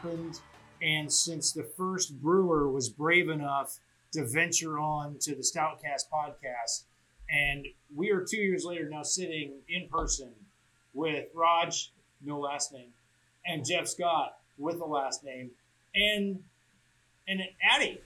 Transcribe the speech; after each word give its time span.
happened 0.00 0.40
and 0.82 1.12
since 1.12 1.52
the 1.52 1.62
first 1.76 2.20
brewer 2.20 2.70
was 2.70 2.88
brave 2.88 3.28
enough 3.28 3.78
to 4.12 4.26
venture 4.26 4.78
on 4.78 5.18
to 5.20 5.34
the 5.34 5.42
Stoutcast 5.42 6.04
podcast. 6.12 6.84
And 7.30 7.66
we 7.94 8.10
are 8.10 8.24
two 8.28 8.38
years 8.38 8.64
later 8.64 8.88
now 8.88 9.02
sitting 9.02 9.60
in 9.68 9.88
person 9.88 10.32
with 10.94 11.26
Raj, 11.34 11.92
no 12.22 12.40
last 12.40 12.72
name, 12.72 12.90
and 13.46 13.64
Jeff 13.64 13.86
Scott 13.86 14.36
with 14.58 14.80
a 14.80 14.84
last 14.84 15.22
name, 15.22 15.50
and 15.94 16.40
and 17.28 17.40
Addie. 17.62 18.00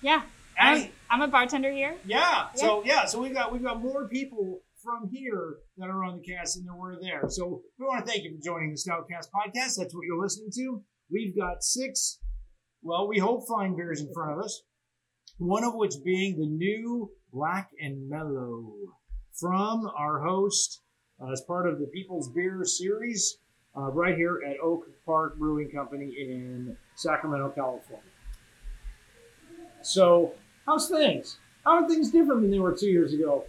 Yeah. 0.00 0.22
I'm, 0.58 0.88
I'm 1.10 1.22
a 1.22 1.28
bartender 1.28 1.70
here. 1.70 1.96
Yeah. 2.06 2.48
So 2.54 2.82
yeah, 2.84 3.04
so 3.04 3.20
we've 3.20 3.34
got 3.34 3.52
we've 3.52 3.62
got 3.62 3.82
more 3.82 4.08
people 4.08 4.60
from 4.82 5.08
here 5.08 5.56
that 5.78 5.88
are 5.88 6.04
on 6.04 6.20
the 6.20 6.22
cast 6.22 6.56
than 6.56 6.64
there 6.64 6.74
were 6.74 6.96
there. 7.00 7.24
So 7.28 7.62
we 7.78 7.86
want 7.86 8.04
to 8.04 8.10
thank 8.10 8.24
you 8.24 8.36
for 8.36 8.42
joining 8.42 8.70
the 8.70 8.76
Stoutcast 8.76 9.28
podcast. 9.34 9.76
That's 9.76 9.94
what 9.94 10.04
you're 10.06 10.20
listening 10.20 10.50
to. 10.54 10.82
We've 11.12 11.36
got 11.36 11.62
six, 11.62 12.18
well, 12.82 13.06
we 13.06 13.18
hope 13.18 13.46
fine 13.46 13.76
beers 13.76 14.00
in 14.00 14.12
front 14.14 14.32
of 14.32 14.44
us. 14.44 14.62
One 15.38 15.64
of 15.64 15.74
which 15.74 15.94
being 16.04 16.38
the 16.38 16.46
new 16.46 17.10
Black 17.32 17.70
and 17.80 18.08
Mellow 18.08 18.72
from 19.38 19.90
our 19.96 20.20
host 20.20 20.80
uh, 21.20 21.30
as 21.32 21.42
part 21.42 21.68
of 21.68 21.78
the 21.78 21.86
People's 21.86 22.28
Beer 22.28 22.64
series 22.64 23.38
uh, 23.76 23.90
right 23.90 24.16
here 24.16 24.40
at 24.48 24.56
Oak 24.62 24.86
Park 25.04 25.38
Brewing 25.38 25.70
Company 25.70 26.14
in 26.18 26.76
Sacramento, 26.94 27.50
California. 27.50 28.04
So, 29.82 30.32
how's 30.66 30.88
things? 30.88 31.38
How 31.64 31.82
are 31.82 31.88
things 31.88 32.10
different 32.10 32.42
than 32.42 32.50
they 32.50 32.58
were 32.58 32.72
two 32.72 32.88
years 32.88 33.12
ago? 33.12 33.44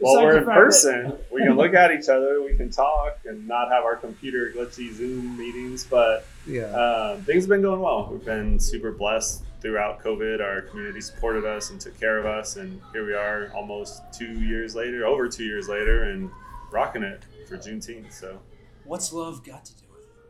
Well, 0.00 0.14
Besides 0.14 0.24
we're 0.24 0.38
in 0.38 0.44
fact 0.44 0.46
that- 0.46 0.64
person. 0.64 1.18
We 1.32 1.42
can 1.42 1.56
look 1.56 1.74
at 1.74 1.90
each 1.92 2.08
other. 2.08 2.40
We 2.42 2.56
can 2.56 2.70
talk 2.70 3.18
and 3.24 3.46
not 3.48 3.70
have 3.70 3.84
our 3.84 3.96
computer 3.96 4.52
glitchy 4.54 4.92
Zoom 4.92 5.36
meetings. 5.36 5.84
But 5.84 6.24
Yeah. 6.46 6.64
uh, 6.66 7.16
things 7.22 7.44
have 7.44 7.48
been 7.48 7.62
going 7.62 7.80
well. 7.80 8.08
We've 8.12 8.24
been 8.24 8.60
super 8.60 8.92
blessed 8.92 9.42
throughout 9.60 10.00
COVID. 10.04 10.40
Our 10.40 10.60
community 10.62 11.00
supported 11.00 11.44
us 11.44 11.70
and 11.70 11.80
took 11.80 11.98
care 11.98 12.16
of 12.18 12.26
us, 12.26 12.56
and 12.56 12.80
here 12.92 13.04
we 13.04 13.12
are, 13.14 13.50
almost 13.54 14.00
two 14.16 14.40
years 14.40 14.76
later, 14.76 15.04
over 15.04 15.28
two 15.28 15.44
years 15.44 15.68
later, 15.68 16.04
and 16.04 16.30
rocking 16.70 17.02
it 17.02 17.24
for 17.48 17.56
Juneteenth. 17.56 18.12
So 18.12 18.38
What's 18.84 19.12
love 19.12 19.44
got 19.44 19.64
to 19.64 19.72
do 19.72 19.82
with 19.82 19.84
it? 19.84 19.87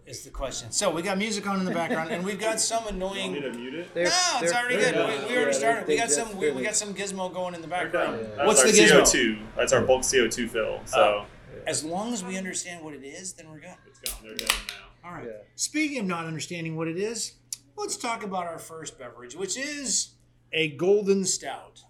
Is 0.08 0.22
the 0.24 0.30
question. 0.30 0.72
So 0.72 0.90
we 0.90 1.02
got 1.02 1.18
music 1.18 1.46
on 1.46 1.58
in 1.60 1.66
the 1.66 1.70
background, 1.70 2.10
and 2.10 2.24
we've 2.24 2.40
got 2.40 2.58
some 2.60 2.86
annoying. 2.88 3.34
to 3.34 3.52
mute 3.52 3.74
it? 3.74 3.92
They're- 3.92 4.04
no, 4.04 4.38
it's 4.40 4.52
already 4.54 4.76
they're 4.76 4.92
good. 4.92 4.98
done. 4.98 5.08
We, 5.22 5.24
we 5.28 5.34
Yeah, 5.34 5.36
already 5.40 5.52
started. 5.52 5.86
We 5.86 5.96
got 5.98 6.10
some. 6.10 6.36
We, 6.38 6.50
we 6.50 6.62
got 6.62 6.74
some 6.76 6.94
gizmo 6.94 7.32
going 7.32 7.54
in 7.54 7.60
the 7.60 7.66
They're 7.68 7.84
background. 7.84 8.22
done. 8.22 8.30
That's 8.36 8.46
What's 8.46 8.60
our 8.62 8.66
the 8.68 8.72
gizmo? 8.72 9.02
CO2. 9.02 9.42
That's 9.54 9.72
our 9.74 9.82
bulk 9.82 10.02
CO2 10.02 10.48
fill. 10.48 10.64
Oh, 10.64 10.86
so 10.86 11.26
As 11.66 11.84
long 11.84 12.14
as 12.14 12.24
we 12.24 12.38
understand 12.38 12.82
what 12.82 12.94
it 12.94 13.04
is, 13.04 13.34
then 13.34 13.50
we're 13.50 13.60
good. 13.60 13.74
it's 13.86 13.98
gone. 14.00 14.18
They're 14.22 14.34
done 14.34 14.48
now. 14.48 15.08
All 15.10 15.14
right. 15.14 15.26
Yeah. 15.26 15.32
Speaking 15.56 15.98
of 15.98 16.06
not 16.06 16.24
understanding 16.24 16.74
what 16.74 16.88
it 16.88 16.96
is, 16.96 17.34
let's 17.76 17.98
talk 17.98 18.22
about 18.24 18.46
our 18.46 18.58
first 18.58 18.98
beverage, 18.98 19.36
which 19.36 19.58
is 19.58 20.14
a 20.54 20.70
golden 20.76 21.26
stout. 21.26 21.82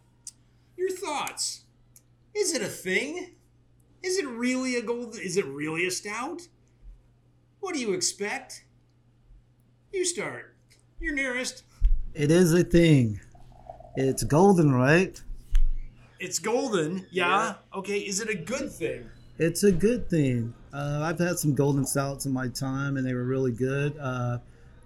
Your 0.77 0.91
thoughts? 0.91 1.63
Is 2.35 2.53
it 2.53 2.63
a 2.63 2.67
thing? 2.67 3.37
Is 4.03 4.19
it 4.19 4.27
really 4.27 4.75
a 4.75 4.83
gold? 4.83 5.17
Is 5.17 5.37
it 5.37 5.47
really 5.47 5.87
a 5.87 5.91
stout? 5.93 6.43
What 7.61 7.75
do 7.75 7.81
you 7.81 7.93
expect? 7.93 8.65
You 9.93 10.05
start. 10.05 10.55
You're 11.01 11.15
nearest. 11.15 11.65
It 12.15 12.31
is 12.31 12.53
a 12.53 12.65
thing. 12.65 13.21
It's 13.97 14.23
golden, 14.23 14.73
right? 14.73 15.21
It's 16.21 16.39
golden. 16.39 17.07
Yeah. 17.11 17.55
Okay. 17.75 17.99
Is 17.99 18.21
it 18.21 18.29
a 18.29 18.35
good 18.35 18.71
thing? 18.71 19.09
It's 19.39 19.63
a 19.63 19.73
good 19.73 20.09
thing. 20.11 20.55
Uh, 20.73 21.01
I've 21.03 21.19
had 21.19 21.39
some 21.39 21.55
golden 21.55 21.87
stouts 21.87 22.27
in 22.27 22.33
my 22.33 22.49
time, 22.49 22.97
and 22.97 23.07
they 23.07 23.15
were 23.15 23.25
really 23.25 23.53
good. 23.53 23.97
Uh, 23.99 24.39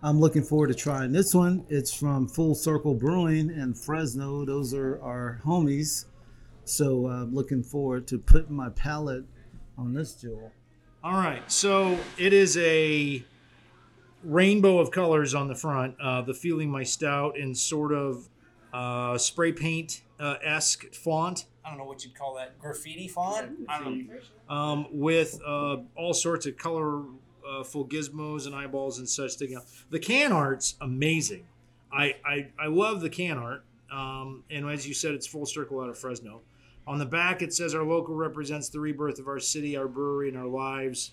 I'm 0.03 0.21
looking 0.21 0.43
forward 0.43 0.69
to 0.69 0.75
trying 0.75 1.13
this 1.13 1.35
one. 1.35 1.65
It's 1.69 1.95
from 1.95 2.29
Full 2.29 2.55
Circle 2.55 2.95
Brewing 2.95 3.51
in 3.51 3.75
Fresno. 3.75 4.45
Those 4.45 4.75
are 4.75 5.01
our 5.03 5.41
homies. 5.45 6.07
So 6.65 7.07
uh, 7.07 7.23
I'm 7.23 7.35
looking 7.35 7.63
forward 7.63 8.07
to 8.09 8.19
putting 8.19 8.55
my 8.55 8.69
palate 8.71 9.25
on 9.79 9.95
this 9.95 10.15
jewel. 10.15 10.53
All 11.05 11.15
right. 11.15 11.43
So 11.51 11.99
it 12.17 12.33
is 12.33 12.57
a 12.59 13.25
rainbow 14.23 14.79
of 14.79 14.93
colors 14.93 15.35
on 15.35 15.49
the 15.49 15.55
front. 15.55 15.97
Uh, 16.01 16.23
the 16.23 16.35
feeling 16.35 16.71
my 16.71 16.85
stout 16.85 17.37
in 17.37 17.55
sort 17.57 17.93
of 17.93 18.29
uh, 18.73 19.19
spray 19.19 19.53
paint 19.53 20.03
uh, 20.21 20.37
esque 20.45 20.95
font. 20.95 21.47
I 21.65 21.71
don't 21.71 21.79
know 21.79 21.85
what 21.85 22.05
you'd 22.05 22.15
call 22.15 22.37
that. 22.37 22.57
Graffiti 22.59 23.09
font. 23.09 23.53
I 23.69 23.81
don't 23.81 24.07
know. 24.07 24.55
Um, 24.55 24.87
with 24.93 25.41
uh, 25.45 25.79
all 25.97 26.15
sorts 26.15 26.47
of 26.47 26.57
colorful 26.57 27.87
gizmos 27.87 28.47
and 28.47 28.55
eyeballs 28.55 28.99
and 28.99 29.09
such 29.09 29.33
sticking 29.33 29.57
out. 29.57 29.65
The 29.91 29.99
can 29.99 30.31
art's 30.31 30.77
amazing. 30.81 31.47
I 31.93 32.15
I, 32.25 32.49
I 32.61 32.67
love 32.69 33.01
the 33.01 33.11
can 33.11 33.39
art. 33.39 33.65
Um, 33.93 34.45
and 34.51 34.69
as 34.71 34.87
you 34.87 34.95
said, 34.95 35.15
it's 35.15 35.27
full 35.27 35.47
circle 35.47 35.81
out 35.81 35.89
of 35.89 35.99
Fresno. 35.99 36.41
On 36.87 36.99
the 36.99 37.07
back, 37.07 37.43
it 37.43 37.55
says 37.55 37.75
our 37.75 37.85
local 37.85 38.15
represents 38.15 38.69
the 38.69 38.81
rebirth 38.81 39.19
of 39.19 39.29
our 39.29 39.39
city, 39.39 39.77
our 39.77 39.87
brewery, 39.87 40.29
and 40.29 40.37
our 40.37 40.47
lives. 40.47 41.13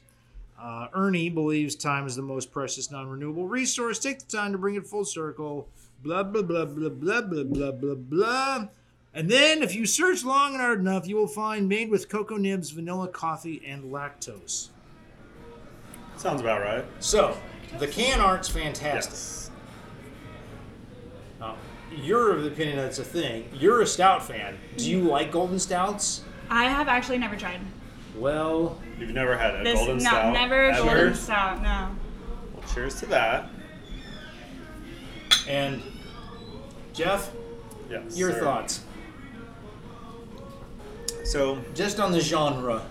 Uh, 0.60 0.88
Ernie 0.94 1.30
believes 1.30 1.76
time 1.76 2.06
is 2.06 2.16
the 2.16 2.22
most 2.22 2.52
precious 2.52 2.92
non-renewable 2.92 3.48
resource. 3.48 4.00
Take 4.00 4.20
the 4.20 4.26
time 4.26 4.52
to 4.52 4.58
bring 4.58 4.76
it 4.76 4.86
full 4.86 5.06
circle. 5.06 5.68
Blah 6.04 6.24
blah 6.24 6.42
blah 6.42 6.66
blah 6.66 6.90
blah 6.90 7.22
blah 7.22 7.44
blah 7.44 7.72
blah 7.72 7.96
blah. 7.96 8.68
And 9.14 9.30
then, 9.30 9.64
if 9.64 9.74
you 9.74 9.86
search 9.86 10.24
long 10.24 10.54
and 10.54 10.62
hard 10.62 10.80
enough, 10.80 11.08
you 11.08 11.16
will 11.16 11.28
find 11.28 11.68
made 11.68 11.90
with 11.90 12.10
cocoa 12.10 12.38
nibs, 12.38 12.70
vanilla 12.70 13.08
coffee, 13.08 13.62
and 13.66 13.86
lactose. 13.86 14.70
Sounds 16.18 16.42
about 16.42 16.62
right. 16.62 16.86
So, 17.00 17.38
the 17.80 17.88
can 17.88 18.20
art's 18.20 18.50
fantastic. 18.50 19.14
Yes. 19.14 19.49
You're 21.92 22.32
of 22.36 22.44
the 22.44 22.48
opinion 22.50 22.78
that 22.78 22.88
it's 22.88 23.00
a 23.00 23.04
thing. 23.04 23.50
You're 23.54 23.82
a 23.82 23.88
stout 23.88 24.24
fan. 24.26 24.58
Do 24.78 24.90
you 24.90 25.02
like 25.02 25.32
golden 25.32 25.60
stouts? 25.60 26.24
I 26.50 26.66
have 26.66 26.88
actually 26.88 27.18
never 27.18 27.36
tried. 27.36 27.60
Well, 28.16 28.80
You've 29.00 29.10
never 29.12 29.38
had 29.38 29.56
a 29.56 29.64
This 29.64 29.76
golden 29.76 29.98
no, 29.98 30.04
stout 30.04 30.34
never 30.34 30.66
a 30.66 30.76
ever? 30.76 30.86
golden 30.86 31.16
stout. 31.16 31.62
No. 31.62 31.90
Well, 32.54 32.64
cheers 32.74 33.00
to 33.00 33.06
that. 33.08 33.50
and 35.48 35.82
Jeff, 36.94 37.32
Yes. 37.90 38.18
your 38.18 38.32
sir. 38.34 38.40
thoughts 38.42 38.82
So 41.24 41.60
just 41.74 42.00
on 42.00 42.12
the 42.12 42.20
genre. 42.20 42.82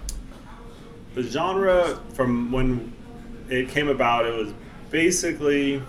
the 1.14 1.22
genre 1.22 1.98
from 2.14 2.50
when 2.52 2.92
it 3.48 3.68
came 3.68 3.88
about, 3.88 4.26
it 4.26 4.34
was 4.34 4.52
basically 4.90 5.82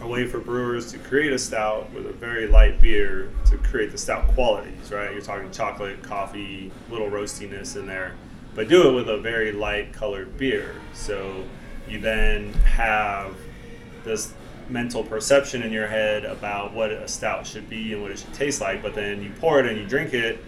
a 0.00 0.06
way 0.06 0.26
for 0.26 0.38
brewers 0.38 0.92
to 0.92 0.98
create 0.98 1.32
a 1.32 1.38
stout 1.38 1.92
with 1.92 2.06
a 2.06 2.12
very 2.12 2.46
light 2.46 2.80
beer 2.80 3.30
to 3.46 3.56
create 3.58 3.92
the 3.92 3.98
stout 3.98 4.28
qualities, 4.28 4.90
right? 4.90 5.12
You're 5.12 5.22
talking 5.22 5.50
chocolate, 5.50 6.02
coffee, 6.02 6.70
little 6.90 7.08
roastiness 7.08 7.76
in 7.76 7.86
there, 7.86 8.14
but 8.54 8.68
do 8.68 8.88
it 8.88 8.92
with 8.92 9.08
a 9.08 9.18
very 9.18 9.52
light 9.52 9.92
colored 9.92 10.36
beer. 10.36 10.74
So 10.92 11.44
you 11.88 12.00
then 12.00 12.52
have 12.52 13.34
this 14.04 14.32
mental 14.68 15.04
perception 15.04 15.62
in 15.62 15.72
your 15.72 15.86
head 15.86 16.24
about 16.24 16.72
what 16.72 16.90
a 16.90 17.06
stout 17.06 17.46
should 17.46 17.68
be 17.68 17.92
and 17.92 18.02
what 18.02 18.10
it 18.10 18.18
should 18.18 18.34
taste 18.34 18.60
like, 18.60 18.82
but 18.82 18.94
then 18.94 19.22
you 19.22 19.30
pour 19.40 19.60
it 19.60 19.66
and 19.66 19.78
you 19.78 19.86
drink 19.86 20.14
it 20.14 20.38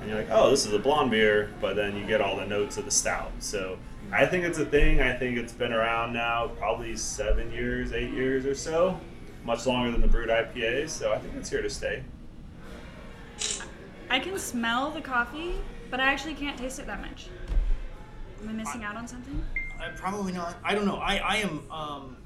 and 0.00 0.08
you're 0.08 0.18
like, 0.18 0.30
oh, 0.30 0.50
this 0.50 0.66
is 0.66 0.72
a 0.72 0.78
blonde 0.78 1.10
beer, 1.10 1.50
but 1.60 1.76
then 1.76 1.96
you 1.96 2.06
get 2.06 2.20
all 2.20 2.36
the 2.36 2.46
notes 2.46 2.78
of 2.78 2.84
the 2.84 2.90
stout. 2.90 3.30
So 3.38 3.78
I 4.12 4.26
think 4.26 4.44
it's 4.44 4.58
a 4.58 4.64
thing. 4.64 5.00
I 5.00 5.14
think 5.14 5.38
it's 5.38 5.52
been 5.52 5.72
around 5.72 6.12
now 6.12 6.48
probably 6.58 6.96
seven 6.96 7.52
years, 7.52 7.92
eight 7.92 8.10
years 8.12 8.44
or 8.44 8.54
so, 8.54 8.98
much 9.44 9.66
longer 9.66 9.92
than 9.92 10.00
the 10.00 10.08
brut 10.08 10.28
IPAs. 10.28 10.90
So 10.90 11.12
I 11.12 11.18
think 11.18 11.34
it's 11.36 11.48
here 11.48 11.62
to 11.62 11.70
stay. 11.70 12.02
I 14.10 14.18
can 14.18 14.36
smell 14.38 14.90
the 14.90 15.00
coffee, 15.00 15.54
but 15.90 16.00
I 16.00 16.06
actually 16.06 16.34
can't 16.34 16.58
taste 16.58 16.80
it 16.80 16.86
that 16.86 17.00
much. 17.00 17.28
Am 18.42 18.48
I 18.48 18.52
missing 18.52 18.82
out 18.82 18.96
on 18.96 19.06
something? 19.06 19.44
I, 19.80 19.90
probably 19.90 20.32
not. 20.32 20.56
I 20.64 20.74
don't 20.74 20.86
know. 20.86 20.96
I, 20.96 21.16
I 21.16 21.36
am. 21.36 21.70
Um, 21.70 22.16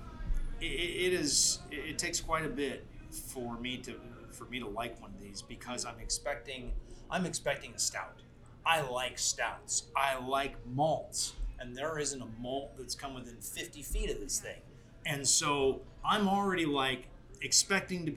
it, 0.61 0.65
it 0.65 1.13
is. 1.13 1.59
It, 1.71 1.91
it 1.91 1.99
takes 1.99 2.19
quite 2.19 2.47
a 2.47 2.49
bit 2.49 2.87
for 3.11 3.59
me 3.59 3.77
to 3.79 3.95
for 4.31 4.47
me 4.47 4.59
to 4.59 4.67
like 4.67 5.01
one 5.03 5.11
of 5.11 5.21
these 5.21 5.43
because 5.43 5.85
I'm 5.85 5.99
expecting. 6.01 6.73
I'm 7.11 7.27
expecting 7.27 7.75
a 7.75 7.79
stout. 7.79 8.23
I 8.65 8.81
like 8.81 9.19
stouts. 9.19 9.85
I 9.95 10.19
like 10.19 10.57
malts, 10.67 11.35
and 11.65 11.77
there 11.77 11.99
isn't 11.99 12.21
a 12.21 12.27
malt 12.41 12.73
that's 12.77 12.95
come 12.95 13.15
within 13.15 13.37
50 13.37 13.83
feet 13.83 14.11
of 14.11 14.21
this 14.21 14.39
thing, 14.39 14.61
and 15.07 15.27
so 15.27 15.81
I'm 16.05 16.29
already 16.29 16.67
like 16.67 17.09
expecting 17.41 18.07
to. 18.07 18.15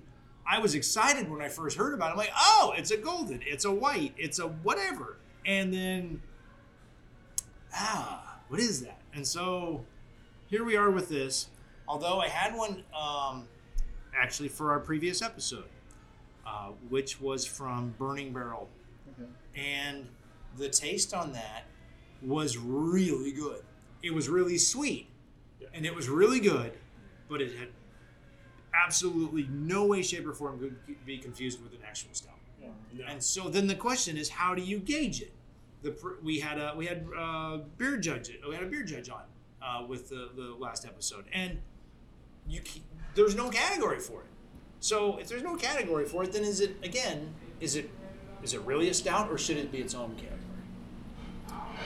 I 0.50 0.60
was 0.60 0.76
excited 0.76 1.30
when 1.30 1.42
I 1.42 1.50
first 1.50 1.78
heard 1.78 1.94
about 1.94 2.10
it. 2.10 2.12
I'm 2.12 2.18
like, 2.18 2.32
oh, 2.38 2.74
it's 2.78 2.92
a 2.92 2.98
golden, 2.98 3.42
it's 3.46 3.66
a 3.66 3.72
white, 3.72 4.14
it's 4.18 4.40
a 4.40 4.48
whatever, 4.48 5.18
and 5.46 5.74
then 5.74 6.22
ah, 7.74 8.40
what 8.50 8.60
is 8.60 8.82
that? 8.84 9.00
And 9.14 9.26
so 9.26 9.86
here 10.48 10.64
we 10.64 10.76
are 10.76 10.92
with 10.92 11.10
this. 11.10 11.50
Although 11.88 12.20
I 12.20 12.28
had 12.28 12.56
one 12.56 12.84
um, 12.98 13.48
actually 14.16 14.50
for 14.50 14.72
our 14.72 14.80
previous 14.80 15.22
episode, 15.22 15.70
uh, 16.46 16.70
which 16.90 17.22
was 17.22 17.46
from 17.46 17.94
Burning 17.98 18.34
Barrel. 18.34 18.70
And 19.56 20.08
the 20.58 20.70
taste 20.70 21.14
on 21.14 21.34
that 21.34 21.66
was 22.22 22.58
really 22.58 23.32
good. 23.32 23.62
It 24.04 24.14
was 24.14 24.30
really 24.30 24.58
sweet. 24.58 25.10
and 25.74 25.86
it 25.86 25.94
was 25.96 26.08
really 26.08 26.40
good, 26.40 26.74
but 27.28 27.42
it 27.42 27.56
had 27.58 27.70
absolutely 28.74 29.48
no 29.52 29.86
way, 29.86 30.02
shape, 30.02 30.26
or 30.28 30.34
form 30.34 30.60
could 30.60 31.06
be 31.06 31.18
confused 31.18 31.62
with 31.62 31.74
an 31.74 31.80
actual 31.88 32.10
stout. 32.14 32.34
No. 32.94 33.04
And 33.08 33.22
so 33.22 33.50
then 33.50 33.68
the 33.68 33.76
question 33.76 34.18
is, 34.18 34.30
how 34.30 34.56
do 34.56 34.62
you 34.62 34.80
gauge 34.80 35.22
it? 35.22 35.34
The 35.84 35.92
pr- 35.92 36.20
we 36.24 36.40
had 36.40 36.58
a 36.58 36.74
we 36.76 36.86
had 36.88 37.06
uh, 37.18 37.60
beer 37.78 37.98
judge 37.98 38.32
we 38.48 38.56
had 38.56 38.64
a 38.64 38.68
beer 38.68 38.84
judge 38.84 39.10
on 39.10 39.22
uh, 39.62 39.86
with 39.86 40.10
the, 40.10 40.30
the 40.36 40.56
last 40.58 40.86
episode, 40.86 41.26
and 41.34 41.60
you 42.48 42.62
there's 43.14 43.36
no 43.36 43.50
category 43.50 44.00
for 44.00 44.22
it. 44.22 44.28
So 44.80 45.18
if 45.18 45.28
there's 45.28 45.44
no 45.44 45.56
category 45.56 46.06
for 46.06 46.24
it, 46.24 46.32
then 46.32 46.44
is 46.44 46.62
it 46.62 46.76
again? 46.84 47.34
Is 47.60 47.76
it 47.76 47.90
is 48.44 48.54
it 48.54 48.62
really 48.62 48.90
a 48.90 48.94
stout, 48.94 49.30
or 49.30 49.38
should 49.38 49.58
it 49.58 49.72
be 49.72 49.80
its 49.80 49.94
own 49.94 50.16
category? 50.16 50.37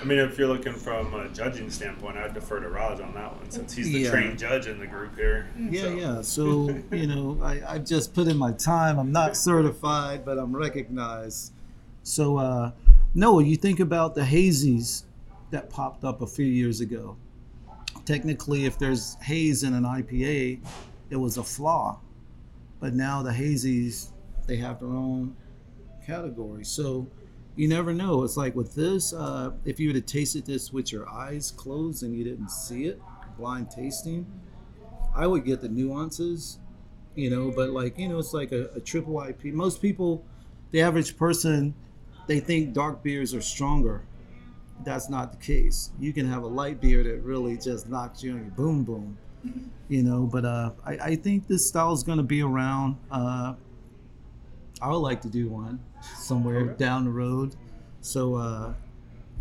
I 0.01 0.03
mean, 0.03 0.17
if 0.17 0.37
you're 0.39 0.47
looking 0.47 0.73
from 0.73 1.13
a 1.13 1.29
judging 1.29 1.69
standpoint, 1.69 2.17
I'd 2.17 2.33
defer 2.33 2.59
to 2.59 2.69
Raj 2.69 2.99
on 3.01 3.13
that 3.13 3.35
one 3.35 3.51
since 3.51 3.73
he's 3.73 3.85
the 3.91 3.99
Yeah. 3.99 4.09
trained 4.09 4.39
judge 4.39 4.65
in 4.65 4.79
the 4.79 4.87
group 4.87 5.15
here. 5.15 5.47
Yeah, 5.57 5.81
So- 5.81 5.89
yeah. 5.93 6.21
So, 6.21 6.81
you 6.95 7.05
know, 7.07 7.39
I, 7.43 7.61
I've 7.67 7.85
just 7.85 8.13
put 8.15 8.27
in 8.27 8.35
my 8.37 8.51
time. 8.53 8.97
I'm 8.97 9.11
not 9.11 9.37
certified, 9.37 10.25
but 10.25 10.39
I'm 10.39 10.55
recognized. 10.55 11.53
So, 12.01 12.37
uh, 12.37 12.71
Noah, 13.13 13.43
you 13.43 13.55
think 13.55 13.79
about 13.79 14.15
the 14.15 14.21
hazies 14.21 15.03
that 15.51 15.69
popped 15.69 16.03
up 16.03 16.21
a 16.21 16.27
few 16.27 16.45
years 16.47 16.81
ago. 16.81 17.15
Technically, 18.05 18.65
if 18.65 18.79
there's 18.79 19.15
haze 19.21 19.61
in 19.63 19.73
an 19.75 19.83
IPA, 19.83 20.61
it 21.11 21.15
was 21.15 21.37
a 21.37 21.43
flaw. 21.43 21.99
But 22.79 22.95
now 22.95 23.21
the 23.21 23.29
hazies, 23.31 24.07
they 24.47 24.55
have 24.55 24.79
their 24.79 24.89
own 24.89 25.35
category. 26.07 26.65
So, 26.65 27.05
you 27.55 27.67
never 27.67 27.93
know. 27.93 28.23
It's 28.23 28.37
like 28.37 28.55
with 28.55 28.75
this, 28.75 29.13
uh, 29.13 29.51
if 29.65 29.79
you 29.79 29.89
would 29.89 29.95
have 29.95 30.05
tasted 30.05 30.45
this 30.45 30.71
with 30.71 30.91
your 30.91 31.09
eyes 31.09 31.51
closed 31.51 32.03
and 32.03 32.15
you 32.15 32.23
didn't 32.23 32.49
see 32.49 32.85
it, 32.85 33.01
blind 33.37 33.69
tasting, 33.69 34.25
I 35.15 35.27
would 35.27 35.45
get 35.45 35.61
the 35.61 35.69
nuances, 35.69 36.59
you 37.15 37.29
know, 37.29 37.51
but 37.51 37.71
like, 37.71 37.97
you 37.97 38.07
know, 38.07 38.19
it's 38.19 38.33
like 38.33 38.51
a, 38.51 38.69
a 38.75 38.79
triple 38.79 39.21
IP. 39.21 39.45
Most 39.45 39.81
people, 39.81 40.23
the 40.71 40.81
average 40.81 41.17
person, 41.17 41.73
they 42.27 42.39
think 42.39 42.73
dark 42.73 43.03
beers 43.03 43.33
are 43.33 43.41
stronger. 43.41 44.05
That's 44.85 45.09
not 45.09 45.31
the 45.31 45.37
case. 45.37 45.91
You 45.99 46.13
can 46.13 46.27
have 46.27 46.43
a 46.43 46.47
light 46.47 46.79
beer 46.79 47.03
that 47.03 47.21
really 47.21 47.57
just 47.57 47.89
knocks 47.89 48.23
you 48.23 48.31
on 48.31 48.41
your 48.41 48.51
boom 48.51 48.83
boom, 48.83 49.17
you 49.89 50.01
know, 50.03 50.23
but 50.31 50.45
uh, 50.45 50.71
I, 50.85 50.91
I 50.93 51.15
think 51.15 51.47
this 51.47 51.67
style 51.67 51.91
is 51.91 52.03
going 52.03 52.17
to 52.17 52.23
be 52.23 52.41
around. 52.41 52.95
Uh, 53.11 53.55
I 54.81 54.89
would 54.89 54.97
like 54.97 55.21
to 55.21 55.29
do 55.29 55.49
one 55.49 55.79
somewhere 56.17 56.65
down 56.65 57.05
the 57.05 57.11
road. 57.11 57.55
So, 58.01 58.35
uh, 58.35 58.73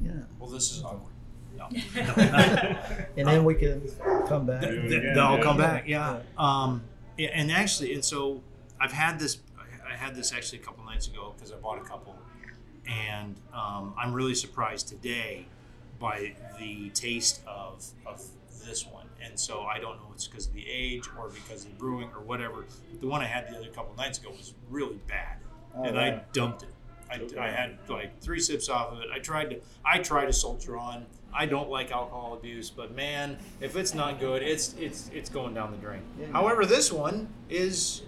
yeah. 0.02 0.12
Well, 0.38 0.50
this 0.50 0.70
is 0.72 0.82
awkward. 0.82 1.14
No. 1.56 1.68
And 3.16 3.28
then 3.28 3.44
we 3.44 3.54
can 3.54 3.82
come 4.26 4.46
back. 4.46 4.62
Do 4.62 4.68
it 4.68 4.88
Th- 4.88 4.92
again, 4.92 5.14
they'll 5.14 5.36
yeah. 5.36 5.42
come 5.42 5.56
back. 5.58 5.88
Yeah. 5.88 6.20
Um, 6.38 6.82
yeah, 7.18 7.28
and 7.32 7.50
actually, 7.50 7.92
and 7.94 8.04
so 8.04 8.42
I've 8.80 8.92
had 8.92 9.18
this. 9.18 9.38
I 9.86 9.96
had 9.96 10.14
this 10.14 10.32
actually 10.32 10.60
a 10.60 10.62
couple 10.62 10.84
nights 10.84 11.08
ago 11.08 11.34
because 11.36 11.52
I 11.52 11.56
bought 11.56 11.78
a 11.78 11.84
couple, 11.84 12.16
and 12.86 13.36
um, 13.52 13.92
I'm 13.98 14.14
really 14.14 14.34
surprised 14.34 14.88
today 14.88 15.46
by 15.98 16.34
the 16.58 16.90
taste 16.90 17.42
of 17.46 17.84
of 18.06 18.22
this 18.64 18.86
one. 18.86 19.06
And 19.22 19.38
so 19.38 19.62
I 19.62 19.78
don't 19.78 19.96
know 19.96 20.06
if 20.10 20.14
it's 20.14 20.28
because 20.28 20.46
of 20.46 20.54
the 20.54 20.66
age 20.68 21.04
or 21.18 21.28
because 21.28 21.64
of 21.64 21.72
the 21.72 21.76
brewing 21.76 22.08
or 22.14 22.22
whatever. 22.22 22.64
But 22.90 23.00
the 23.00 23.06
one 23.06 23.20
I 23.20 23.26
had 23.26 23.48
the 23.52 23.58
other 23.58 23.68
couple 23.68 23.94
nights 23.96 24.18
ago 24.18 24.30
was 24.30 24.54
really 24.70 24.98
bad, 25.08 25.38
and 25.74 25.98
I 25.98 26.22
dumped 26.32 26.62
it. 26.64 26.68
I, 27.10 27.20
I 27.40 27.48
had 27.50 27.76
like 27.88 28.20
three 28.20 28.38
sips 28.40 28.68
off 28.68 28.92
of 28.92 29.00
it. 29.00 29.08
I 29.12 29.18
tried 29.18 29.50
to 29.50 29.60
I 29.84 29.98
tried 29.98 30.26
to 30.26 30.32
soldier 30.32 30.76
on. 30.76 31.06
I 31.32 31.46
don't 31.46 31.70
like 31.70 31.92
alcohol 31.92 32.34
abuse, 32.34 32.70
but 32.70 32.94
man, 32.94 33.38
if 33.60 33.76
it's 33.76 33.94
not 33.94 34.18
good, 34.20 34.42
it's 34.42 34.74
it's 34.78 35.10
it's 35.12 35.28
going 35.30 35.54
down 35.54 35.70
the 35.72 35.76
drain. 35.78 36.02
Yeah. 36.20 36.26
However, 36.32 36.64
this 36.66 36.92
one 36.92 37.28
is 37.48 38.02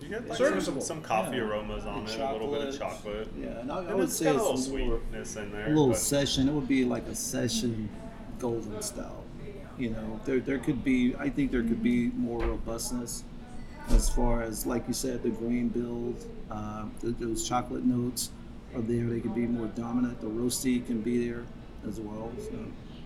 You 0.00 0.08
get 0.08 0.28
like 0.28 0.38
Serviceable. 0.38 0.80
some, 0.80 0.96
some 0.98 1.02
coffee 1.02 1.36
Yeah. 1.36 1.42
aromas 1.44 1.84
on 1.84 2.06
it, 2.06 2.18
a 2.18 2.32
little 2.32 2.50
bit 2.50 2.68
of 2.68 2.78
chocolate. 2.78 3.28
Yeah, 3.38 3.48
and 3.60 3.70
I, 3.70 3.78
I 3.90 3.94
would 3.94 4.04
it's 4.04 4.16
say 4.16 4.24
got 4.26 4.36
a 4.36 4.50
it's 4.52 4.68
little 4.68 4.86
more- 4.86 4.98
sweetness 5.00 5.36
in 5.36 5.52
there. 5.52 5.66
a 5.66 5.68
little 5.68 5.88
but- 5.88 5.98
session. 5.98 6.48
It 6.48 6.52
would 6.52 6.68
be 6.68 6.84
like 6.84 7.06
a 7.06 7.14
session 7.14 7.88
golden 8.38 8.80
style. 8.82 9.24
You 9.78 9.90
know, 9.90 10.20
there 10.24 10.40
there 10.40 10.58
could 10.58 10.84
be. 10.84 11.14
I 11.18 11.28
think 11.30 11.50
there 11.52 11.62
could 11.62 11.82
be 11.82 12.08
more 12.10 12.40
robustness 12.40 13.24
as 13.90 14.08
far 14.10 14.42
as 14.42 14.66
like 14.66 14.86
you 14.88 14.94
said, 14.94 15.22
the 15.22 15.30
grain 15.30 15.68
build, 15.68 16.16
uh, 16.50 16.84
those 17.02 17.48
chocolate 17.48 17.84
notes 17.84 18.30
are 18.74 18.80
there. 18.82 19.06
They 19.06 19.20
can 19.20 19.32
be 19.32 19.46
more 19.46 19.66
dominant. 19.66 20.20
The 20.20 20.26
roasty 20.26 20.84
can 20.86 21.00
be 21.00 21.26
there 21.28 21.44
as 21.86 22.00
well. 22.00 22.30
So. 22.50 22.58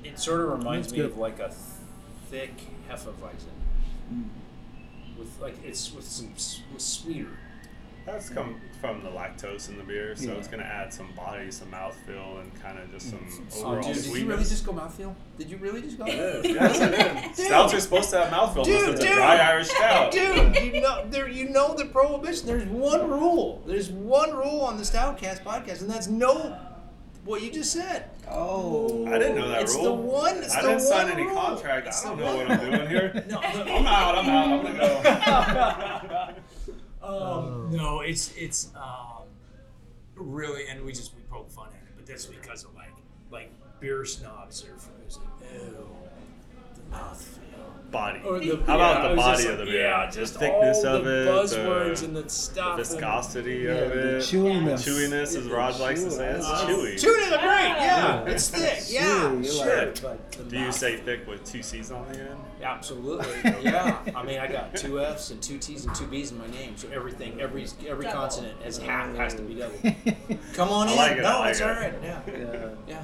it 0.02 0.18
sort 0.18 0.40
of 0.42 0.58
reminds 0.58 0.92
me 0.92 1.00
of 1.00 1.16
like 1.16 1.38
a 1.40 1.52
thick 2.30 2.52
Hefeweizen 2.90 3.52
Mm. 4.12 4.24
with 5.18 5.40
like 5.40 5.56
it's 5.64 5.92
with 5.94 6.04
some 6.04 6.28
with 6.72 6.82
sweeter. 6.82 7.38
That's 8.06 8.28
come 8.28 8.60
from 8.82 9.02
the 9.02 9.08
lactose 9.08 9.70
in 9.70 9.78
the 9.78 9.82
beer, 9.84 10.14
so 10.14 10.24
Yeah. 10.26 10.32
it's 10.32 10.46
going 10.48 10.60
to 10.62 10.66
add 10.66 10.92
some 10.92 11.08
body, 11.16 11.50
some 11.50 11.68
mouthfeel, 11.70 12.40
and 12.40 12.62
kind 12.62 12.78
of 12.78 12.90
just 12.92 13.08
some 13.08 13.26
Some- 13.48 13.64
overall 13.66 13.82
dude, 13.82 14.02
did 14.02 14.04
you 14.16 14.26
really 14.26 14.44
just 14.44 14.66
go 14.66 14.72
mouthfeel? 14.74 15.14
Did 15.38 15.50
you 15.50 15.56
really 15.56 15.80
just 15.80 15.96
go? 15.98 16.04
Yes, 16.06 16.80
I 16.80 16.88
did. 17.34 17.36
Stouts 17.36 17.72
are 17.72 17.80
supposed 17.80 18.10
to 18.10 18.24
have 18.24 18.32
mouthfeel 18.32 18.64
Dude, 18.64 18.74
unless 18.80 18.90
it's 18.96 19.00
a 19.04 19.06
dude. 19.08 19.16
dry 19.16 19.36
Irish 19.36 19.68
stout. 19.68 20.12
Dude, 20.12 20.56
you 20.74 20.80
know 20.82 21.06
there 21.08 21.28
you 21.30 21.48
know 21.48 21.74
the 21.74 21.86
prohibition. 21.86 22.46
There's 22.46 22.66
one 22.68 23.08
rule. 23.08 23.62
There's 23.66 23.88
one 23.90 24.34
rule 24.34 24.60
on 24.60 24.76
the 24.76 24.82
Stoutcast 24.84 25.42
podcast, 25.42 25.80
and 25.80 25.88
that's 25.90 26.06
no 26.08 26.58
what 27.24 27.40
you 27.40 27.50
just 27.50 27.72
said. 27.72 28.10
Oh, 28.30 29.06
I 29.06 29.18
didn't 29.18 29.36
know 29.36 29.48
that 29.48 29.62
It's 29.62 29.74
rule. 29.74 29.84
the 29.84 29.92
one. 29.94 30.36
It's 30.38 30.54
I 30.54 30.60
the 30.62 30.68
didn't 30.68 30.82
sign 30.82 31.10
any 31.10 31.22
rule. 31.22 31.34
contract. 31.36 31.86
It's 31.86 32.04
I 32.04 32.08
don't 32.10 32.18
know 32.20 32.36
one- 32.36 32.48
what 32.48 32.50
I'm 32.60 32.70
doing 32.70 32.88
here. 32.88 33.24
No, 33.30 33.40
the- 33.40 33.72
I'm 33.72 33.86
out. 33.86 34.18
I'm 34.18 34.28
out. 34.28 34.48
I'm 34.48 34.62
gonna 34.62 34.78
go. 36.08 36.13
Um, 37.04 37.70
no, 37.70 38.00
it's 38.00 38.32
it's 38.36 38.70
um, 38.74 39.24
really, 40.16 40.66
and 40.68 40.84
we 40.84 40.92
just 40.92 41.14
we 41.14 41.22
poke 41.30 41.50
fun 41.50 41.68
at 41.68 41.74
it, 41.88 41.92
but 41.96 42.06
that's 42.06 42.26
because 42.26 42.64
of 42.64 42.74
like 42.74 42.92
like 43.30 43.50
beer 43.80 44.04
snobs 44.04 44.64
are 44.64 44.74
it's 45.04 45.18
like 45.18 45.52
ew, 45.52 45.86
the 46.76 46.96
mouthfeel. 46.96 47.30
Body. 47.90 48.20
Or 48.26 48.40
the, 48.40 48.56
How 48.66 48.74
about 48.74 49.04
I 49.04 49.08
the 49.10 49.14
body 49.14 49.46
of 49.46 49.58
the 49.58 49.64
beer? 49.66 49.82
Yeah, 49.82 50.06
The 50.10 50.18
just 50.20 50.34
thickness 50.36 50.84
all 50.84 50.96
of 50.96 51.04
the 51.04 51.22
it, 51.22 51.26
buzzwords 51.28 52.00
the- 52.00 52.06
and 52.06 52.16
the 52.16 52.28
stuff. 52.28 52.76
The 52.76 52.82
and- 52.82 52.90
viscosity 52.90 53.54
yeah, 53.58 53.70
of 53.72 53.90
the 53.92 54.02
chewiness. 54.18 54.84
Chewiness, 54.84 55.36
as 55.36 55.44
Raj 55.44 55.78
likes 55.78 56.02
to 56.02 56.10
say. 56.10 56.30
It's 56.30 56.44
chewy. 56.48 56.94
Chewy 56.94 57.20
is 57.22 57.28
great. 57.28 57.38
Yeah, 57.38 57.63
it's 58.32 58.48
thick. 58.48 58.84
Yeah, 58.88 59.00
Chewy, 59.02 59.44
sure. 59.46 59.66
you're 59.66 59.76
right. 59.86 60.00
But 60.02 60.48
Do 60.48 60.56
you 60.58 60.64
mouth- 60.66 60.74
say 60.74 60.96
thick 60.96 61.26
with 61.26 61.44
two 61.44 61.62
C's 61.62 61.90
on 61.90 62.06
the 62.12 62.18
end? 62.20 62.40
Absolutely. 62.62 63.26
Yeah. 63.62 63.98
I 64.14 64.22
mean, 64.22 64.38
I 64.38 64.46
got 64.46 64.74
two 64.76 65.00
F's 65.00 65.30
and 65.30 65.42
two 65.42 65.58
T's 65.58 65.84
and 65.86 65.94
two 65.94 66.06
B's 66.06 66.32
in 66.32 66.38
my 66.38 66.46
name, 66.48 66.76
so 66.76 66.88
everything, 66.90 67.40
every 67.40 67.66
every 67.86 68.04
Double. 68.04 68.18
consonant 68.18 68.60
has 68.62 68.78
half 68.78 69.14
has 69.16 69.34
to 69.34 69.42
be 69.42 69.54
double. 69.54 69.78
Come 70.54 70.68
on 70.68 70.88
I 70.88 70.92
in. 70.92 70.96
like 70.98 71.12
it, 71.12 71.24
I 71.24 71.32
No, 71.32 71.38
like 71.40 71.50
it's 71.50 71.60
it. 71.60 71.64
all 71.64 71.70
right. 71.74 71.94
Yeah. 72.02 72.20
Yeah. 72.26 72.68
Yeah. 72.86 73.02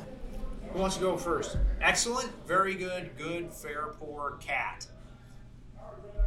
Who 0.72 0.78
wants 0.78 0.96
to 0.96 1.02
go 1.02 1.16
first? 1.16 1.56
Excellent. 1.80 2.30
Very 2.46 2.74
good. 2.74 3.10
Good. 3.16 3.52
Fair. 3.52 3.86
Poor. 3.98 4.36
Cat. 4.40 4.86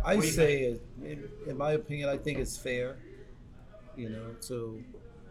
I 0.06 0.16
What 0.16 0.22
do 0.22 0.28
you 0.28 0.34
say, 0.34 0.64
it, 0.64 0.82
in, 1.02 1.30
in 1.48 1.58
my 1.58 1.74
opinion, 1.74 2.10
I 2.10 2.18
think 2.18 2.40
it's 2.40 2.58
fair. 2.58 2.98
You 3.96 4.10
know, 4.10 4.36
so 4.40 4.80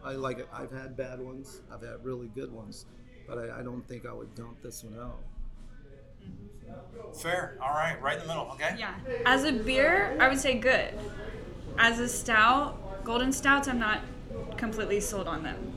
I 0.03 0.13
like 0.13 0.39
it. 0.39 0.47
I've 0.53 0.71
had 0.71 0.95
bad 0.97 1.19
ones. 1.19 1.61
I've 1.71 1.81
had 1.81 2.03
really 2.03 2.27
good 2.33 2.51
ones, 2.51 2.85
but 3.27 3.37
I, 3.37 3.59
I 3.59 3.63
don't 3.63 3.87
think 3.87 4.05
I 4.05 4.13
would 4.13 4.33
dump 4.35 4.61
this 4.61 4.83
one 4.83 4.99
out. 4.99 5.19
Fair. 7.15 7.57
All 7.61 7.69
right. 7.73 8.01
Right 8.01 8.15
in 8.15 8.21
the 8.21 8.27
middle. 8.27 8.49
Okay. 8.53 8.75
Yeah. 8.77 8.95
As 9.25 9.43
a 9.43 9.51
beer, 9.51 10.17
I 10.19 10.27
would 10.27 10.39
say 10.39 10.57
good. 10.57 10.93
As 11.77 11.99
a 11.99 12.07
stout, 12.09 13.03
golden 13.03 13.31
stouts, 13.31 13.67
I'm 13.67 13.79
not 13.79 14.01
completely 14.57 14.99
sold 14.99 15.27
on 15.27 15.43
them. 15.43 15.73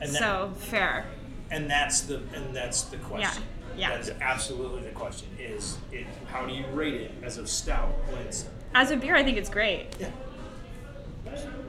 And 0.00 0.10
that- 0.12 0.18
so 0.18 0.52
fair. 0.56 1.06
And 1.50 1.70
that's 1.70 2.02
the 2.02 2.22
and 2.34 2.56
that's 2.56 2.84
the 2.84 2.96
question. 2.96 3.42
Yeah, 3.76 3.90
yeah. 3.90 3.96
That's 3.96 4.10
absolutely 4.22 4.82
the 4.84 4.90
question. 4.92 5.28
Is 5.38 5.76
it 5.92 6.06
how 6.26 6.46
do 6.46 6.54
you 6.54 6.64
rate 6.72 6.94
it 7.02 7.12
as 7.22 7.36
a 7.36 7.46
stout 7.46 7.90
when 8.10 8.22
it's 8.22 8.46
As 8.74 8.90
a 8.90 8.96
beer, 8.96 9.14
I 9.14 9.22
think 9.22 9.36
it's 9.36 9.50
great. 9.50 9.88
yeah. 10.00 10.10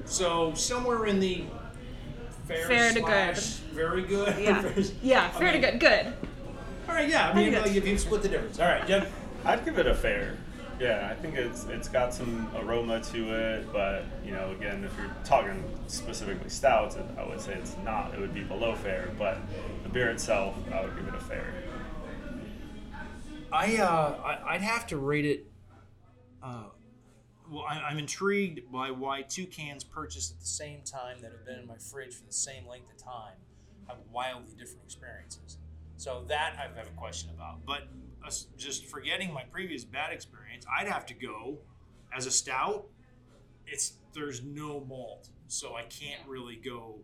So 0.05 0.53
somewhere 0.53 1.05
in 1.05 1.19
the 1.19 1.43
fair, 2.45 2.67
Fair 2.67 2.93
to 2.93 3.01
good. 3.01 3.37
very 3.73 4.01
good. 4.03 4.37
Yeah. 4.39 4.63
Yeah, 5.01 5.31
I 5.33 5.39
fair 5.39 5.51
to 5.53 5.59
good. 5.59 5.79
Good. 5.79 6.13
All 6.87 6.95
right, 6.95 7.07
yeah. 7.09 7.29
I 7.29 7.33
mean, 7.33 7.45
think 7.45 7.55
like, 7.55 7.63
that's- 7.65 7.75
if 7.77 7.87
you 7.87 7.97
split 7.97 8.21
the 8.21 8.29
difference. 8.29 8.59
All 8.59 8.67
right, 8.67 8.85
Jim. 8.85 9.05
I'd 9.45 9.63
give 9.65 9.77
it 9.77 9.87
a 9.87 9.95
fair. 9.95 10.37
Yeah, 10.79 11.07
I 11.11 11.15
think 11.21 11.35
it's 11.35 11.65
it's 11.65 11.87
got 11.87 12.13
some 12.13 12.49
aroma 12.57 12.99
to 12.99 13.33
it, 13.33 13.71
but 13.71 14.05
you 14.25 14.31
know, 14.31 14.51
again, 14.51 14.83
if 14.83 14.91
you're 14.97 15.13
talking 15.23 15.63
specifically 15.87 16.49
stouts, 16.49 16.97
I 17.17 17.25
would 17.25 17.39
say 17.39 17.53
it's 17.53 17.75
not. 17.85 18.13
It 18.13 18.19
would 18.19 18.33
be 18.33 18.43
below 18.43 18.73
fair, 18.75 19.11
but 19.17 19.37
the 19.83 19.89
beer 19.89 20.09
itself, 20.09 20.55
I 20.73 20.81
would 20.83 20.95
give 20.95 21.07
it 21.07 21.13
a 21.15 21.19
fair. 21.19 21.53
I, 23.51 23.77
uh, 23.77 24.15
I 24.45 24.55
I'd 24.55 24.61
have 24.61 24.87
to 24.87 24.97
rate 24.97 25.25
it. 25.25 25.45
Uh, 26.41 26.63
well, 27.49 27.65
I, 27.67 27.79
I'm 27.79 27.97
intrigued 27.97 28.71
by 28.71 28.91
why 28.91 29.21
two 29.21 29.45
cans 29.45 29.83
purchased 29.83 30.31
at 30.31 30.39
the 30.39 30.45
same 30.45 30.81
time 30.81 31.17
that 31.21 31.31
have 31.31 31.45
been 31.45 31.59
in 31.59 31.67
my 31.67 31.77
fridge 31.77 32.13
for 32.13 32.25
the 32.25 32.33
same 32.33 32.67
length 32.67 32.91
of 32.91 33.03
time 33.03 33.35
have 33.87 33.97
wildly 34.11 34.53
different 34.57 34.83
experiences. 34.85 35.57
So 35.97 36.23
that 36.27 36.55
I 36.57 36.77
have 36.77 36.87
a 36.87 36.97
question 36.97 37.29
about. 37.35 37.65
But 37.65 37.87
uh, 38.25 38.31
just 38.57 38.87
forgetting 38.87 39.33
my 39.33 39.43
previous 39.43 39.83
bad 39.83 40.11
experience, 40.11 40.65
I'd 40.77 40.87
have 40.87 41.05
to 41.07 41.13
go 41.13 41.59
as 42.15 42.25
a 42.25 42.31
stout. 42.31 42.85
It's 43.67 43.93
there's 44.13 44.43
no 44.43 44.81
malt, 44.81 45.29
so 45.47 45.75
I 45.75 45.83
can't 45.83 46.21
really 46.27 46.55
go 46.55 46.99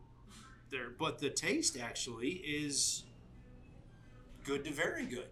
there. 0.70 0.90
But 0.98 1.20
the 1.20 1.30
taste 1.30 1.78
actually 1.80 2.30
is 2.30 3.04
good 4.44 4.64
to 4.66 4.72
very 4.72 5.06
good. 5.06 5.30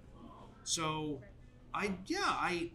So, 0.64 1.22
I 1.74 1.92
yeah 2.06 2.20
I 2.24 2.72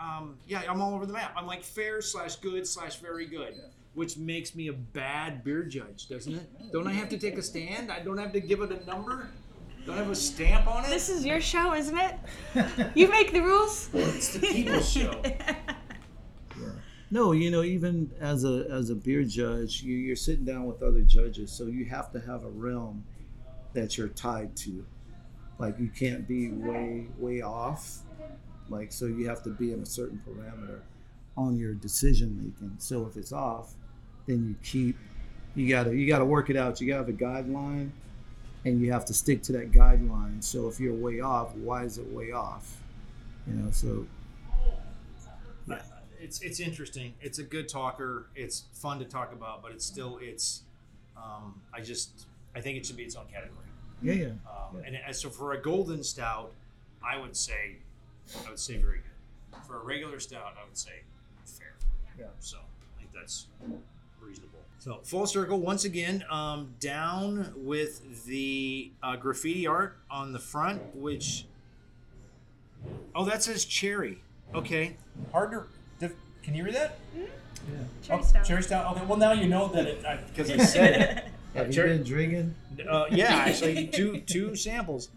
um, 0.00 0.36
yeah 0.46 0.62
I'm 0.68 0.80
all 0.80 0.94
over 0.94 1.06
the 1.06 1.12
map. 1.12 1.32
I'm 1.36 1.46
like 1.46 1.62
fair 1.62 2.00
slash 2.00 2.36
good 2.36 2.66
slash 2.66 2.96
very 2.96 3.26
good, 3.26 3.54
which 3.94 4.16
makes 4.16 4.54
me 4.54 4.68
a 4.68 4.72
bad 4.72 5.44
beer 5.44 5.62
judge, 5.64 6.08
doesn't 6.08 6.34
it? 6.34 6.72
Don't 6.72 6.86
I 6.86 6.92
have 6.92 7.08
to 7.10 7.18
take 7.18 7.36
a 7.38 7.42
stand? 7.42 7.90
I 7.90 8.00
don't 8.00 8.18
have 8.18 8.32
to 8.32 8.40
give 8.40 8.60
it 8.60 8.70
a 8.70 8.84
number. 8.86 9.28
Don't 9.86 9.94
I 9.96 9.98
have 9.98 10.10
a 10.10 10.14
stamp 10.14 10.66
on 10.66 10.84
it. 10.84 10.88
This 10.88 11.08
is 11.08 11.24
your 11.24 11.40
show, 11.40 11.74
isn't 11.74 11.98
it? 11.98 12.14
You 12.94 13.08
make 13.08 13.32
the 13.32 13.40
rules. 13.40 13.88
It's 13.94 14.34
the 14.34 14.40
people's 14.40 14.90
show. 14.90 15.22
No, 17.12 17.32
you 17.32 17.50
know, 17.50 17.64
even 17.64 18.08
as 18.20 18.44
a 18.44 18.66
as 18.70 18.90
a 18.90 18.94
beer 18.94 19.24
judge, 19.24 19.82
you, 19.82 19.96
you're 19.96 20.14
sitting 20.14 20.44
down 20.44 20.66
with 20.66 20.80
other 20.80 21.02
judges, 21.02 21.50
so 21.50 21.66
you 21.66 21.84
have 21.86 22.12
to 22.12 22.20
have 22.20 22.44
a 22.44 22.48
realm 22.48 23.04
that 23.72 23.98
you're 23.98 24.08
tied 24.08 24.54
to. 24.58 24.86
Like 25.58 25.76
you 25.80 25.88
can't 25.88 26.28
be 26.28 26.50
way 26.52 27.08
way 27.18 27.42
off. 27.42 27.98
Like 28.70 28.92
so, 28.92 29.06
you 29.06 29.28
have 29.28 29.42
to 29.42 29.50
be 29.50 29.72
in 29.72 29.80
a 29.82 29.86
certain 29.86 30.22
parameter 30.26 30.80
on 31.36 31.56
your 31.58 31.74
decision 31.74 32.36
making. 32.36 32.76
So 32.78 33.06
if 33.06 33.16
it's 33.16 33.32
off, 33.32 33.74
then 34.26 34.46
you 34.48 34.54
keep 34.62 34.96
you 35.56 35.68
gotta 35.68 35.94
you 35.94 36.06
gotta 36.06 36.24
work 36.24 36.48
it 36.50 36.56
out. 36.56 36.80
You 36.80 36.86
gotta 36.86 37.00
have 37.00 37.08
a 37.08 37.12
guideline, 37.12 37.90
and 38.64 38.80
you 38.80 38.92
have 38.92 39.04
to 39.06 39.14
stick 39.14 39.42
to 39.44 39.52
that 39.52 39.72
guideline. 39.72 40.42
So 40.42 40.68
if 40.68 40.78
you're 40.78 40.94
way 40.94 41.20
off, 41.20 41.54
why 41.56 41.82
is 41.84 41.98
it 41.98 42.06
way 42.12 42.30
off? 42.32 42.80
You 43.46 43.54
know, 43.54 43.70
so 43.72 44.06
Yeah. 45.66 45.80
it's 46.20 46.40
it's 46.42 46.60
interesting. 46.60 47.14
It's 47.20 47.38
a 47.38 47.42
good 47.42 47.68
talker. 47.68 48.26
It's 48.36 48.64
fun 48.72 48.98
to 49.00 49.04
talk 49.04 49.32
about, 49.32 49.62
but 49.62 49.72
it's 49.72 49.84
still 49.84 50.18
it's. 50.22 50.62
Um, 51.16 51.60
I 51.74 51.80
just 51.80 52.26
I 52.54 52.60
think 52.60 52.78
it 52.78 52.86
should 52.86 52.96
be 52.96 53.02
its 53.04 53.16
own 53.16 53.26
category. 53.26 53.66
yeah, 54.02 54.12
yeah. 54.14 54.26
Um, 54.48 54.80
Yeah. 54.82 55.00
And 55.06 55.16
so 55.16 55.28
for 55.28 55.52
a 55.52 55.60
golden 55.60 56.02
stout, 56.02 56.52
I 57.02 57.18
would 57.18 57.36
say 57.36 57.76
I 58.46 58.50
would 58.50 58.58
say 58.58 58.76
very 58.76 58.98
good. 58.98 59.60
For 59.66 59.80
a 59.80 59.84
regular 59.84 60.20
stout, 60.20 60.54
I 60.60 60.66
would 60.66 60.76
say 60.76 61.02
fair. 61.44 61.74
Yeah. 62.18 62.26
So 62.40 62.58
I 62.58 63.00
think 63.00 63.12
that's 63.12 63.46
reasonable. 64.20 64.58
So 64.78 65.00
full 65.04 65.26
circle 65.26 65.60
once 65.60 65.84
again. 65.84 66.24
Um, 66.30 66.74
down 66.80 67.52
with 67.56 68.24
the 68.24 68.90
uh, 69.02 69.16
graffiti 69.16 69.66
art 69.66 69.98
on 70.10 70.32
the 70.32 70.38
front, 70.38 70.96
which 70.96 71.44
oh 73.14 73.24
that 73.24 73.42
says 73.42 73.64
cherry. 73.64 74.22
Okay, 74.54 74.96
hard 75.32 75.52
to. 75.52 75.64
Dif- 75.98 76.16
can 76.42 76.54
you 76.54 76.64
read 76.64 76.74
that? 76.74 76.98
Cherry 78.02 78.20
oh, 78.20 78.24
stout. 78.24 78.44
Cherry 78.44 78.62
stout. 78.62 78.96
Okay, 78.96 79.06
well 79.06 79.18
now 79.18 79.32
you 79.32 79.48
know 79.48 79.68
that 79.68 79.86
it 79.86 80.04
because 80.34 80.50
I, 80.50 80.56
said 80.58 81.00
it. 81.00 81.24
Have 81.54 81.66
you 81.66 81.72
Cherry- 81.72 81.98
been 81.98 82.04
drinking? 82.04 82.54
Uh, 82.88 83.06
yeah, 83.10 83.34
actually, 83.34 83.88
two 83.88 84.20
two 84.20 84.54
samples. 84.56 85.10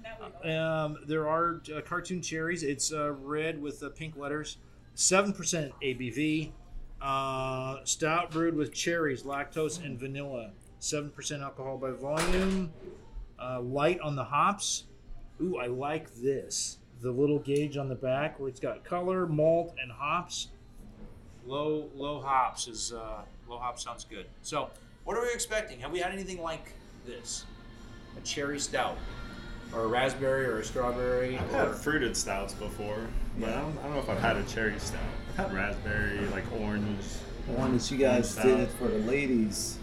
Um, 0.44 0.98
there 1.08 1.28
are 1.28 1.62
uh, 1.76 1.82
cartoon 1.82 2.22
cherries. 2.22 2.64
It's 2.64 2.92
uh, 2.92 3.14
red 3.14 3.62
with 3.62 3.82
uh, 3.82 3.90
pink 3.90 4.18
letters. 4.18 4.58
Seven 4.96 5.34
percent 5.34 5.72
ABV. 5.82 6.52
Uh, 7.02 7.78
stout 7.84 8.32
brewed 8.32 8.56
with 8.56 8.74
cherries, 8.74 9.24
lactose, 9.24 9.84
and 9.84 10.00
vanilla. 10.00 10.52
Seven 10.80 11.10
percent 11.10 11.42
alcohol 11.42 11.78
by 11.78 11.92
volume. 11.92 12.72
Uh, 13.42 13.62
light 13.62 14.00
on 14.02 14.16
the 14.16 14.24
hops. 14.24 14.86
Ooh, 15.42 15.58
I 15.58 15.68
like 15.68 16.14
this. 16.16 16.78
The 17.02 17.12
little 17.12 17.40
gauge 17.40 17.78
on 17.78 17.90
the 17.90 17.96
back 17.96 18.40
where 18.40 18.50
it's 18.50 18.60
got 18.60 18.84
color, 18.84 19.28
malt, 19.28 19.76
and 19.82 19.92
hops. 19.92 20.50
Low 21.46 21.90
low 21.96 22.22
hops 22.22 22.68
is 22.68 22.94
uh, 22.94 23.22
low 23.50 23.58
hops 23.58 23.84
sounds 23.84 24.06
good. 24.06 24.26
So, 24.42 24.70
what 25.04 25.18
are 25.18 25.22
we 25.22 25.32
expecting? 25.34 25.80
Have 25.80 25.92
we 25.92 26.00
had 26.00 26.12
anything 26.14 26.42
like 26.42 26.74
this? 27.06 27.46
A 28.18 28.22
cherry 28.22 28.60
stout, 28.60 28.98
or 29.76 29.82
a 29.86 29.88
raspberry, 29.88 30.46
or 30.46 30.60
a 30.60 30.64
strawberry, 30.64 31.38
I've 31.38 31.54
or 31.54 31.58
had 31.68 31.76
fruited 31.76 32.16
stouts 32.16 32.54
before, 32.54 33.08
but 33.40 33.50
I 33.50 33.62
don't, 33.62 33.78
I 33.80 33.84
don't 33.84 33.94
know 33.96 34.00
if 34.00 34.10
I've 34.10 34.20
had 34.20 34.38
a 34.38 34.44
cherry 34.44 34.78
stout. 34.80 35.00
I've 35.32 35.36
had 35.48 35.54
raspberry, 35.54 36.20
like 36.28 36.44
orange. 36.60 37.00
The 37.48 37.54
one 37.54 37.76
that 37.78 37.92
you 37.92 37.98
guys 37.98 38.36
did 38.36 38.60
it 38.60 38.70
for 38.80 38.88
the 38.88 39.00
ladies. 39.00 39.78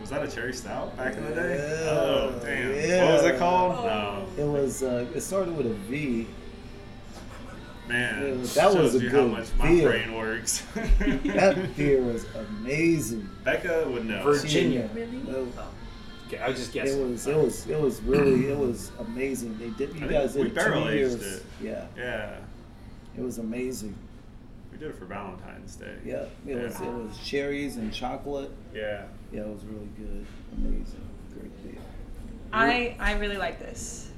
Was 0.00 0.10
that 0.10 0.22
a 0.22 0.28
cherry 0.30 0.52
stout 0.52 0.96
back 0.96 1.16
in 1.16 1.24
the 1.24 1.34
day? 1.34 1.86
Oh, 1.90 2.38
damn. 2.42 3.04
What 3.06 3.14
was 3.22 3.24
it 3.24 3.38
called? 3.38 3.74
Oh. 3.78 4.26
No. 4.36 4.42
It 4.42 4.46
was. 4.48 4.82
Uh, 4.82 5.06
it 5.14 5.20
started 5.20 5.56
with 5.56 5.66
a 5.66 5.74
V. 5.74 6.26
Man, 7.88 8.22
Yeah, 8.22 8.34
that 8.42 8.48
shows 8.48 8.74
was 8.76 8.94
a 8.96 8.98
you 9.00 9.10
good 9.10 9.20
how 9.20 9.26
much 9.28 9.46
my 9.58 9.66
beer. 9.68 9.88
brain 9.88 10.14
works. 10.14 10.62
That 10.74 11.70
beer 11.76 12.02
was 12.02 12.26
amazing. 12.34 13.28
Becca 13.44 13.88
would 13.90 14.04
know. 14.04 14.22
Virginia. 14.22 14.88
Really? 14.94 15.16
It, 15.18 15.28
Okay, 15.28 15.62
I 16.34 16.48
was 16.48 16.58
just 16.58 16.70
it 16.70 16.74
guessing. 16.74 17.10
was. 17.10 17.26
It 17.26 17.36
was. 17.36 17.66
It 17.66 17.80
was 17.80 18.00
really. 18.02 18.46
It 18.50 18.58
was 18.58 18.92
amazing. 19.00 19.56
They 19.58 19.70
did. 19.70 19.94
You 19.96 20.06
I 20.06 20.08
guys 20.08 20.34
did 20.34 20.44
we 20.54 20.60
it 20.60 20.64
two 20.64 20.78
years. 20.96 21.14
it. 21.14 21.42
Yeah, 21.62 21.86
Yeah, 21.96 22.36
it 23.16 23.22
was 23.22 23.38
amazing. 23.38 23.94
we 24.72 24.78
did 24.78 24.88
it 24.90 24.96
for 24.98 25.04
Valentine's 25.06 25.76
Day. 25.76 25.94
Yeah, 26.04 26.24
it 26.46 26.54
was. 26.62 26.80
It 26.80 26.86
was 26.92 27.18
cherries 27.24 27.76
and 27.76 27.92
chocolate. 27.92 28.50
Yeah. 28.74 29.04
Yeah, 29.32 29.40
it 29.42 29.48
was 29.48 29.64
really 29.64 29.88
good. 29.98 30.26
Amazing. 30.56 31.00
Great 31.38 31.62
beer. 31.64 31.82
I 32.52 32.96
I 32.98 33.12
really 33.14 33.36
like 33.36 33.58
this. 33.58 34.10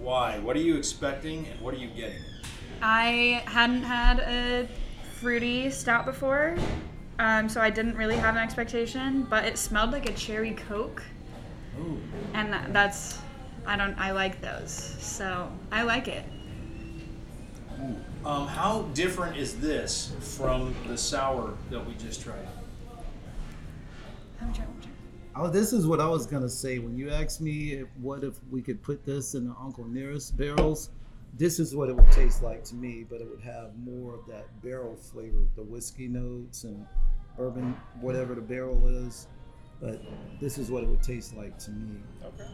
Why? 0.00 0.38
What 0.38 0.54
are 0.56 0.60
you 0.60 0.76
expecting, 0.76 1.46
and 1.46 1.60
what 1.60 1.74
are 1.74 1.78
you 1.78 1.88
getting? 1.88 2.18
I 2.82 3.42
hadn't 3.46 3.82
had 3.82 4.18
a 4.20 4.68
fruity 5.20 5.70
stout 5.70 6.04
before, 6.04 6.56
um, 7.18 7.48
so 7.48 7.60
I 7.60 7.70
didn't 7.70 7.96
really 7.96 8.16
have 8.16 8.34
an 8.36 8.42
expectation. 8.42 9.22
But 9.30 9.44
it 9.44 9.56
smelled 9.58 9.92
like 9.92 10.08
a 10.08 10.12
cherry 10.12 10.52
coke, 10.52 11.02
Ooh. 11.80 11.98
and 12.34 12.52
that, 12.52 12.72
that's 12.72 13.18
I 13.66 13.76
don't 13.76 13.98
I 13.98 14.12
like 14.12 14.40
those, 14.40 14.70
so 14.72 15.50
I 15.72 15.82
like 15.82 16.08
it. 16.08 16.24
Um, 18.24 18.46
how 18.46 18.82
different 18.94 19.36
is 19.36 19.58
this 19.58 20.12
from 20.20 20.74
the 20.86 20.96
sour 20.96 21.54
that 21.70 21.86
we 21.86 21.94
just 21.94 22.22
tried? 22.22 22.46
Let 24.40 24.48
me 24.48 24.54
try, 24.54 24.64
let 24.64 24.76
me 24.76 24.82
try. 24.82 24.90
Oh, 25.36 25.48
this 25.48 25.72
is 25.72 25.86
what 25.86 26.00
I 26.00 26.08
was 26.08 26.26
gonna 26.26 26.48
say 26.48 26.78
when 26.78 26.96
you 26.96 27.10
asked 27.10 27.40
me 27.40 27.72
if, 27.72 27.88
what 28.00 28.22
if 28.22 28.38
we 28.50 28.62
could 28.62 28.82
put 28.82 29.04
this 29.04 29.34
in 29.34 29.48
the 29.48 29.54
Uncle 29.60 29.84
Nearest 29.84 30.36
barrels. 30.36 30.90
This 31.36 31.58
is 31.58 31.74
what 31.74 31.88
it 31.88 31.96
would 31.96 32.12
taste 32.12 32.44
like 32.44 32.62
to 32.64 32.76
me, 32.76 33.04
but 33.08 33.20
it 33.20 33.28
would 33.28 33.40
have 33.40 33.76
more 33.76 34.14
of 34.14 34.24
that 34.28 34.46
barrel 34.62 34.94
flavor, 34.94 35.48
the 35.56 35.64
whiskey 35.64 36.06
notes 36.06 36.62
and 36.62 36.86
bourbon, 37.36 37.76
whatever 38.00 38.36
the 38.36 38.40
barrel 38.40 38.86
is. 38.86 39.26
But 39.84 40.00
this 40.40 40.56
is 40.56 40.70
what 40.70 40.82
it 40.82 40.88
would 40.88 41.02
taste 41.02 41.36
like 41.36 41.58
to 41.58 41.70
me. 41.70 41.98
Okay. 42.24 42.48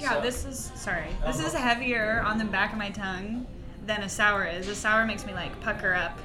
Yeah, 0.00 0.14
So- 0.14 0.20
this 0.22 0.44
is 0.44 0.72
sorry. 0.74 1.06
Oh, 1.24 1.28
this 1.30 1.40
is 1.46 1.52
heavier 1.52 2.20
on 2.26 2.36
the 2.36 2.44
back 2.44 2.72
of 2.72 2.78
my 2.78 2.90
tongue 2.90 3.46
than 3.86 4.02
a 4.02 4.08
sour 4.08 4.44
is. 4.44 4.66
A 4.66 4.74
sour 4.74 5.06
makes 5.06 5.24
me 5.24 5.32
like 5.32 5.58
pucker 5.60 5.94
up. 5.94 6.18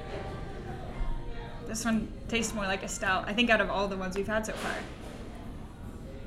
This 1.68 1.86
one 1.86 2.08
tastes 2.30 2.54
more 2.56 2.66
like 2.66 2.82
a 2.82 2.88
stout. 2.88 3.26
I 3.28 3.34
think 3.34 3.52
out 3.52 3.62
of 3.62 3.70
all 3.70 3.88
the 3.88 3.98
ones 3.98 4.16
we've 4.16 4.28
had 4.28 4.44
so 4.46 4.54
far. 4.54 4.74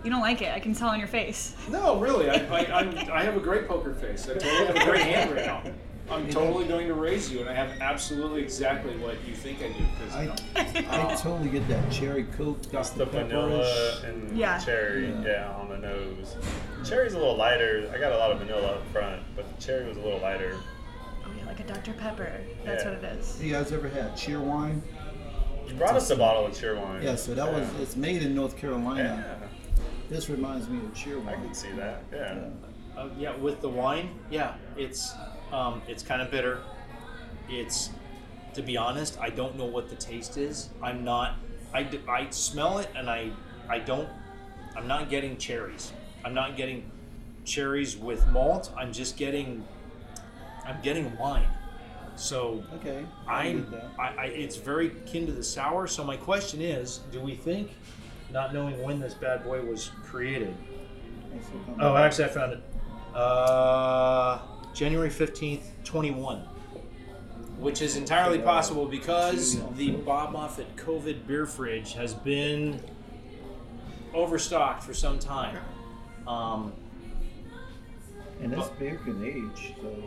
You 0.04 0.11
don't 0.11 0.20
like 0.20 0.40
it. 0.42 0.52
I 0.54 0.61
can 0.61 0.73
tell 0.75 0.88
on 0.90 1.00
your 1.00 1.08
face. 1.08 1.56
No, 1.68 1.99
really. 1.99 2.30
I, 2.30 2.35
I, 2.47 2.80
I'm, 2.80 2.97
I 3.12 3.25
have 3.25 3.37
a 3.37 3.40
great 3.40 3.66
poker 3.66 3.92
face. 3.94 4.28
I 4.28 4.35
totally 4.35 4.66
have 4.66 4.76
a 4.76 4.85
great 4.85 5.02
hand 5.02 5.32
right 5.35 5.47
now. 5.47 5.62
I'm 6.10 6.28
totally 6.30 6.66
going 6.66 6.86
to 6.88 6.94
raise 6.94 7.30
you, 7.30 7.40
and 7.40 7.48
I 7.48 7.54
have 7.54 7.70
absolutely 7.80 8.40
exactly 8.42 8.96
what 8.96 9.16
you 9.26 9.34
think 9.34 9.58
I 9.62 9.68
do. 9.68 9.84
Because 9.98 10.14
I, 10.86 11.10
I 11.12 11.14
totally 11.16 11.50
get 11.50 11.68
that 11.68 11.90
cherry 11.92 12.24
coke, 12.24 12.62
That's 12.70 12.90
Dr. 12.90 12.98
the 12.98 13.04
vanilla 13.06 13.62
Pepperish. 13.62 14.04
and 14.08 14.36
Yeah. 14.38 14.58
cherry, 14.58 15.08
Yeah. 15.08 15.22
yeah. 15.22 15.54
on 15.60 15.68
the 15.68 15.78
nose. 15.78 16.36
Cherry's 16.84 17.12
a 17.12 17.18
little 17.18 17.36
lighter. 17.36 17.90
I 17.94 17.98
got 17.98 18.12
a 18.12 18.16
lot 18.18 18.30
of 18.30 18.38
vanilla 18.38 18.76
up 18.76 18.86
front, 18.92 19.22
but 19.36 19.44
the 19.54 19.62
cherry 19.62 19.86
was 19.86 19.96
a 19.98 20.00
little 20.00 20.20
lighter. 20.20 20.54
Oh 21.26 21.30
yeah, 21.38 21.44
like 21.46 21.60
a 21.60 21.64
Dr 21.64 21.92
Pepper. 21.92 22.32
That's 22.64 22.84
Yeah. 22.84 22.90
what 22.94 23.04
it 23.04 23.18
is. 23.18 23.42
You 23.42 23.52
guys 23.52 23.70
ever 23.72 23.88
had 23.88 24.16
cheer 24.16 24.40
wine? 24.40 24.82
You 25.66 25.74
brought 25.74 25.96
us 25.96 26.08
a 26.08 26.16
bottle 26.16 26.46
of 26.46 26.52
Cheerwine. 26.54 27.02
Yeah, 27.02 27.14
so 27.16 27.34
that 27.34 27.52
was 27.52 27.68
it's 27.78 27.94
made 27.94 28.22
in 28.22 28.34
North 28.34 28.56
Carolina. 28.56 29.22
Yeah, 29.38 29.48
This 30.08 30.30
reminds 30.30 30.66
me 30.70 30.78
of 30.78 30.94
Cheerwine. 30.94 31.28
I 31.28 31.32
wine. 31.36 31.44
can 31.44 31.54
see 31.54 31.72
that. 31.72 32.02
Yeah. 32.10 32.34
Yeah. 32.36 32.98
uh, 33.02 33.08
yeah, 33.18 33.36
with 33.36 33.60
the 33.60 33.68
wine, 33.68 34.08
yeah, 34.30 34.54
it's 34.78 35.12
um, 35.52 35.83
it's 35.88 36.02
kind 36.02 36.23
of 36.23 36.31
bitter. 36.31 36.62
It's 37.49 37.90
to 38.55 38.62
be 38.62 38.76
honest, 38.76 39.19
I 39.21 39.31
don't 39.31 39.57
know 39.57 39.67
what 39.67 39.88
the 39.88 39.97
taste 39.97 40.37
is. 40.37 40.71
I'm 40.83 41.05
not. 41.05 41.37
I, 41.75 41.88
I 42.09 42.28
smell 42.31 42.78
it, 42.78 42.88
and 42.97 43.09
I 43.11 43.31
I 43.69 43.78
don't. 43.78 44.09
I'm 44.76 44.87
not 44.87 45.11
getting 45.11 45.37
cherries. 45.37 45.93
I'm 46.25 46.35
not 46.35 46.57
getting 46.57 46.90
cherries 47.45 47.97
with 47.97 48.26
malt. 48.28 48.73
I'm 48.76 48.93
just 48.93 49.17
getting. 49.17 49.64
I'm 50.64 50.81
getting 50.83 51.17
wine. 51.17 51.47
So 52.17 52.64
Okay. 52.76 53.07
I 53.26 53.43
I'm. 53.49 53.75
I, 53.99 54.09
I, 54.09 54.25
it's 54.26 54.57
very 54.57 54.90
kin 55.07 55.26
to 55.26 55.33
the 55.33 55.45
sour. 55.45 55.87
So 55.87 56.02
my 56.05 56.17
question 56.17 56.61
is, 56.61 56.99
do 57.12 57.21
we 57.21 57.35
think, 57.35 57.71
not 58.33 58.52
knowing 58.52 58.83
when 58.83 58.99
this 58.99 59.14
bad 59.14 59.45
boy 59.45 59.62
was 59.62 59.90
created? 60.05 60.55
Thanks 61.31 61.47
for 61.47 61.59
coming. 61.64 61.81
Oh, 61.81 61.97
actually, 61.97 62.25
I 62.25 62.28
found 62.28 62.52
it. 62.55 62.62
Uh, 63.14 64.38
January 64.78 65.11
15th, 65.11 65.64
21. 65.82 66.38
Which 67.58 67.82
is 67.82 67.97
entirely 67.97 68.38
possible 68.38 68.87
because 68.87 69.61
the 69.75 69.90
Bob 69.90 70.30
Moffat 70.32 70.76
COVID 70.76 71.26
beer 71.26 71.47
fridge 71.47 71.94
has 71.94 72.14
been 72.14 72.80
overstocked 74.14 74.85
for 74.85 74.94
some 74.94 75.18
time. 75.18 75.58
Um, 76.28 76.73
And 78.40 78.52
this 78.52 78.68
beer 78.78 78.99
can 78.99 79.25
age, 79.25 79.75
so 79.82 80.04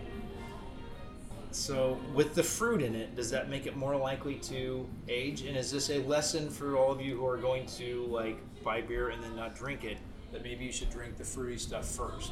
so, 1.53 1.99
with 2.13 2.33
the 2.33 2.43
fruit 2.43 2.81
in 2.81 2.95
it, 2.95 3.13
does 3.13 3.29
that 3.31 3.49
make 3.49 3.65
it 3.65 3.75
more 3.75 3.97
likely 3.97 4.35
to 4.35 4.87
age? 5.09 5.41
And 5.41 5.57
is 5.57 5.69
this 5.69 5.89
a 5.89 5.97
lesson 6.03 6.49
for 6.49 6.77
all 6.77 6.93
of 6.93 7.01
you 7.01 7.17
who 7.17 7.25
are 7.27 7.35
going 7.35 7.65
to 7.65 8.05
like 8.05 8.39
buy 8.63 8.79
beer 8.79 9.09
and 9.09 9.21
then 9.21 9.35
not 9.35 9.53
drink 9.53 9.83
it? 9.83 9.97
That 10.31 10.45
maybe 10.45 10.63
you 10.63 10.71
should 10.71 10.89
drink 10.89 11.17
the 11.17 11.25
fruity 11.25 11.57
stuff 11.57 11.85
first. 11.85 12.31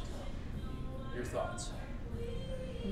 Your 1.14 1.24
thoughts? 1.24 1.72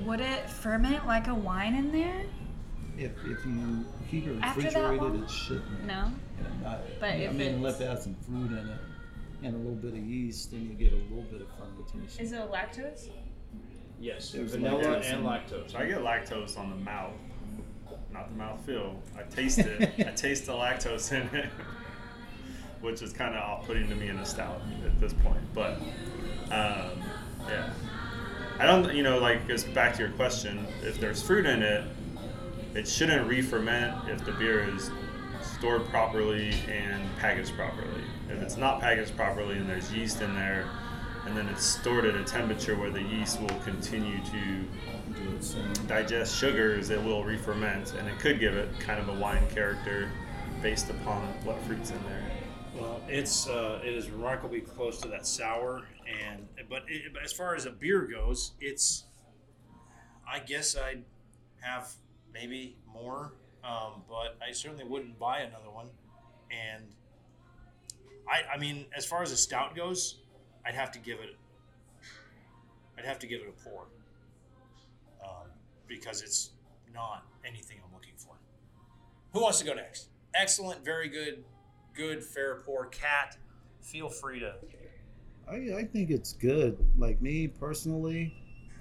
Would 0.05 0.19
it 0.21 0.49
ferment 0.49 1.05
like 1.07 1.27
a 1.27 1.33
wine 1.35 1.75
in 1.75 1.91
there? 1.91 2.21
if, 2.97 3.11
if 3.25 3.45
you 3.45 3.85
keep 4.11 4.27
it 4.27 4.37
After 4.41 4.61
that 4.63 4.73
refrigerated, 4.73 5.01
long? 5.01 5.23
it 5.23 5.29
shouldn't. 5.29 5.83
No. 5.85 6.11
Yeah, 6.63 6.69
I, 6.69 6.77
But 6.99 7.09
I 7.11 7.13
if 7.13 7.33
mean, 7.33 7.53
unless 7.55 7.79
it 7.79 7.83
it's- 7.83 7.95
has 7.97 8.03
some 8.03 8.15
fruit 8.15 8.51
in 8.51 8.67
it 8.69 8.79
and 9.41 9.55
a 9.55 9.57
little 9.57 9.75
bit 9.75 9.93
of 9.93 9.99
yeast, 9.99 10.51
then 10.51 10.63
you 10.63 10.73
get 10.73 10.91
a 10.91 10.97
little 10.97 11.23
bit 11.31 11.41
of 11.41 11.47
fermentation. 11.57 12.21
Is 12.25 12.33
it 12.33 12.51
lactose? 12.51 13.09
Yes, 14.01 14.31
There's 14.31 14.51
vanilla 14.51 14.83
lactose 14.83 15.05
and 15.13 15.19
in 15.19 15.25
lactose. 15.25 15.71
So 15.71 15.77
I 15.77 15.85
get 15.85 15.99
lactose 16.01 16.57
on 16.57 16.69
the 16.71 16.75
mouth, 16.75 17.13
not 18.11 18.29
the 18.31 18.35
mouth 18.37 18.65
feel. 18.65 19.01
I 19.17 19.23
taste 19.23 19.59
it. 19.59 19.89
I 19.99 20.11
taste 20.11 20.45
the 20.45 20.53
lactose 20.53 21.11
in 21.13 21.33
it, 21.37 21.49
which 22.81 23.01
is 23.01 23.13
kind 23.13 23.33
of 23.33 23.41
off-putting 23.41 23.87
to 23.87 23.95
me 23.95 24.09
in 24.09 24.17
a 24.19 24.25
stout 24.25 24.61
at 24.85 24.99
this 24.99 25.13
point. 25.13 25.39
But 25.53 25.75
um, 26.51 27.01
yeah, 27.47 27.69
I 28.59 28.65
don't. 28.65 28.93
You 28.93 29.03
know, 29.03 29.19
like 29.19 29.47
just 29.47 29.73
back 29.73 29.93
to 29.95 30.01
your 30.01 30.11
question, 30.11 30.67
if 30.83 30.99
there's 30.99 31.21
fruit 31.21 31.45
in 31.45 31.63
it, 31.63 31.85
it 32.75 32.87
shouldn't 32.87 33.27
re-ferment 33.27 34.09
if 34.09 34.23
the 34.25 34.33
beer 34.33 34.67
is 34.75 34.91
stored 35.41 35.85
properly 35.87 36.53
and 36.67 37.01
packaged 37.17 37.55
properly. 37.55 38.03
If 38.29 38.41
it's 38.41 38.57
not 38.57 38.81
packaged 38.81 39.15
properly 39.15 39.57
and 39.57 39.67
there's 39.67 39.91
yeast 39.93 40.21
in 40.21 40.35
there, 40.35 40.65
and 41.25 41.35
then 41.35 41.47
it's 41.47 41.65
stored 41.65 42.05
at 42.05 42.15
a 42.15 42.23
temperature 42.23 42.75
where 42.75 42.89
the 42.89 43.01
yeast 43.01 43.39
will 43.41 43.59
continue 43.63 44.19
to 44.25 45.87
digest 45.87 46.35
sugars, 46.35 46.89
it 46.89 47.01
will 47.01 47.23
re-ferment, 47.23 47.93
and 47.97 48.07
it 48.07 48.19
could 48.19 48.39
give 48.39 48.55
it 48.55 48.69
kind 48.79 48.99
of 48.99 49.09
a 49.09 49.13
wine 49.19 49.47
character 49.49 50.11
based 50.61 50.89
upon 50.89 51.21
what 51.43 51.61
fruits 51.63 51.91
in 51.91 52.03
there. 52.03 52.31
Well, 52.75 53.01
it's 53.07 53.47
uh, 53.47 53.79
it 53.83 53.93
is 53.93 54.09
remarkably 54.09 54.61
close 54.61 54.99
to 55.01 55.07
that 55.09 55.25
sour, 55.25 55.83
and 56.09 56.47
but, 56.69 56.83
it, 56.87 57.13
but 57.13 57.23
as 57.23 57.31
far 57.33 57.55
as 57.55 57.65
a 57.65 57.71
beer 57.71 58.01
goes, 58.01 58.51
it's 58.59 59.05
I 60.31 60.39
guess 60.39 60.75
I'd 60.75 61.03
have 61.61 61.91
maybe 62.33 62.75
more, 62.91 63.33
um, 63.63 64.03
but 64.07 64.37
I 64.45 64.51
certainly 64.51 64.85
wouldn't 64.85 65.17
buy 65.19 65.39
another 65.39 65.69
one. 65.71 65.87
And 66.51 66.83
I 68.27 68.55
I 68.55 68.57
mean, 68.57 68.85
as 68.95 69.05
far 69.05 69.21
as 69.21 69.31
a 69.31 69.37
stout 69.37 69.75
goes, 69.75 70.19
I'd 70.65 70.75
have 70.75 70.91
to 70.91 70.99
give 70.99 71.19
it 71.19 71.35
I'd 72.97 73.05
have 73.05 73.19
to 73.19 73.27
give 73.27 73.41
it 73.41 73.47
a 73.47 73.69
pour 73.69 73.87
um, 75.23 75.47
because 75.87 76.21
it's 76.21 76.51
not 76.93 77.23
anything 77.45 77.77
I'm 77.85 77.93
looking 77.93 78.13
for. 78.17 78.35
Who 79.33 79.41
wants 79.41 79.59
to 79.59 79.65
go 79.65 79.73
next? 79.73 80.09
Excellent, 80.35 80.83
very 80.83 81.07
good, 81.07 81.43
good, 81.93 82.23
fair 82.23 82.55
pour. 82.65 82.87
Cat, 82.87 83.37
feel 83.81 84.09
free 84.09 84.39
to. 84.41 84.55
I, 85.49 85.77
I 85.77 85.83
think 85.83 86.11
it's 86.11 86.33
good. 86.33 86.77
Like 86.97 87.21
me 87.21 87.47
personally, 87.47 88.33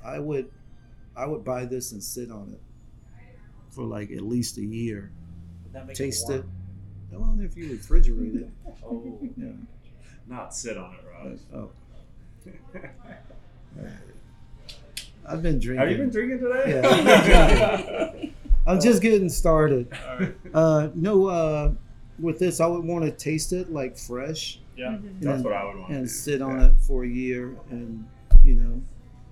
I 0.04 0.18
would 0.18 0.50
I 1.16 1.26
would 1.26 1.44
buy 1.44 1.64
this 1.64 1.92
and 1.92 2.02
sit 2.02 2.30
on 2.30 2.50
it 2.52 2.60
for 3.70 3.84
like 3.84 4.10
at 4.10 4.22
least 4.22 4.58
a 4.58 4.64
year. 4.64 5.10
Taste 5.94 6.30
it. 6.30 6.44
it. 7.10 7.18
Well, 7.18 7.36
if 7.40 7.56
you 7.56 7.68
refrigerate 7.70 8.42
it, 8.42 8.50
Oh, 8.84 9.18
yeah. 9.36 9.48
Not 10.26 10.54
sit 10.54 10.76
on 10.76 10.94
it, 10.94 11.00
Raj. 11.10 11.38
Oh, 11.54 11.70
I've 15.26 15.42
been 15.42 15.58
drinking. 15.58 15.80
Have 15.80 15.90
you 15.90 15.98
been 15.98 16.10
drinking 16.10 16.40
today? 16.40 16.80
Yeah. 16.80 18.30
I'm 18.66 18.80
just 18.80 19.00
getting 19.00 19.28
started. 19.30 19.90
Right. 20.18 20.34
Uh, 20.52 20.88
no, 20.94 21.26
uh, 21.26 21.72
with 22.18 22.38
this, 22.38 22.60
I 22.60 22.66
would 22.66 22.84
want 22.84 23.04
to 23.04 23.10
taste 23.10 23.52
it 23.52 23.72
like 23.72 23.96
fresh 23.96 24.60
Yeah, 24.78 24.92
Mhm. 24.92 25.20
that's 25.20 25.34
and- 25.36 25.44
what 25.44 25.52
I 25.54 25.64
would 25.64 25.76
want. 25.76 25.88
to 25.88 25.94
and 25.96 26.04
do. 26.04 26.08
sit 26.08 26.40
on 26.40 26.60
Yeah. 26.60 26.66
it 26.68 26.80
for 26.80 27.04
a 27.04 27.08
year, 27.08 27.56
and 27.70 28.04
you 28.44 28.54
know, 28.54 28.80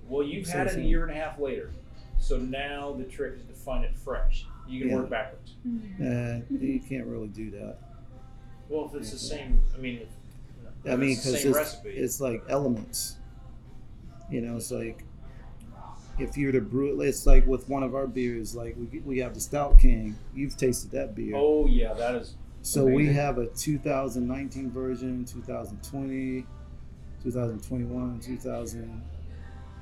Well, 0.09 0.27
you've 0.27 0.49
had 0.49 0.67
it 0.67 0.77
a 0.77 0.83
year 0.83 1.03
and 1.03 1.11
a 1.11 1.15
half 1.15 1.39
later, 1.39 1.71
so 2.19 2.39
now 2.39 2.93
the 2.93 3.05
trick 3.05 3.35
is 3.37 3.45
to 3.45 3.53
find 3.55 3.85
it 3.85 3.95
fresh. 3.97 4.47
You 4.69 4.81
can 4.81 4.89
Yeah. 4.91 4.97
work 4.97 5.11
backwards. 5.11 5.55
uh, 6.01 6.41
you 6.51 6.81
can't 6.81 7.07
really 7.07 7.29
do 7.29 7.51
that. 7.53 7.79
Well, 8.69 8.87
if 8.87 8.95
it's 8.97 9.13
the 9.13 9.19
same, 9.19 9.61
I 9.75 9.79
mean, 9.79 10.01
if, 10.03 10.09
I 10.93 10.97
mean, 10.97 11.11
it's 11.11 11.25
because 11.25 11.43
same 11.43 11.55
it's, 11.55 11.77
it's 11.85 12.21
like 12.21 12.43
elements. 12.49 13.17
You 14.31 14.41
know, 14.41 14.57
it's 14.57 14.73
like 14.73 15.05
if 16.19 16.37
you 16.37 16.47
were 16.47 16.53
to 16.53 16.61
brew 16.61 17.01
it, 17.01 17.07
it's 17.09 17.27
like 17.27 17.47
with 17.47 17.69
one 17.69 17.83
of 17.85 17.95
our 17.95 18.07
beers, 18.09 18.57
like 18.57 18.75
we, 18.77 18.99
we 19.01 19.19
have 19.19 19.35
the 19.35 19.41
Stout 19.41 19.79
King. 19.79 20.17
You've 20.35 20.57
tasted 20.57 20.91
that 20.93 21.15
beer. 21.15 21.35
oh 21.37 21.67
yeah, 21.67 21.93
that 21.95 22.17
is. 22.17 22.35
So 22.67 22.85
we 22.85 23.07
have 23.07 23.39
a 23.39 23.47
2019 23.47 24.71
version, 24.71 25.25
2020, 25.25 26.45
2021, 27.23 28.21
2000. 28.21 29.03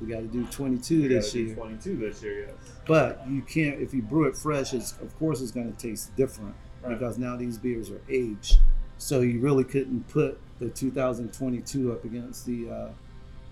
We 0.01 0.09
got 0.09 0.21
to 0.21 0.27
do 0.27 0.45
22 0.47 1.03
We 1.03 1.09
this 1.09 1.33
do 1.33 1.41
year. 1.45 1.55
22 1.55 1.97
this 1.97 2.23
year, 2.23 2.47
yes. 2.49 2.55
But 2.87 3.25
you 3.29 3.43
can't 3.43 3.81
if 3.81 3.95
you 3.95 4.03
brew 4.03 4.25
it 4.27 4.37
fresh. 4.37 4.75
It's 4.75 4.93
of 5.01 5.17
course 5.19 5.41
it's 5.41 5.53
going 5.53 5.73
to 5.73 5.79
taste 5.79 6.15
different 6.17 6.55
Right. 6.83 6.99
because 6.99 7.17
now 7.17 7.37
these 7.37 7.57
beers 7.57 7.91
are 7.91 8.01
aged. 8.11 8.59
So 8.99 9.21
you 9.23 9.41
really 9.41 9.65
couldn't 9.65 10.07
put 10.09 10.39
the 10.59 10.69
2022 10.69 11.93
up 11.93 12.05
against 12.05 12.45
the 12.45 12.69
uh, 12.71 12.89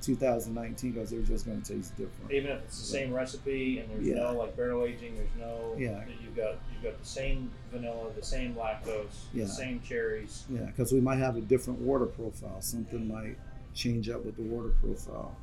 2019 0.03 0.93
because 0.93 1.11
they're 1.11 1.21
just 1.23 1.47
going 1.47 1.61
to 1.62 1.75
taste 1.75 1.97
different. 1.97 2.31
Even 2.33 2.51
if 2.51 2.62
it's 2.65 2.79
the 2.81 2.85
same 2.87 3.12
recipe 3.12 3.79
and 3.79 3.88
there's 3.91 4.07
Yeah. 4.07 4.15
no 4.17 4.33
like 4.38 4.57
barrel 4.57 4.85
aging, 4.85 5.15
there's 5.17 5.29
no. 5.38 5.75
Yeah. 5.79 6.05
You've 6.23 6.37
got 6.37 6.57
you've 6.73 6.83
got 6.83 6.99
the 7.01 7.07
same 7.07 7.51
vanilla, 7.71 8.11
the 8.15 8.23
same 8.25 8.55
lactose, 8.55 9.25
Yeah. 9.33 9.45
the 9.45 9.51
same 9.51 9.81
cherries. 9.81 10.45
Yeah, 10.51 10.67
because 10.67 10.93
we 10.93 11.01
might 11.01 11.19
have 11.19 11.37
a 11.37 11.41
different 11.41 11.81
water 11.81 12.07
profile. 12.07 12.61
Something 12.61 13.09
might 13.09 13.37
change 13.75 14.09
up 14.11 14.25
with 14.25 14.37
the 14.37 14.43
water 14.43 14.71
profile. 14.81 15.37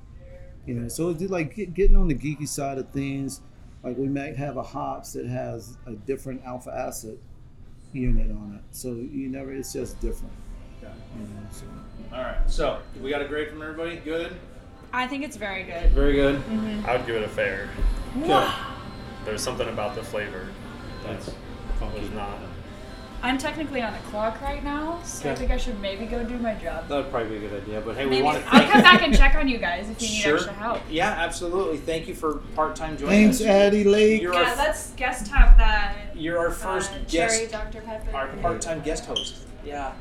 You 0.65 0.75
know, 0.75 0.87
so 0.87 1.09
it's 1.09 1.23
like 1.23 1.55
get, 1.55 1.73
getting 1.73 1.95
on 1.95 2.07
the 2.09 2.15
geeky 2.15 2.47
side 2.47 2.77
of 2.77 2.89
things. 2.89 3.41
Like 3.81 3.97
we 3.97 4.07
might 4.07 4.35
have 4.35 4.57
a 4.57 4.63
hops 4.63 5.13
that 5.13 5.25
has 5.25 5.77
a 5.87 5.93
different 5.93 6.43
alpha 6.45 6.69
acid 6.71 7.17
unit 7.93 8.29
on 8.29 8.55
it. 8.55 8.75
So 8.75 8.89
you 8.89 9.29
never. 9.29 9.51
It's 9.53 9.73
just 9.73 9.99
different. 10.01 10.33
Okay. 10.83 10.93
You 11.15 11.21
know, 11.23 11.27
so. 11.51 11.65
All 12.15 12.23
right. 12.23 12.37
So 12.49 12.79
we 13.01 13.09
got 13.09 13.21
a 13.21 13.27
grade 13.27 13.49
from 13.49 13.61
everybody. 13.61 13.97
Good. 13.97 14.35
I 14.91 15.07
think 15.07 15.23
it's 15.23 15.37
very 15.37 15.63
good. 15.63 15.91
Very 15.91 16.13
good. 16.13 16.41
I 16.85 16.97
would 16.97 17.05
give 17.05 17.15
it 17.15 17.23
a 17.23 17.27
fair. 17.27 17.69
Good. 18.15 18.51
There's 19.25 19.41
something 19.43 19.67
about 19.69 19.93
the 19.95 20.01
flavor 20.03 20.47
That's 21.05 21.27
that 21.79 21.93
was 21.93 22.09
not. 22.11 22.39
I'm 23.21 23.37
technically 23.37 23.81
on 23.81 23.91
the 23.91 23.99
clock 24.09 24.39
right 24.41 24.63
now, 24.63 25.01
so 25.03 25.29
I 25.29 25.35
think 25.35 25.51
I 25.51 25.57
should 25.57 25.77
maybe 25.81 26.05
go 26.05 26.23
do 26.23 26.37
my 26.37 26.53
job. 26.55 26.87
that 26.87 26.95
would 26.95 27.11
probably 27.11 27.37
be 27.37 27.45
a 27.45 27.49
good 27.49 27.63
idea. 27.63 27.81
But 27.81 27.97
hey, 27.97 28.05
we 28.05 28.21
want 28.21 28.41
to 28.41 28.55
I'll 28.55 28.71
come 28.71 28.81
back 28.81 29.01
and 29.01 29.13
check 29.15 29.35
on 29.35 29.49
you 29.49 29.57
guys 29.57 29.89
if 29.89 30.01
you 30.01 30.07
need 30.07 30.13
Sure. 30.21 30.35
extra 30.37 30.53
help. 30.53 30.81
Yeah, 30.89 31.09
absolutely. 31.09 31.77
Thank 31.79 32.07
you 32.07 32.15
for 32.15 32.35
part-time 32.55 32.97
joining 32.97 33.25
Thanks, 33.25 33.41
us. 33.41 33.47
Addie 33.47 33.83
Lake. 33.83 34.21
You're 34.21 34.33
Yeah, 34.33 34.51
our, 34.51 34.55
let's 34.55 34.91
guest 34.91 35.25
tap 35.27 35.57
that. 35.57 36.15
you're 36.15 36.39
our 36.39 36.49
first 36.49 36.93
uh, 36.93 36.99
guest, 37.09 37.35
Cherry 37.37 37.47
Dr 37.47 37.81
Pepper. 37.81 38.15
our 38.15 38.27
part-time 38.37 38.81
guest 38.83 39.05
host. 39.05 39.35
Yeah. 39.69 39.93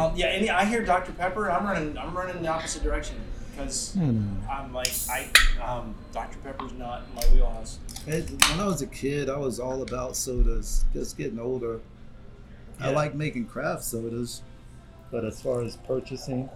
um, 0.00 0.12
yeah, 0.14 0.26
and 0.26 0.50
I 0.50 0.64
hear 0.66 0.84
Dr. 0.84 1.12
Pepper. 1.12 1.50
I'm 1.50 1.64
running. 1.64 1.96
I'm 1.96 2.14
running 2.14 2.42
the 2.42 2.48
opposite 2.48 2.82
direction 2.82 3.16
because 3.52 3.96
I 3.96 4.00
know. 4.00 4.26
I'm 4.50 4.72
like 4.74 4.92
I. 5.10 5.28
Um, 5.62 5.94
Dr. 6.12 6.36
Pepper's 6.44 6.72
not 6.74 7.02
in 7.08 7.14
my 7.14 7.22
wheelhouse. 7.34 7.78
It- 8.06 8.30
when 8.30 8.60
I 8.60 8.66
was 8.66 8.82
a 8.82 8.86
kid, 8.86 9.30
I 9.30 9.38
was 9.38 9.58
all 9.58 9.82
about 9.82 10.16
sodas. 10.16 10.84
Just 10.92 11.16
getting 11.16 11.38
older, 11.38 11.80
I 12.80 12.90
like 12.90 13.14
making 13.14 13.46
craft 13.46 13.84
sodas, 13.84 14.42
but 15.10 15.24
as 15.24 15.40
far 15.40 15.62
as 15.62 15.76
purchasing, 15.76 16.48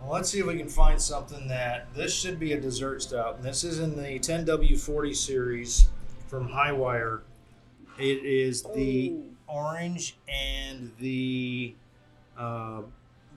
Well, 0.00 0.12
let's 0.12 0.30
see 0.30 0.40
if 0.40 0.46
we 0.46 0.56
can 0.56 0.68
find 0.68 1.00
something 1.00 1.48
that 1.48 1.92
this 1.94 2.14
should 2.14 2.38
be 2.38 2.52
a 2.52 2.60
dessert 2.60 3.02
stout. 3.02 3.36
And 3.36 3.44
this 3.44 3.62
is 3.64 3.78
in 3.78 3.96
the 3.96 4.18
10W40 4.18 5.14
series 5.14 5.88
from 6.28 6.48
Highwire. 6.48 7.20
It 7.98 8.24
is 8.24 8.62
the 8.74 9.14
orange 9.46 10.16
and 10.28 10.90
the 10.98 11.74
uh, 12.38 12.82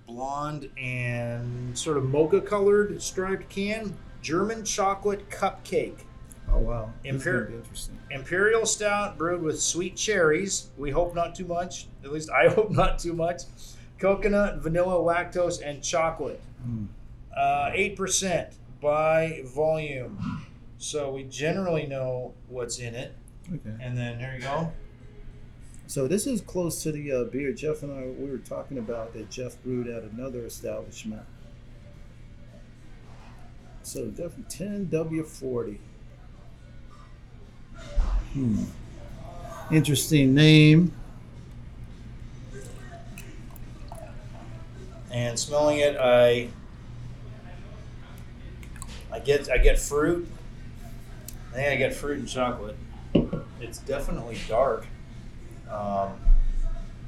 blonde 0.05 0.69
and 0.77 1.77
sort 1.77 1.97
of 1.97 2.05
mocha 2.09 2.41
colored 2.41 3.01
striped 3.01 3.49
can. 3.49 3.95
German 4.21 4.65
chocolate 4.65 5.29
cupcake. 5.29 5.99
oh 6.51 6.57
wow, 6.59 6.91
Imper- 7.05 7.53
interesting. 7.53 7.97
Imperial 8.11 8.65
stout 8.65 9.17
brewed 9.17 9.41
with 9.41 9.61
sweet 9.61 9.95
cherries. 9.95 10.69
We 10.77 10.91
hope 10.91 11.13
not 11.15 11.35
too 11.35 11.45
much. 11.45 11.87
At 12.03 12.11
least 12.11 12.29
I 12.31 12.47
hope 12.53 12.71
not 12.71 12.99
too 12.99 13.13
much. 13.13 13.43
Coconut, 13.99 14.57
vanilla, 14.57 14.95
lactose, 14.95 15.61
and 15.63 15.83
chocolate. 15.83 16.41
Mm. 16.67 16.87
Uh, 17.35 17.71
8% 17.71 18.53
by 18.81 19.41
volume. 19.45 20.45
So 20.77 21.11
we 21.11 21.23
generally 21.23 21.85
know 21.87 22.33
what's 22.47 22.79
in 22.79 22.93
it. 22.95 23.15
Okay. 23.47 23.75
And 23.81 23.97
then 23.97 24.19
there 24.19 24.35
you 24.35 24.41
go. 24.41 24.71
So 25.87 26.05
this 26.05 26.27
is 26.27 26.41
close 26.41 26.83
to 26.83 26.91
the 26.91 27.11
uh, 27.13 27.23
beer 27.23 27.53
Jeff 27.53 27.81
and 27.81 27.93
I 27.93 28.07
we 28.07 28.29
were 28.29 28.39
talking 28.39 28.77
about 28.77 29.13
that 29.13 29.29
Jeff 29.29 29.61
brewed 29.63 29.87
at 29.87 30.03
another 30.03 30.45
establishment. 30.45 31.21
So 33.83 34.07
definitely 34.07 34.43
10W40. 34.49 35.77
Hmm. 38.33 38.63
Interesting 39.71 40.35
name. 40.35 40.91
And 45.09 45.39
smelling 45.39 45.79
it, 45.79 45.95
I 45.95 46.49
I 49.09 49.19
get 49.19 49.49
I 49.49 49.57
get 49.57 49.79
fruit. 49.79 50.27
I 51.51 51.55
think 51.55 51.69
I 51.69 51.75
get 51.77 51.93
fruit 51.93 52.19
and 52.19 52.27
chocolate. 52.27 52.75
It's 53.61 53.77
definitely 53.79 54.37
dark. 54.49 54.85
Um, 55.71 56.11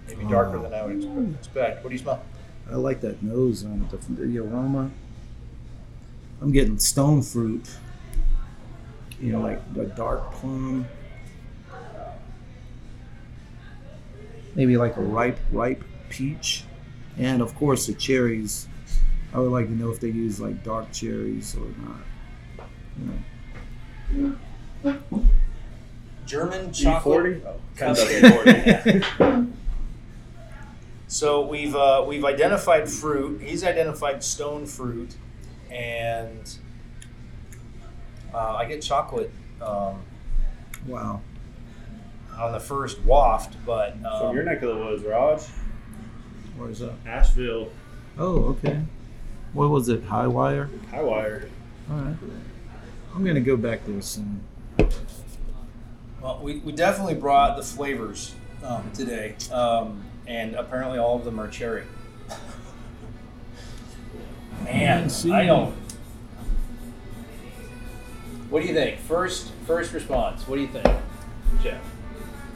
maybe 0.07 0.25
darker 0.25 0.59
than 0.59 0.73
I 0.73 0.85
would 0.85 1.35
expect. 1.35 1.83
What 1.83 1.89
do 1.89 1.95
you 1.95 2.01
smell? 2.01 2.21
I 2.69 2.75
like 2.75 3.01
that 3.01 3.23
nose 3.23 3.65
on 3.65 3.87
it, 3.91 4.01
the, 4.01 4.25
the 4.25 4.39
aroma. 4.39 4.91
I'm 6.41 6.51
getting 6.51 6.77
stone 6.77 7.21
fruit. 7.21 7.69
You 9.19 9.33
know, 9.33 9.41
like 9.41 9.73
the 9.73 9.85
dark 9.85 10.31
plum. 10.33 10.87
Maybe 14.55 14.77
like 14.77 14.97
a 14.97 15.01
ripe, 15.01 15.39
ripe 15.51 15.83
peach. 16.09 16.63
And 17.17 17.41
of 17.41 17.53
course, 17.55 17.87
the 17.87 17.93
cherries. 17.93 18.67
I 19.33 19.39
would 19.39 19.51
like 19.51 19.67
to 19.67 19.73
know 19.73 19.91
if 19.91 19.99
they 19.99 20.09
use 20.09 20.39
like 20.39 20.63
dark 20.63 20.91
cherries 20.91 21.55
or 21.55 21.67
not. 21.83 22.67
You 24.13 24.37
know. 24.83 25.27
German 26.29 26.69
E40? 26.69 26.83
chocolate. 26.83 27.43
Oh, 27.45 27.55
10W40. 27.77 29.47
So 31.11 31.43
we've 31.47 31.75
uh, 31.75 32.05
we've 32.07 32.23
identified 32.23 32.87
fruit. 32.87 33.41
He's 33.41 33.63
identified 33.63 34.23
stone 34.23 34.67
fruit, 34.67 35.15
and 35.71 36.55
uh, 38.31 38.55
I 38.57 38.65
get 38.65 38.83
chocolate 38.83 39.31
um, 39.59 40.03
Wow. 40.85 41.21
on 42.37 42.51
the 42.51 42.59
first 42.59 43.01
waft. 43.01 43.55
But 43.65 43.93
um, 44.05 44.21
From 44.27 44.35
your 44.35 44.43
neck 44.43 44.61
of 44.61 44.69
the 44.77 44.85
woods, 44.85 45.03
Raj. 45.03 45.41
Where's 46.57 46.77
that? 46.77 46.93
Asheville, 47.07 47.71
Oh, 48.19 48.43
okay. 48.63 48.79
What 49.53 49.71
was 49.71 49.89
it? 49.89 50.05
Highwire? 50.07 50.69
high 50.91 51.01
wire. 51.01 51.49
All 51.89 51.97
right. 51.97 52.15
I'm 53.15 53.23
going 53.23 53.33
to 53.33 53.41
go 53.41 53.57
back 53.57 53.79
there 53.87 53.99
soon. 54.03 54.41
Well, 56.21 56.39
we, 56.41 56.57
we 56.57 56.71
definitely 56.73 57.15
brought 57.15 57.55
the 57.55 57.63
flavors 57.63 58.35
um, 58.63 58.91
today, 58.93 59.35
um, 59.51 60.03
and 60.27 60.55
apparently 60.55 60.99
all 60.99 61.15
of 61.15 61.23
them 61.23 61.39
are 61.39 61.47
cherry. 61.47 61.85
Man. 64.65 65.09
I 65.31 65.45
don't. 65.45 65.73
What 68.49 68.61
do 68.61 68.67
you 68.67 68.73
think? 68.73 68.99
First, 68.99 69.51
first 69.65 69.93
response. 69.93 70.47
What 70.47 70.55
do 70.55 70.61
you 70.61 70.67
think, 70.67 70.87
Jeff? 71.63 71.81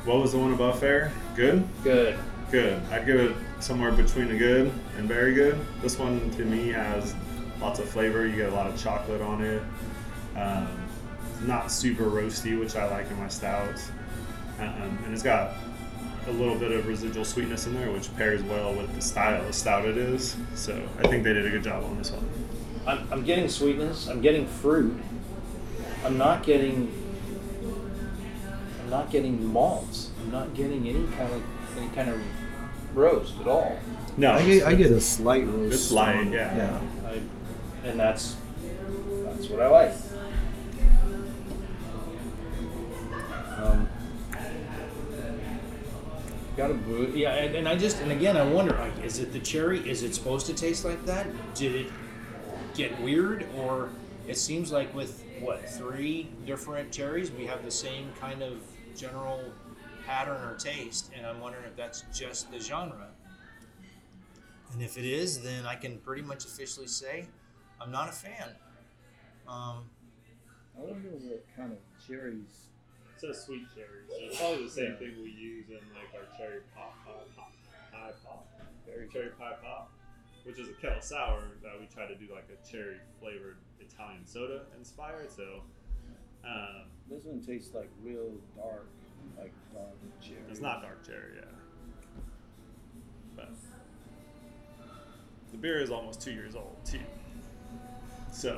What 0.06 0.18
was 0.18 0.34
the 0.34 0.40
one 0.40 0.52
above 0.52 0.80
fair? 0.80 1.14
Good? 1.36 1.66
Good. 1.84 2.20
Good. 2.52 2.82
I'd 2.92 3.06
give 3.06 3.20
it 3.20 3.36
somewhere 3.62 3.92
between 3.92 4.30
a 4.32 4.38
good 4.38 4.74
and 4.98 5.08
very 5.08 5.34
good. 5.34 5.58
This 5.82 5.98
one 5.98 6.30
to 6.32 6.44
me 6.44 6.70
has 6.70 7.16
lots 7.62 7.80
of 7.80 7.88
flavor. 7.88 8.28
You 8.28 8.36
get 8.36 8.50
a 8.50 8.56
lot 8.56 8.68
of 8.68 8.82
chocolate 8.82 9.22
on 9.22 9.42
it. 9.42 9.64
Um, 10.36 10.68
not 11.44 11.72
super 11.72 12.06
roasty, 12.06 12.60
which 12.60 12.76
I 12.76 12.90
like 12.90 13.10
in 13.10 13.20
my 13.20 13.28
stouts. 13.28 13.92
Um, 14.60 15.00
and 15.06 15.14
it's 15.14 15.24
got 15.24 15.54
a 16.28 16.32
little 16.32 16.56
bit 16.56 16.72
of 16.72 16.88
residual 16.88 17.26
sweetness 17.26 17.68
in 17.68 17.74
there, 17.74 17.92
which 17.92 18.16
pairs 18.16 18.42
well 18.44 18.74
with 18.74 18.94
the 18.96 19.02
style 19.02 19.46
of 19.46 19.54
stout 19.54 19.86
it 19.86 19.98
is. 19.98 20.38
So 20.56 20.82
I 21.00 21.08
think 21.08 21.24
they 21.24 21.34
did 21.34 21.46
a 21.46 21.50
good 21.50 21.64
job 21.64 21.84
on 21.84 21.98
this 21.98 22.12
one. 22.12 22.30
I'm, 22.86 23.08
I'm 23.12 23.24
getting 23.24 23.50
sweetness. 23.50 24.08
I'm 24.08 24.22
getting 24.22 24.48
fruit. 24.48 25.02
I'm 26.06 26.18
not 26.18 26.44
getting. 26.44 26.92
I'm 28.82 28.90
not 28.90 29.10
getting 29.10 29.46
malts. 29.46 30.12
I'm 30.22 30.32
not 30.32 30.54
getting 30.54 30.88
any 30.88 31.08
kind 31.16 31.34
of 31.34 31.44
any 31.78 31.90
kind 31.90 32.10
of 32.10 32.22
roast 32.94 33.40
at 33.40 33.48
all. 33.48 33.78
No, 34.18 34.34
I 34.34 34.46
get, 34.46 34.68
I 34.68 34.76
get 34.76 34.92
a 34.92 35.02
slight 35.02 35.48
roast. 35.48 35.74
It's 35.74 35.92
light, 35.92 36.28
yeah. 36.28 36.56
Yeah. 36.56 36.82
I, 37.08 37.22
and 37.88 38.00
that's 38.00 38.36
that's 39.26 39.48
what 39.48 39.62
I 39.62 39.68
like. 39.68 39.94
Got 46.56 46.72
a 46.72 46.74
boo. 46.74 47.12
Yeah, 47.16 47.34
and, 47.34 47.56
and 47.56 47.68
I 47.68 47.76
just 47.76 48.02
and 48.02 48.12
again 48.12 48.38
I 48.38 48.46
wonder 48.46 48.74
like, 48.74 49.04
is 49.04 49.20
it 49.20 49.34
the 49.34 49.40
cherry? 49.40 49.88
Is 49.90 50.04
it 50.04 50.14
supposed 50.14 50.46
to 50.48 50.54
taste 50.54 50.86
like 50.86 51.06
that? 51.06 51.28
Did 51.56 51.76
it 51.76 51.92
get 52.76 53.00
weird, 53.02 53.46
or 53.58 53.90
it 54.28 54.38
seems 54.38 54.72
like 54.72 54.94
with 54.94 55.24
what 55.40 55.68
three 55.70 56.30
different 56.46 56.92
cherries 56.92 57.32
we 57.32 57.46
have 57.46 57.64
the 57.64 57.72
same 57.72 58.12
kind 58.20 58.42
of 58.42 58.62
general 58.96 59.42
pattern 60.06 60.42
or 60.48 60.56
taste, 60.56 61.12
and 61.16 61.26
I'm 61.26 61.40
wondering 61.40 61.66
if 61.66 61.76
that's 61.76 62.04
just 62.14 62.52
the 62.52 62.60
genre. 62.60 63.08
And 64.74 64.82
if 64.82 64.98
it 64.98 65.06
is, 65.06 65.42
then 65.42 65.66
I 65.66 65.76
can 65.76 66.00
pretty 66.00 66.24
much 66.24 66.46
officially 66.46 66.88
say 66.88 67.28
I'm 67.80 67.92
not 67.92 68.10
a 68.10 68.12
fan. 68.12 68.50
Um, 69.48 69.90
I 70.76 70.82
wonder 70.82 71.10
what 71.10 71.46
kind 71.56 71.74
of 71.74 71.78
cherries. 72.08 72.68
It 73.24 73.34
says 73.36 73.46
sweet 73.46 73.64
cherries. 73.74 74.10
So 74.10 74.16
it's 74.20 74.38
probably 74.38 74.66
the 74.66 74.72
same 74.72 74.96
thing 74.98 75.16
we 75.24 75.32
use 75.32 75.70
in 75.70 75.80
like 75.96 76.12
our 76.14 76.28
cherry 76.38 76.60
pop, 76.76 76.94
pie 77.06 77.12
pop, 77.38 77.54
pie 77.92 78.12
pop, 78.26 78.48
berry 78.86 79.08
cherry 79.12 79.30
pie 79.40 79.56
pop, 79.64 79.92
which 80.44 80.60
is 80.60 80.68
a 80.68 80.74
kettle 80.74 81.02
sour 81.02 81.44
that 81.64 81.72
we 81.80 81.86
try 81.88 82.06
to 82.06 82.16
do 82.16 82.28
like 82.34 82.48
a 82.52 82.70
cherry 82.70 82.98
flavored 83.22 83.58
Italian 83.80 84.26
soda 84.26 84.64
inspired. 84.78 85.32
So 85.32 85.62
um, 86.44 86.88
This 87.10 87.24
one 87.24 87.40
tastes 87.42 87.74
like 87.74 87.90
real 88.04 88.32
dark, 88.58 88.88
like 89.38 89.54
dark 89.74 89.96
cherry. 90.22 90.42
it's 90.50 90.60
not 90.60 90.82
dark 90.82 91.06
cherry, 91.06 91.38
yeah. 91.38 91.46
But 93.38 93.52
the 95.52 95.58
beer 95.58 95.80
is 95.80 95.92
almost 95.92 96.20
two 96.20 96.34
years 96.34 96.56
old 96.56 96.76
too. 96.84 97.00
So 98.34 98.50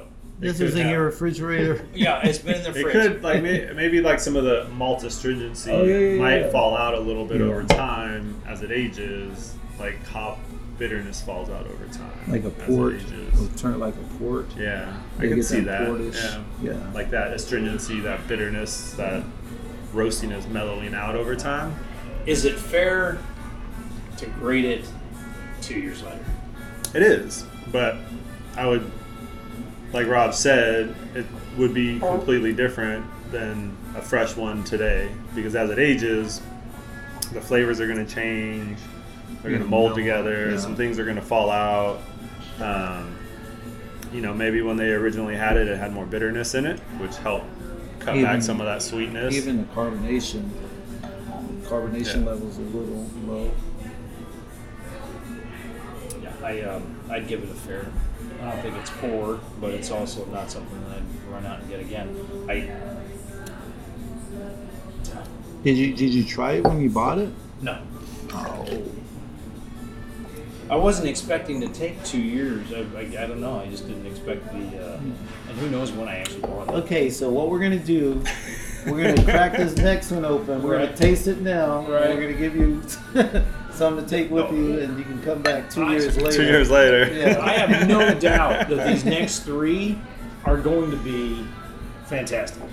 it 0.42 0.42
This 0.42 0.60
is 0.62 0.76
in 0.76 0.82
have- 0.82 0.92
your 0.92 1.06
refrigerator. 1.06 1.86
yeah, 1.94 2.22
it's 2.26 2.40
been 2.40 2.56
in 2.56 2.64
the 2.64 2.72
fridge. 2.72 2.86
It 2.88 2.92
fridge. 2.92 3.12
could 3.14 3.24
like 3.24 3.44
may, 3.44 3.72
maybe 3.76 4.02
like 4.02 4.20
some 4.20 4.36
of 4.36 4.44
the 4.44 4.68
malt 4.74 5.04
astringency 5.04 5.72
Oh, 5.72 5.84
yeah, 5.84 5.98
yeah, 5.98 6.20
might 6.22 6.40
yeah. 6.42 6.50
fall 6.50 6.76
out 6.76 6.94
a 6.94 7.00
little 7.00 7.26
bit 7.26 7.40
Yeah. 7.42 7.48
over 7.48 7.64
time 7.64 8.42
as 8.48 8.62
it 8.64 8.72
ages. 8.72 9.54
Like 9.80 10.06
hop 10.08 10.40
bitterness 10.80 11.22
falls 11.22 11.50
out 11.50 11.66
over 11.68 11.86
time, 11.94 12.12
like 12.28 12.44
a 12.44 12.48
as 12.48 12.54
it 12.54 12.68
port. 12.68 12.96
ages. 12.96 13.34
It'll 13.34 13.48
turn 13.58 13.74
it 13.76 13.78
like 13.78 13.94
a 13.96 14.18
port. 14.18 14.48
Yeah, 14.58 14.94
I 15.20 15.28
can 15.28 15.44
see 15.44 15.60
that. 15.62 15.88
portish. 15.88 16.16
Yeah, 16.16 16.42
Yeah. 16.62 16.92
like 16.94 17.12
that 17.12 17.34
astringency, 17.34 18.00
that 18.02 18.26
bitterness, 18.28 18.94
that 18.94 19.24
roastiness 19.94 20.50
mellowing 20.50 20.94
out 20.94 21.16
over 21.16 21.36
time. 21.36 21.76
Is 22.26 22.44
it 22.46 22.56
fair 22.58 23.18
to 24.18 24.26
grade 24.26 24.66
it 24.66 24.86
two 25.62 25.80
years 25.80 26.02
later? 26.04 26.26
It 26.94 27.02
is, 27.04 27.46
but 27.72 27.98
I 28.58 28.66
would, 28.66 28.90
like 29.96 30.08
Rob 30.08 30.34
said, 30.34 30.94
it 31.16 31.26
would 31.58 31.74
be 31.74 32.00
completely 32.00 32.52
different 32.54 33.06
than 33.32 33.76
a 33.96 34.02
fresh 34.02 34.36
one 34.36 34.62
today 34.66 35.10
because 35.34 35.56
as 35.56 35.70
it 35.70 35.80
ages, 35.80 36.42
the 37.32 37.40
flavors 37.40 37.80
are 37.80 37.88
going 37.88 38.06
to 38.06 38.14
change. 38.14 38.78
They're 39.42 39.52
going 39.52 39.64
to 39.64 39.70
mold 39.70 39.92
mellow, 39.92 39.96
together. 39.96 40.52
yeah. 40.52 40.58
Some 40.58 40.76
things 40.76 41.00
are 41.00 41.06
going 41.06 41.16
to 41.16 41.22
fall 41.22 41.50
out. 41.50 42.02
Um, 42.60 43.16
you 44.12 44.20
know, 44.20 44.34
maybe 44.34 44.62
when 44.62 44.76
they 44.76 44.90
originally 44.92 45.36
had 45.36 45.56
it, 45.56 45.70
it 45.70 45.78
had 45.78 45.94
more 45.94 46.06
bitterness 46.06 46.56
in 46.56 46.66
it, 46.66 46.80
which 47.00 47.16
helped 47.18 47.46
cut 48.00 48.16
Even- 48.18 48.26
back 48.30 48.42
some 48.44 48.60
of 48.60 48.66
that 48.66 48.82
sweetness. 48.82 49.34
Even 49.34 49.60
the 49.60 49.74
carbonation, 49.74 50.50
carbonation 51.64 52.20
Yeah. 52.26 52.32
levels 52.32 52.58
a 52.58 52.62
little 52.62 53.10
low. 53.28 53.52
Yeah, 56.22 56.34
I 56.44 56.62
um, 56.64 57.00
I'd 57.10 57.30
give 57.30 57.44
it 57.44 57.50
a 57.50 57.54
fair. 57.54 57.88
I 58.46 58.52
don't 58.52 58.62
think 58.62 58.76
it's 58.78 58.92
poor, 58.92 59.40
but 59.60 59.72
it's 59.72 59.90
also 59.90 60.24
not 60.26 60.52
something 60.52 60.80
that 60.88 60.98
I'd 60.98 61.32
run 61.34 61.46
out 61.48 61.62
and 61.62 61.70
get 61.70 61.80
again. 61.80 62.16
I 62.48 62.70
Did 65.64 65.78
you 65.78 65.94
did 65.96 66.14
you 66.14 66.24
try 66.24 66.54
it 66.54 66.64
when 66.64 66.80
you 66.80 66.90
bought 66.90 67.18
it? 67.18 67.30
no, 67.62 67.80
Oh. 68.34 68.84
I 70.70 70.76
wasn't 70.76 71.08
expecting 71.08 71.62
to 71.62 71.68
take 71.70 72.04
two 72.04 72.20
years. 72.20 72.72
I, 72.74 72.80
I, 72.98 73.02
I 73.24 73.28
don't 73.28 73.40
know. 73.40 73.60
I 73.60 73.68
just 73.68 73.88
didn't 73.88 74.08
expect 74.08 74.46
the. 74.52 74.84
Uh, 74.94 74.98
and 74.98 75.58
who 75.60 75.70
knows 75.70 75.92
when 75.92 76.08
I 76.08 76.18
actually 76.18 76.42
bought 76.42 76.68
it. 76.70 76.74
Okay, 76.74 77.10
so 77.12 77.30
what 77.30 77.50
we're 77.50 77.60
gonna 77.60 77.78
do? 77.80 78.22
We're 78.88 79.14
gonna 79.14 79.24
crack 79.24 79.58
this 79.58 79.76
next 79.78 80.12
one 80.12 80.26
open. 80.26 80.62
We're 80.64 80.80
gonna 80.80 80.96
taste 80.96 81.28
it 81.28 81.42
now. 81.42 81.80
Right. 81.82 82.10
We're 82.16 82.22
gonna 82.22 82.34
give 82.34 82.56
you 82.56 82.82
something 83.76 84.04
to 84.04 84.10
take 84.10 84.32
with 84.32 84.52
you, 84.52 84.80
and 84.80 84.98
you 84.98 85.04
can 85.04 85.22
come 85.22 85.42
back 85.42 85.70
two 85.70 85.88
years 85.90 86.18
later. 86.18 86.32
Two 86.32 86.46
years 86.46 86.70
later. 86.70 87.14
Yeah. 87.14 87.40
I 87.42 87.54
have 87.54 87.88
no 87.88 88.18
doubt 88.20 88.70
that 88.70 88.88
these 88.88 89.06
next 89.06 89.40
three 89.40 90.00
are 90.46 90.58
going 90.58 90.92
to 90.92 90.98
be 90.98 91.46
fantastic. 92.06 92.64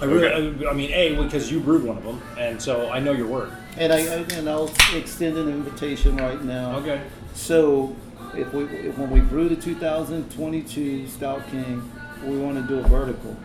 I 0.00 0.06
really, 0.06 0.66
I, 0.66 0.70
I 0.70 0.74
mean, 0.74 0.90
a 0.92 1.14
because 1.22 1.50
you 1.50 1.60
brewed 1.60 1.84
one 1.84 1.96
of 1.96 2.04
them, 2.04 2.20
and 2.36 2.60
so 2.60 2.90
I 2.90 2.98
know 2.98 3.12
your 3.12 3.28
work. 3.28 3.50
And 3.76 3.92
I 3.92 4.00
and 4.00 4.48
I'll 4.48 4.70
extend 4.94 5.38
an 5.38 5.48
invitation 5.48 6.16
right 6.16 6.42
now. 6.42 6.76
Okay. 6.78 7.00
So, 7.34 7.94
if 8.34 8.52
we 8.52 8.64
if, 8.64 8.98
when 8.98 9.10
we 9.10 9.20
brew 9.20 9.48
the 9.48 9.56
2022 9.56 11.06
Stout 11.08 11.48
King, 11.48 11.90
we 12.24 12.36
want 12.38 12.56
to 12.56 12.62
do 12.66 12.80
a 12.80 12.88
vertical, 12.88 13.36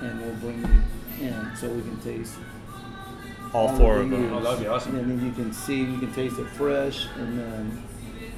and 0.00 0.20
we'll 0.20 0.34
bring 0.36 0.60
you 0.60 1.26
in 1.26 1.56
so 1.56 1.68
we 1.68 1.82
can 1.82 1.98
taste. 2.00 2.34
All 3.54 3.68
all 3.68 3.76
four 3.76 3.96
of 3.98 4.10
them. 4.10 4.32
Oh, 4.32 4.40
that'd 4.40 4.60
be 4.60 4.66
awesome. 4.66 4.96
And 4.96 5.10
then 5.10 5.24
you 5.26 5.32
can 5.32 5.52
see, 5.52 5.78
you 5.82 5.98
can 5.98 6.12
taste 6.12 6.38
it 6.38 6.46
fresh, 6.48 7.06
and 7.16 7.38
then 7.38 7.82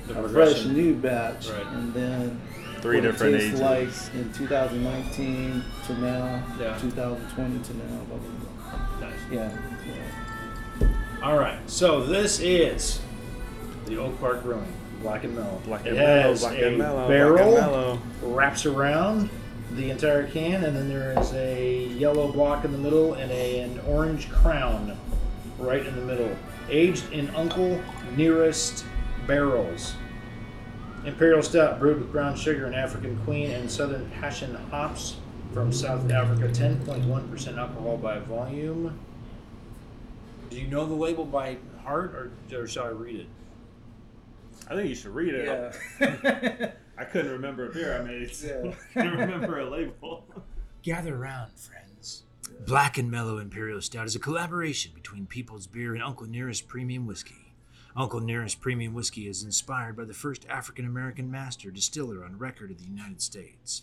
The 0.07 0.25
a 0.25 0.29
fresh 0.29 0.65
new 0.67 0.95
batch, 0.95 1.49
Right. 1.51 1.67
and 1.75 1.93
then 1.95 2.41
Three 2.81 2.97
what 2.97 3.05
it 3.05 3.11
different 3.13 3.35
tastes 3.37 3.61
ages. 3.61 4.11
like 4.13 4.15
in 4.15 4.33
2019 4.33 5.63
to 5.87 5.95
now, 6.01 6.43
Yeah. 6.59 6.79
2020 6.79 7.59
to 7.59 7.77
now. 7.77 7.85
Blah, 8.09 8.17
blah, 8.19 8.79
blah. 9.01 9.09
Nice. 9.09 9.19
Yeah. 9.31 9.51
yeah. 10.81 10.87
All 11.23 11.39
right. 11.39 11.59
So 11.67 12.03
this 12.05 12.41
is 12.41 13.01
the 13.87 13.99
Oak 13.99 14.19
Park 14.21 14.43
Brewing 14.43 14.73
Black 15.03 15.25
and 15.25 15.35
Mellow. 15.35 15.61
Black 15.67 15.85
it 15.85 15.89
and 15.89 15.99
mellow, 15.99 16.23
has 16.23 16.41
black 16.41 16.59
a 16.59 16.69
and 16.69 16.79
mellow, 16.79 17.09
barrel 17.09 17.37
black 17.53 17.63
and 17.65 17.73
mellow. 17.73 17.99
wraps 18.23 18.67
around 18.67 19.29
the 19.73 19.91
entire 19.91 20.27
can, 20.27 20.65
and 20.65 20.77
then 20.77 20.89
there 20.89 21.19
is 21.21 21.33
a 21.33 21.85
yellow 21.85 22.31
block 22.31 22.65
in 22.65 22.73
the 22.73 22.79
middle 22.79 23.15
and 23.15 23.31
a, 23.31 23.61
an 23.61 23.81
orange 23.87 24.31
crown 24.31 24.97
right 25.59 25.85
in 25.85 25.95
the 25.95 26.03
middle. 26.03 26.35
Aged 26.69 27.13
in 27.13 27.35
Uncle 27.35 27.81
Nearest 28.17 28.85
barrels. 29.27 29.95
Imperial 31.05 31.43
Stout 31.43 31.79
brewed 31.79 31.99
with 31.99 32.13
brown 32.13 32.37
sugar 32.37 32.67
and 32.67 32.75
African 32.75 33.17
Queen 33.25 33.51
and 33.51 33.71
Southern 33.71 34.11
Passion 34.11 34.55
hops 34.71 35.17
from 35.53 35.73
South 35.73 36.11
Africa. 36.11 36.49
10.1% 36.49 37.57
alcohol 37.57 37.97
by 37.97 38.19
volume. 38.19 38.99
Do 40.51 40.61
you 40.61 40.67
know 40.67 40.85
the 40.85 40.95
label 40.95 41.25
by 41.25 41.59
heart, 41.85 42.15
or, 42.15 42.33
or 42.59 42.67
shall 42.67 42.87
I 42.87 42.91
read 42.91 43.21
it? 43.21 43.27
I 44.69 44.75
think 44.75 44.89
you 44.89 44.95
should 44.95 45.15
read 45.15 45.35
it. 45.35 45.75
Yeah. 46.01 46.71
I 47.01 47.05
couldn't 47.05 47.33
remember 47.33 47.67
a 47.67 47.73
beer 47.73 47.99
I 47.99 48.05
made. 48.05 48.35
So 48.35 48.63
Yeah. 48.63 48.73
I 48.91 48.93
couldn't 48.93 49.19
remember 49.19 49.59
a 49.61 49.71
label. 49.71 50.27
Gather 50.83 51.17
round, 51.17 51.53
friends. 51.59 52.25
Black 52.67 52.99
and 52.99 53.11
Mellow 53.11 53.39
Imperial 53.39 53.81
Stout 53.81 54.07
is 54.07 54.15
a 54.15 54.21
collaboration 54.21 54.93
between 54.95 55.27
People's 55.27 55.67
Beer 55.67 55.95
and 55.95 56.03
Uncle 56.03 56.27
Nearest 56.27 56.69
Premium 56.69 57.07
Whiskey. 57.07 57.55
Uncle 57.97 58.21
Nearest 58.21 58.61
Premium 58.61 58.93
Whiskey 58.93 59.27
is 59.29 59.43
inspired 59.43 59.97
by 59.97 60.05
the 60.05 60.13
first 60.13 60.45
African 60.47 60.85
American 60.85 61.31
master 61.31 61.71
distiller 61.71 62.23
on 62.23 62.37
record 62.37 62.71
in 62.71 62.77
the 62.77 62.85
United 62.85 63.23
States. 63.23 63.83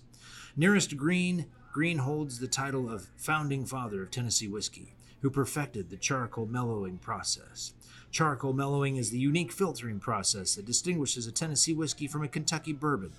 Nearest 0.56 0.96
Green, 0.96 1.48
Green 1.74 1.98
holds 1.98 2.38
the 2.38 2.48
title 2.48 2.88
of 2.88 3.08
founding 3.18 3.66
father 3.66 4.04
of 4.04 4.12
Tennessee 4.12 4.48
whiskey, 4.48 4.94
who 5.22 5.32
perfected 5.32 5.90
the 5.90 5.98
charcoal 5.98 6.46
mellowing 6.46 7.00
process. 7.00 7.74
Charcoal 8.18 8.52
mellowing 8.52 8.96
is 8.96 9.12
the 9.12 9.20
unique 9.20 9.52
filtering 9.52 10.00
process 10.00 10.56
that 10.56 10.66
distinguishes 10.66 11.28
a 11.28 11.32
Tennessee 11.32 11.76
whiskey 11.76 12.08
from 12.08 12.24
a 12.24 12.28
Kentucky 12.28 12.74
bourbon. 12.74 13.12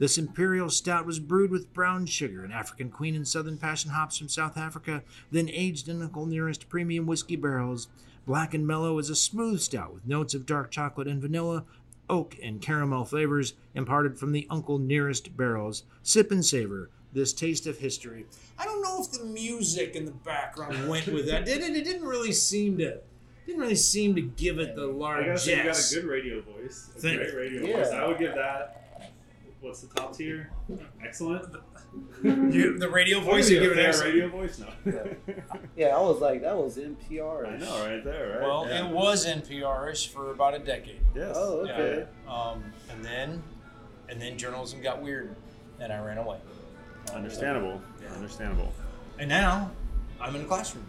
This 0.00 0.18
imperial 0.18 0.70
stout 0.70 1.06
was 1.06 1.20
brewed 1.20 1.52
with 1.52 1.72
brown 1.72 2.04
sugar 2.06 2.42
and 2.42 2.52
African 2.52 2.90
Queen 2.90 3.14
and 3.14 3.28
Southern 3.28 3.58
Passion 3.58 3.92
hops 3.92 4.18
from 4.18 4.28
South 4.28 4.56
Africa, 4.56 5.04
then 5.30 5.48
aged 5.48 5.88
in 5.88 6.02
Uncle 6.02 6.26
Nearest 6.26 6.68
premium 6.68 7.06
whiskey 7.06 7.36
barrels. 7.36 7.86
Black 8.26 8.52
and 8.52 8.66
Mellow 8.66 8.98
is 8.98 9.08
a 9.08 9.14
smooth 9.14 9.60
stout 9.60 9.94
with 9.94 10.08
notes 10.08 10.34
of 10.34 10.46
dark 10.46 10.72
chocolate 10.72 11.06
and 11.06 11.22
vanilla, 11.22 11.64
oak 12.08 12.36
and 12.42 12.60
caramel 12.60 13.04
flavors 13.04 13.54
imparted 13.76 14.18
from 14.18 14.32
the 14.32 14.48
Uncle 14.50 14.80
Nearest 14.80 15.36
barrels. 15.36 15.84
Sip 16.02 16.32
and 16.32 16.44
savor 16.44 16.90
this 17.12 17.32
taste 17.32 17.68
of 17.68 17.78
history. 17.78 18.26
I 18.58 18.64
don't 18.64 18.82
know 18.82 19.00
if 19.00 19.12
the 19.12 19.26
music 19.26 19.94
in 19.94 20.06
the 20.06 20.10
background 20.10 20.88
went 20.88 21.06
with 21.06 21.26
that. 21.26 21.44
Did 21.44 21.62
it? 21.62 21.76
It 21.76 21.84
didn't 21.84 22.08
really 22.08 22.32
seem 22.32 22.78
to. 22.78 23.00
Didn't 23.46 23.60
really 23.60 23.74
seem 23.74 24.14
to 24.14 24.20
give 24.22 24.58
it 24.58 24.76
the 24.76 24.82
I 24.82 24.92
large 24.92 25.26
gotta 25.26 25.38
say, 25.38 25.56
you 25.58 25.64
got 25.64 25.78
a 25.78 25.94
good 25.94 26.04
radio 26.04 26.40
voice. 26.42 26.90
A 26.96 27.00
Thank- 27.00 27.16
great 27.18 27.34
radio 27.34 27.66
Yeah. 27.66 27.76
voice. 27.78 27.92
I 27.92 28.06
would 28.06 28.18
give 28.18 28.34
that. 28.34 28.76
What's 29.60 29.80
the 29.82 29.94
top 29.94 30.16
tier? 30.16 30.50
Excellent. 31.04 31.46
You- 32.22 32.78
the 32.78 32.88
radio 32.88 33.18
voice 33.18 33.50
you 33.50 33.58
give 33.58 33.70
a 33.70 33.74
it 33.74 33.76
fair 33.78 33.88
excellent. 33.88 34.14
radio 34.14 34.28
voice? 34.28 34.60
No. 34.84 35.04
Yeah, 35.76 35.88
I 35.96 36.00
was 36.00 36.20
like, 36.20 36.40
that 36.42 36.56
was 36.56 36.76
NPR. 36.78 37.48
I 37.48 37.56
know, 37.56 37.84
right 37.84 38.04
there, 38.04 38.38
right? 38.38 38.42
Well, 38.42 38.66
Yeah. 38.68 38.86
it 38.88 38.94
was 38.94 39.26
NPR-ish 39.26 40.06
for 40.08 40.30
about 40.30 40.54
a 40.54 40.60
decade. 40.60 41.00
Yes. 41.16 41.34
Oh, 41.36 41.66
okay. 41.68 42.06
Um, 42.28 42.62
and 42.92 43.04
then, 43.04 43.42
and 44.08 44.22
then 44.22 44.38
journalism 44.38 44.80
got 44.80 45.02
weird, 45.02 45.34
and 45.80 45.92
I 45.92 45.98
ran 46.04 46.18
away. 46.18 46.38
Understandable. 47.12 47.82
Yeah. 48.00 48.12
Understandable. 48.12 48.72
And 49.18 49.28
now, 49.28 49.72
I'm 50.20 50.36
in 50.36 50.42
a 50.42 50.44
classroom, 50.44 50.86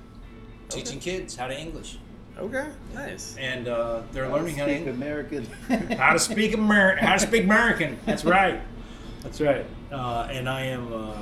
teaching 0.69 0.99
kids 0.99 1.35
how 1.35 1.47
to 1.47 1.59
English, 1.59 1.97
Okay. 2.37 2.67
Nice. 2.93 3.35
and 3.37 3.67
uh, 3.67 4.01
they're 4.11 4.29
learning 4.29 4.55
how 4.55 4.65
to 4.65 4.75
Speak 4.75 4.87
American. 4.87 5.45
how 5.97 6.13
to 6.13 6.19
speak 6.19 6.53
Amer- 6.53 6.95
how 6.97 7.13
to 7.13 7.19
speak 7.19 7.43
American. 7.43 7.99
That's 8.05 8.25
right. 8.25 8.61
That's 9.21 9.39
right. 9.41 9.65
Uh, 9.91 10.27
and 10.31 10.49
I 10.49 10.61
am 10.65 10.91
uh, 10.93 11.13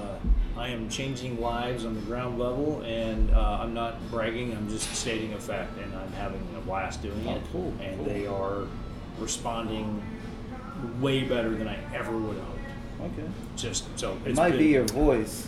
I 0.58 0.70
am 0.70 0.88
changing 0.90 1.42
lives 1.42 1.86
on 1.86 1.96
the 1.96 2.02
ground 2.02 2.38
level, 2.40 2.82
and 2.86 3.32
uh, 3.32 3.60
I'm 3.62 3.74
not 3.74 3.96
bragging. 4.12 4.56
I'm 4.56 4.70
just 4.70 4.94
stating 4.96 5.34
a 5.34 5.40
fact, 5.40 5.78
and 5.80 5.94
I'm 5.96 6.12
having 6.14 6.42
a 6.58 6.62
blast 6.62 7.02
doing 7.02 7.22
Oh, 7.28 7.36
it. 7.36 7.42
cool, 7.52 7.74
And 7.82 7.98
cool. 7.98 8.06
they 8.06 8.26
are 8.28 8.64
responding 9.20 10.02
way 11.02 11.24
better 11.24 11.50
than 11.50 11.68
I 11.68 11.78
ever 11.94 12.18
would 12.18 12.38
have 12.38 12.46
hoped. 12.46 13.14
okay. 13.20 13.28
Just 13.58 14.00
so 14.00 14.18
It 14.26 14.36
might 14.36 14.52
been- 14.52 14.60
be 14.60 14.68
your 14.68 14.86
voice. 14.86 15.48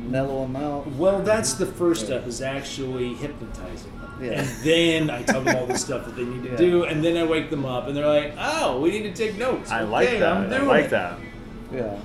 Mellow 0.00 0.42
them 0.42 0.56
out. 0.56 0.86
Well, 0.92 1.22
that's 1.22 1.54
the 1.54 1.66
first 1.66 2.06
step 2.06 2.26
is 2.26 2.42
actually 2.42 3.14
hypnotizing 3.14 3.98
them. 4.00 4.18
Yeah. 4.22 4.40
And 4.42 4.48
then 4.64 5.10
I 5.10 5.22
tell 5.22 5.42
them 5.42 5.56
all 5.56 5.66
the 5.66 5.76
stuff 5.78 6.04
that 6.06 6.16
they 6.16 6.24
need 6.24 6.42
to 6.44 6.50
Yeah. 6.50 6.56
do, 6.56 6.84
and 6.84 7.02
then 7.04 7.16
I 7.16 7.24
wake 7.24 7.50
them 7.50 7.64
up, 7.64 7.88
and 7.88 7.96
they're 7.96 8.06
like, 8.06 8.34
"Oh, 8.38 8.80
we 8.80 8.90
need 8.90 9.02
to 9.02 9.12
take 9.12 9.36
notes." 9.38 9.70
I 9.70 9.82
like 9.82 10.10
that. 10.10 10.22
I'm 10.36 10.46
I 10.52 10.56
doing 10.56 10.68
like 10.68 10.84
it." 10.86 10.90
that. 10.90 11.18
Yeah. 11.72 11.96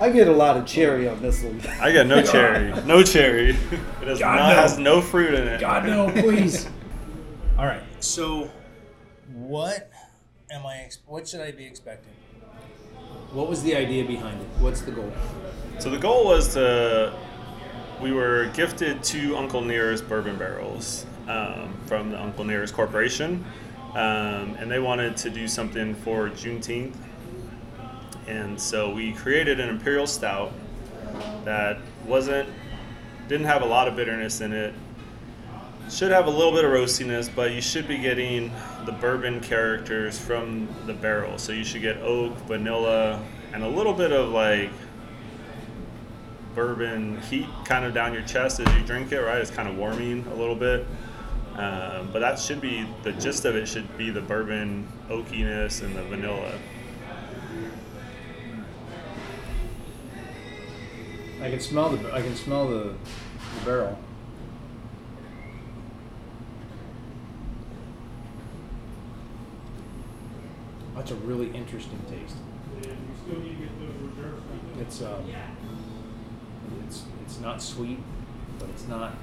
I 0.00 0.08
get 0.10 0.28
a 0.28 0.32
lot 0.32 0.56
of 0.56 0.64
cherry 0.64 1.06
on 1.08 1.20
this 1.20 1.42
one. 1.42 1.60
I 1.80 1.92
got 1.92 2.06
no 2.06 2.22
cherry. 2.22 2.72
No 2.86 3.02
cherry. 3.02 3.50
It 3.50 4.08
has, 4.08 4.18
God, 4.18 4.36
not, 4.36 4.48
no. 4.56 4.62
has 4.62 4.78
no 4.78 5.00
fruit 5.02 5.34
in 5.34 5.46
it. 5.46 5.60
God 5.60 5.84
no, 5.84 6.10
please. 6.10 6.66
all 7.58 7.66
right. 7.66 7.82
So, 8.00 8.50
what 9.34 9.90
am 10.50 10.64
I? 10.64 10.88
What 11.06 11.28
should 11.28 11.42
I 11.42 11.50
be 11.52 11.66
expecting? 11.66 12.14
What 13.32 13.48
was 13.48 13.62
the 13.62 13.76
idea 13.76 14.04
behind 14.04 14.40
it? 14.40 14.46
What's 14.58 14.80
the 14.80 14.90
goal? 14.90 15.12
So 15.80 15.88
the 15.88 15.96
goal 15.96 16.26
was 16.26 16.52
to. 16.52 17.10
We 18.02 18.12
were 18.12 18.50
gifted 18.52 19.02
two 19.02 19.34
Uncle 19.34 19.62
Nearest 19.62 20.06
bourbon 20.06 20.36
barrels 20.36 21.06
um, 21.26 21.74
from 21.86 22.10
the 22.10 22.20
Uncle 22.20 22.44
Nearest 22.44 22.74
Corporation, 22.74 23.42
um, 23.94 24.56
and 24.58 24.70
they 24.70 24.78
wanted 24.78 25.16
to 25.16 25.30
do 25.30 25.48
something 25.48 25.94
for 25.94 26.28
Juneteenth. 26.28 26.96
And 28.26 28.60
so 28.60 28.90
we 28.90 29.12
created 29.12 29.58
an 29.58 29.70
imperial 29.70 30.06
stout 30.06 30.52
that 31.46 31.78
wasn't 32.04 32.50
didn't 33.28 33.46
have 33.46 33.62
a 33.62 33.66
lot 33.66 33.88
of 33.88 33.96
bitterness 33.96 34.42
in 34.42 34.52
it. 34.52 34.74
Should 35.88 36.10
have 36.10 36.26
a 36.26 36.30
little 36.30 36.52
bit 36.52 36.66
of 36.66 36.72
roastiness, 36.72 37.34
but 37.34 37.52
you 37.52 37.62
should 37.62 37.88
be 37.88 37.96
getting 37.96 38.52
the 38.84 38.92
bourbon 38.92 39.40
characters 39.40 40.18
from 40.18 40.68
the 40.84 40.92
barrel. 40.92 41.38
So 41.38 41.52
you 41.52 41.64
should 41.64 41.80
get 41.80 41.96
oak, 42.02 42.36
vanilla, 42.40 43.24
and 43.54 43.64
a 43.64 43.68
little 43.68 43.94
bit 43.94 44.12
of 44.12 44.28
like 44.28 44.70
bourbon 46.54 47.20
heat 47.22 47.46
kind 47.64 47.84
of 47.84 47.94
down 47.94 48.12
your 48.12 48.22
chest 48.22 48.60
as 48.60 48.74
you 48.74 48.82
drink 48.84 49.12
it, 49.12 49.20
right? 49.20 49.38
It's 49.38 49.50
kind 49.50 49.68
of 49.68 49.76
warming 49.76 50.26
a 50.32 50.34
little 50.34 50.54
bit. 50.54 50.86
Um, 51.56 52.10
but 52.12 52.20
that 52.20 52.38
should 52.38 52.60
be 52.60 52.86
the 53.02 53.12
gist 53.12 53.44
of 53.44 53.56
it. 53.56 53.66
Should 53.66 53.96
be 53.98 54.10
the 54.10 54.20
bourbon 54.20 54.88
oakiness 55.08 55.82
and 55.82 55.94
the 55.94 56.02
vanilla. 56.04 56.58
I 61.42 61.50
can 61.50 61.60
smell 61.60 61.90
the 61.90 62.12
I 62.12 62.22
can 62.22 62.36
smell 62.36 62.68
the, 62.68 62.94
the 63.58 63.64
barrel. 63.64 63.98
That's 70.94 71.10
a 71.12 71.14
really 71.14 71.50
interesting 71.54 71.98
taste. 72.10 72.36
It's 74.78 75.02
um, 75.02 75.24
it's 76.86 77.04
it's 77.24 77.40
not 77.40 77.62
sweet, 77.62 77.98
but 78.58 78.68
it's 78.70 78.86
not. 78.88 79.14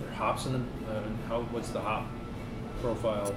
There 0.00 0.10
are 0.10 0.14
hops 0.14 0.46
in 0.46 0.52
the 0.52 0.58
uh, 0.90 1.02
how 1.28 1.42
what's 1.50 1.70
the 1.70 1.80
hop 1.80 2.06
profile? 2.80 3.34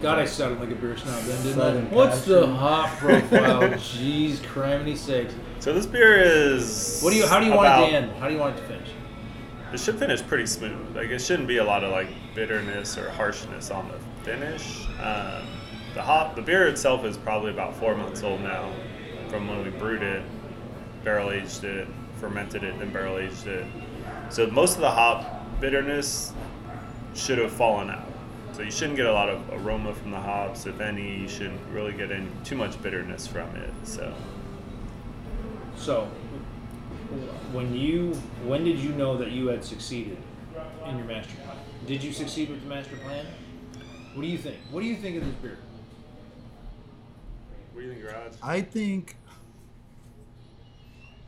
God, 0.00 0.18
I 0.18 0.24
sounded 0.24 0.60
like 0.60 0.70
a 0.70 0.74
beer 0.74 0.96
snob 0.96 1.22
then, 1.24 1.42
didn't 1.42 1.58
Southern 1.58 1.86
I? 1.86 1.90
What's 1.90 2.24
the 2.24 2.46
hop 2.46 2.96
profile? 2.98 3.60
Jeez, 3.70 4.36
criminy 4.38 4.96
sakes! 4.96 5.34
So 5.60 5.72
this 5.72 5.86
beer 5.86 6.18
is. 6.18 7.00
What 7.02 7.10
do 7.10 7.16
you? 7.16 7.26
How 7.26 7.40
do 7.40 7.46
you 7.46 7.52
want 7.52 7.66
about- 7.66 7.88
it 7.88 7.90
to 7.90 7.96
end? 7.96 8.12
How 8.18 8.28
do 8.28 8.34
you 8.34 8.40
want 8.40 8.56
it 8.56 8.60
to 8.60 8.66
finish? 8.66 8.88
it 9.72 9.80
should 9.80 9.98
finish 9.98 10.22
pretty 10.26 10.46
smooth. 10.46 10.96
Like 10.96 11.10
it 11.10 11.20
shouldn't 11.20 11.48
be 11.48 11.58
a 11.58 11.64
lot 11.64 11.84
of 11.84 11.90
like 11.90 12.08
bitterness 12.34 12.96
or 12.96 13.10
harshness 13.10 13.70
on 13.70 13.88
the 13.88 13.98
finish. 14.24 14.86
Um, 15.00 15.46
the 15.94 16.02
hop, 16.02 16.36
the 16.36 16.42
beer 16.42 16.68
itself 16.68 17.04
is 17.04 17.16
probably 17.16 17.50
about 17.50 17.74
four 17.76 17.94
months 17.96 18.22
old 18.22 18.40
now, 18.40 18.72
from 19.28 19.48
when 19.48 19.64
we 19.64 19.70
brewed 19.70 20.02
it, 20.02 20.22
barrel 21.06 21.30
aged 21.30 21.62
it, 21.62 21.86
fermented 22.18 22.64
it, 22.64 22.76
then 22.80 22.92
barrel 22.92 23.18
aged 23.18 23.46
it. 23.46 23.64
So 24.28 24.48
most 24.48 24.74
of 24.74 24.80
the 24.80 24.90
hop 24.90 25.46
bitterness 25.60 26.32
should 27.14 27.38
have 27.38 27.52
fallen 27.52 27.90
out. 27.90 28.12
So 28.52 28.62
you 28.62 28.72
shouldn't 28.72 28.96
get 28.96 29.06
a 29.06 29.12
lot 29.12 29.28
of 29.28 29.40
aroma 29.52 29.94
from 29.94 30.10
the 30.10 30.18
hops. 30.18 30.66
If 30.66 30.80
any, 30.80 31.20
you 31.20 31.28
shouldn't 31.28 31.60
really 31.70 31.92
get 31.92 32.10
in 32.10 32.28
too 32.42 32.56
much 32.56 32.82
bitterness 32.82 33.24
from 33.24 33.54
it. 33.54 33.72
So 33.84 34.12
So, 35.76 36.06
when 37.52 37.72
you 37.72 38.14
when 38.44 38.64
did 38.64 38.80
you 38.80 38.90
know 38.90 39.16
that 39.16 39.30
you 39.30 39.46
had 39.46 39.64
succeeded 39.64 40.18
in 40.86 40.98
your 40.98 41.06
master 41.06 41.36
plan? 41.44 41.56
Did 41.86 42.02
you 42.02 42.12
succeed 42.12 42.50
with 42.50 42.62
the 42.62 42.68
master 42.68 42.96
plan? 42.96 43.26
What 44.14 44.22
do 44.22 44.28
you 44.28 44.38
think? 44.38 44.56
What 44.72 44.80
do 44.80 44.86
you 44.86 44.96
think 44.96 45.18
of 45.18 45.24
this 45.24 45.34
beer? 45.36 45.58
what 47.74 47.82
do 47.82 47.86
you 47.86 47.92
think, 47.92 48.06
Raj? 48.06 48.32
I 48.42 48.60
think 48.60 49.16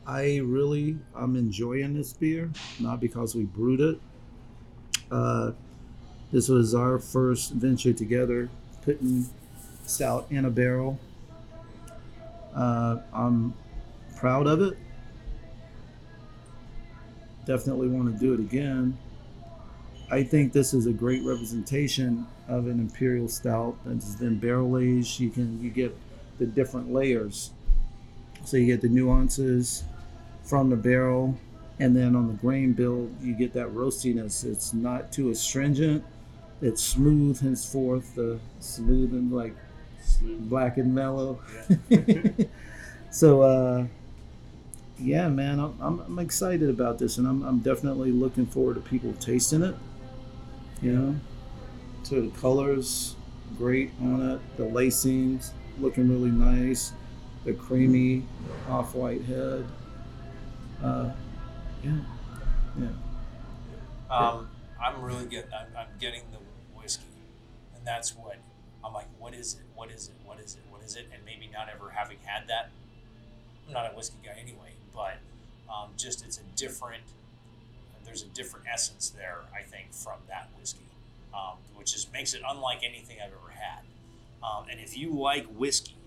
I 0.05 0.37
really 0.37 0.97
I'm 1.15 1.35
enjoying 1.35 1.93
this 1.93 2.13
beer, 2.13 2.49
not 2.79 2.99
because 2.99 3.35
we 3.35 3.43
brewed 3.43 3.81
it. 3.81 3.99
Uh, 5.11 5.51
this 6.31 6.49
was 6.49 6.75
our 6.75 6.99
first 6.99 7.53
venture 7.53 7.93
together, 7.93 8.49
putting 8.83 9.27
stout 9.85 10.27
in 10.29 10.45
a 10.45 10.49
barrel. 10.49 10.99
Uh, 12.55 12.97
I'm 13.13 13.53
proud 14.17 14.47
of 14.47 14.61
it. 14.61 14.77
Definitely 17.45 17.87
want 17.87 18.13
to 18.13 18.19
do 18.19 18.33
it 18.33 18.39
again. 18.39 18.97
I 20.11 20.23
think 20.23 20.53
this 20.53 20.73
is 20.73 20.87
a 20.87 20.93
great 20.93 21.23
representation 21.23 22.25
of 22.47 22.67
an 22.67 22.79
imperial 22.79 23.27
stout 23.27 23.77
that's 23.85 24.15
been 24.15 24.39
barrel 24.39 24.77
aged. 24.77 25.19
You 25.19 25.29
can 25.29 25.61
you 25.61 25.69
get 25.69 25.95
the 26.39 26.45
different 26.45 26.91
layers. 26.91 27.51
So 28.45 28.57
you 28.57 28.65
get 28.65 28.81
the 28.81 28.89
nuances 28.89 29.83
from 30.49 30.71
the 30.71 30.75
barrel, 30.75 31.37
and 31.79 31.95
then 31.95 32.15
on 32.15 32.27
the 32.27 32.33
grain 32.33 32.73
bill, 32.73 33.07
you 33.21 33.35
get 33.35 33.53
that 33.53 33.67
roastiness. 33.67 34.43
It's 34.43 34.73
not 34.73 35.11
too 35.11 35.29
astringent. 35.29 36.03
It's 36.59 36.83
smooth 36.83 37.39
henceforth, 37.39 38.15
the 38.15 38.39
smooth 38.59 39.13
and 39.13 39.31
like 39.31 39.55
black 40.21 40.77
and 40.77 40.93
mellow. 40.93 41.39
so, 43.11 43.41
uh, 43.43 43.85
yeah, 44.97 45.29
man, 45.29 45.59
I'm, 45.59 45.77
I'm, 45.79 45.99
I'm 45.99 46.19
excited 46.19 46.67
about 46.67 46.97
this, 46.97 47.19
and 47.19 47.27
I'm, 47.27 47.43
I'm 47.43 47.59
definitely 47.59 48.11
looking 48.11 48.47
forward 48.47 48.73
to 48.73 48.81
people 48.81 49.13
tasting 49.19 49.61
it. 49.61 49.75
You 50.81 50.93
know, 50.93 51.15
to 52.05 52.29
the 52.29 52.39
colors, 52.39 53.15
great 53.55 53.91
on 54.01 54.31
it. 54.31 54.57
The 54.57 54.63
lacings 54.63 55.51
looking 55.79 56.09
really 56.09 56.31
nice. 56.31 56.91
The 57.45 57.53
creamy 57.53 58.23
off-white 58.67 59.21
head. 59.23 59.65
Uh, 60.83 61.11
yeah, 61.83 61.91
yeah. 62.79 62.87
Um, 64.09 64.49
I'm 64.81 65.01
really 65.01 65.25
getting. 65.25 65.51
I'm, 65.53 65.67
I'm 65.77 65.87
getting 65.99 66.21
the 66.31 66.39
whiskey, 66.79 67.03
and 67.75 67.85
that's 67.85 68.15
what 68.15 68.37
I'm 68.83 68.93
like. 68.93 69.07
What 69.17 69.33
is 69.33 69.55
it? 69.55 69.61
What 69.75 69.91
is 69.91 70.07
it? 70.07 70.15
What 70.25 70.39
is 70.39 70.55
it? 70.55 70.61
What 70.71 70.81
is 70.83 70.95
it? 70.95 71.07
And 71.13 71.23
maybe 71.25 71.49
not 71.51 71.67
ever 71.73 71.89
having 71.89 72.17
had 72.23 72.47
that. 72.47 72.69
I'm 73.67 73.73
not 73.73 73.91
a 73.91 73.95
whiskey 73.95 74.17
guy 74.23 74.35
anyway, 74.41 74.71
but 74.95 75.17
um, 75.71 75.89
just 75.97 76.25
it's 76.25 76.37
a 76.37 76.43
different. 76.55 77.03
There's 78.05 78.23
a 78.23 78.27
different 78.27 78.65
essence 78.71 79.09
there, 79.09 79.39
I 79.53 79.61
think, 79.61 79.93
from 79.93 80.17
that 80.29 80.49
whiskey, 80.57 80.87
um, 81.33 81.57
which 81.75 81.93
is 81.93 82.07
makes 82.11 82.33
it 82.33 82.41
unlike 82.47 82.79
anything 82.83 83.17
I've 83.23 83.31
ever 83.31 83.51
had. 83.53 83.81
Um, 84.41 84.65
and 84.71 84.79
if 84.79 84.97
you 84.97 85.13
like 85.13 85.45
whiskey, 85.47 85.97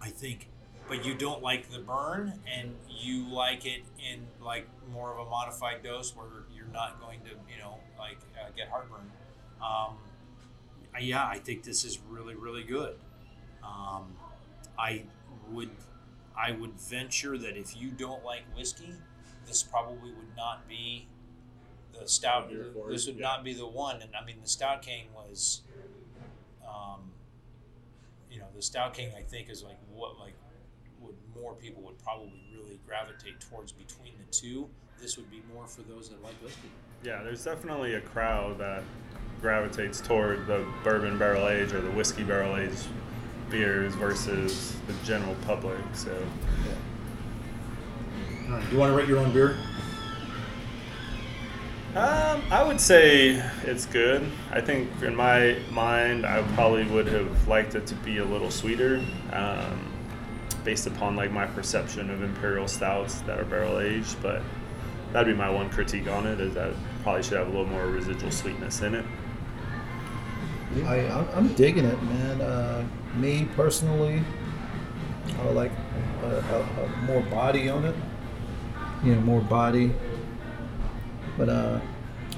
I 0.00 0.08
think, 0.08 0.48
but 0.88 1.04
you 1.04 1.14
don't 1.14 1.42
like 1.42 1.70
the 1.70 1.78
burn, 1.78 2.40
and 2.46 2.74
you 2.88 3.28
like 3.28 3.66
it 3.66 3.82
in 3.98 4.26
like 4.40 4.66
more 4.90 5.12
of 5.12 5.26
a 5.26 5.30
modified 5.30 5.82
dose 5.82 6.16
where 6.16 6.26
you're 6.54 6.72
not 6.72 7.00
going 7.00 7.20
to, 7.20 7.30
you 7.30 7.58
know, 7.60 7.78
like 7.98 8.18
uh, 8.40 8.48
get 8.56 8.68
heartburn. 8.68 9.10
Um, 9.62 9.96
yeah, 11.00 11.26
I 11.26 11.38
think 11.38 11.62
this 11.62 11.84
is 11.84 11.98
really, 12.08 12.34
really 12.34 12.64
good. 12.64 12.96
Um, 13.62 14.16
I 14.78 15.04
would, 15.50 15.70
I 16.36 16.52
would 16.52 16.80
venture 16.80 17.36
that 17.38 17.56
if 17.56 17.76
you 17.76 17.90
don't 17.90 18.24
like 18.24 18.42
whiskey, 18.56 18.94
this 19.46 19.62
probably 19.62 20.10
would 20.10 20.36
not 20.36 20.68
be 20.68 21.08
the 21.92 22.08
stout. 22.08 22.50
This 22.88 23.06
would 23.06 23.16
yeah. 23.16 23.22
not 23.22 23.44
be 23.44 23.54
the 23.54 23.66
one. 23.66 24.02
And 24.02 24.10
I 24.20 24.24
mean, 24.24 24.36
the 24.42 24.48
Stout 24.48 24.82
King 24.82 25.08
was, 25.14 25.62
um, 26.66 27.12
you 28.30 28.38
know, 28.38 28.46
the 28.54 28.62
Stout 28.62 28.94
King 28.94 29.12
I 29.16 29.22
think 29.22 29.50
is 29.50 29.62
like 29.62 29.78
what 29.92 30.18
like 30.18 30.34
more 31.40 31.54
people 31.54 31.82
would 31.82 31.98
probably 31.98 32.32
really 32.52 32.78
gravitate 32.86 33.40
towards 33.40 33.72
between 33.72 34.12
the 34.18 34.24
two. 34.32 34.68
This 35.00 35.16
would 35.16 35.30
be 35.30 35.42
more 35.54 35.66
for 35.66 35.82
those 35.82 36.08
that 36.10 36.22
like 36.22 36.34
whiskey. 36.42 36.68
Yeah, 37.04 37.22
there's 37.22 37.44
definitely 37.44 37.94
a 37.94 38.00
crowd 38.00 38.58
that 38.58 38.82
gravitates 39.40 40.00
toward 40.00 40.46
the 40.46 40.66
bourbon 40.82 41.16
barrel 41.18 41.48
age 41.48 41.72
or 41.72 41.80
the 41.80 41.90
whiskey 41.92 42.24
barrel 42.24 42.56
age 42.56 42.72
beers 43.50 43.94
versus 43.94 44.76
the 44.86 44.94
general 45.06 45.36
public. 45.46 45.78
So 45.94 46.10
All 48.46 48.54
right, 48.54 48.66
do 48.66 48.72
you 48.72 48.78
want 48.78 48.92
to 48.92 48.96
rate 48.96 49.08
your 49.08 49.18
own 49.18 49.32
beer? 49.32 49.56
um, 51.94 52.42
I 52.50 52.62
would 52.62 52.80
say 52.80 53.42
it's 53.64 53.86
good. 53.86 54.28
I 54.52 54.60
think 54.60 54.90
in 55.02 55.14
my 55.14 55.58
mind, 55.70 56.26
I 56.26 56.42
probably 56.54 56.84
would 56.84 57.06
have 57.08 57.48
liked 57.48 57.74
it 57.74 57.86
to 57.86 57.94
be 57.96 58.18
a 58.18 58.24
little 58.24 58.50
sweeter, 58.50 59.02
um, 59.32 59.87
based 60.68 60.86
upon 60.86 61.16
like 61.16 61.32
my 61.32 61.46
perception 61.46 62.10
of 62.10 62.22
imperial 62.22 62.68
stouts 62.68 63.22
that 63.22 63.38
are 63.40 63.44
barrel 63.46 63.78
aged. 63.80 64.20
But 64.20 64.42
that'd 65.14 65.26
be 65.26 65.34
my 65.34 65.48
one 65.48 65.70
critique 65.70 66.06
on 66.08 66.26
it 66.26 66.40
is 66.40 66.52
that 66.52 66.68
it 66.68 66.76
probably 67.02 67.22
should 67.22 67.38
have 67.38 67.46
a 67.46 67.50
little 67.50 67.64
more 67.64 67.86
residual 67.86 68.30
sweetness 68.30 68.82
in 68.82 68.94
it. 68.94 69.04
I, 70.84 70.96
I'm- 71.06 71.28
I'm 71.34 71.48
digging 71.54 71.86
it, 71.86 72.02
man. 72.02 72.42
Uh, 72.42 72.84
me 73.16 73.48
personally, 73.56 74.22
I 75.40 75.46
would 75.46 75.56
like 75.56 75.72
a, 76.22 76.26
a, 76.26 76.84
a 76.84 76.88
more 77.06 77.22
body 77.22 77.70
on 77.70 77.86
it. 77.86 77.94
You 79.02 79.14
know, 79.14 79.22
more 79.22 79.40
body. 79.40 79.94
But 81.38 81.48
uh, 81.48 81.80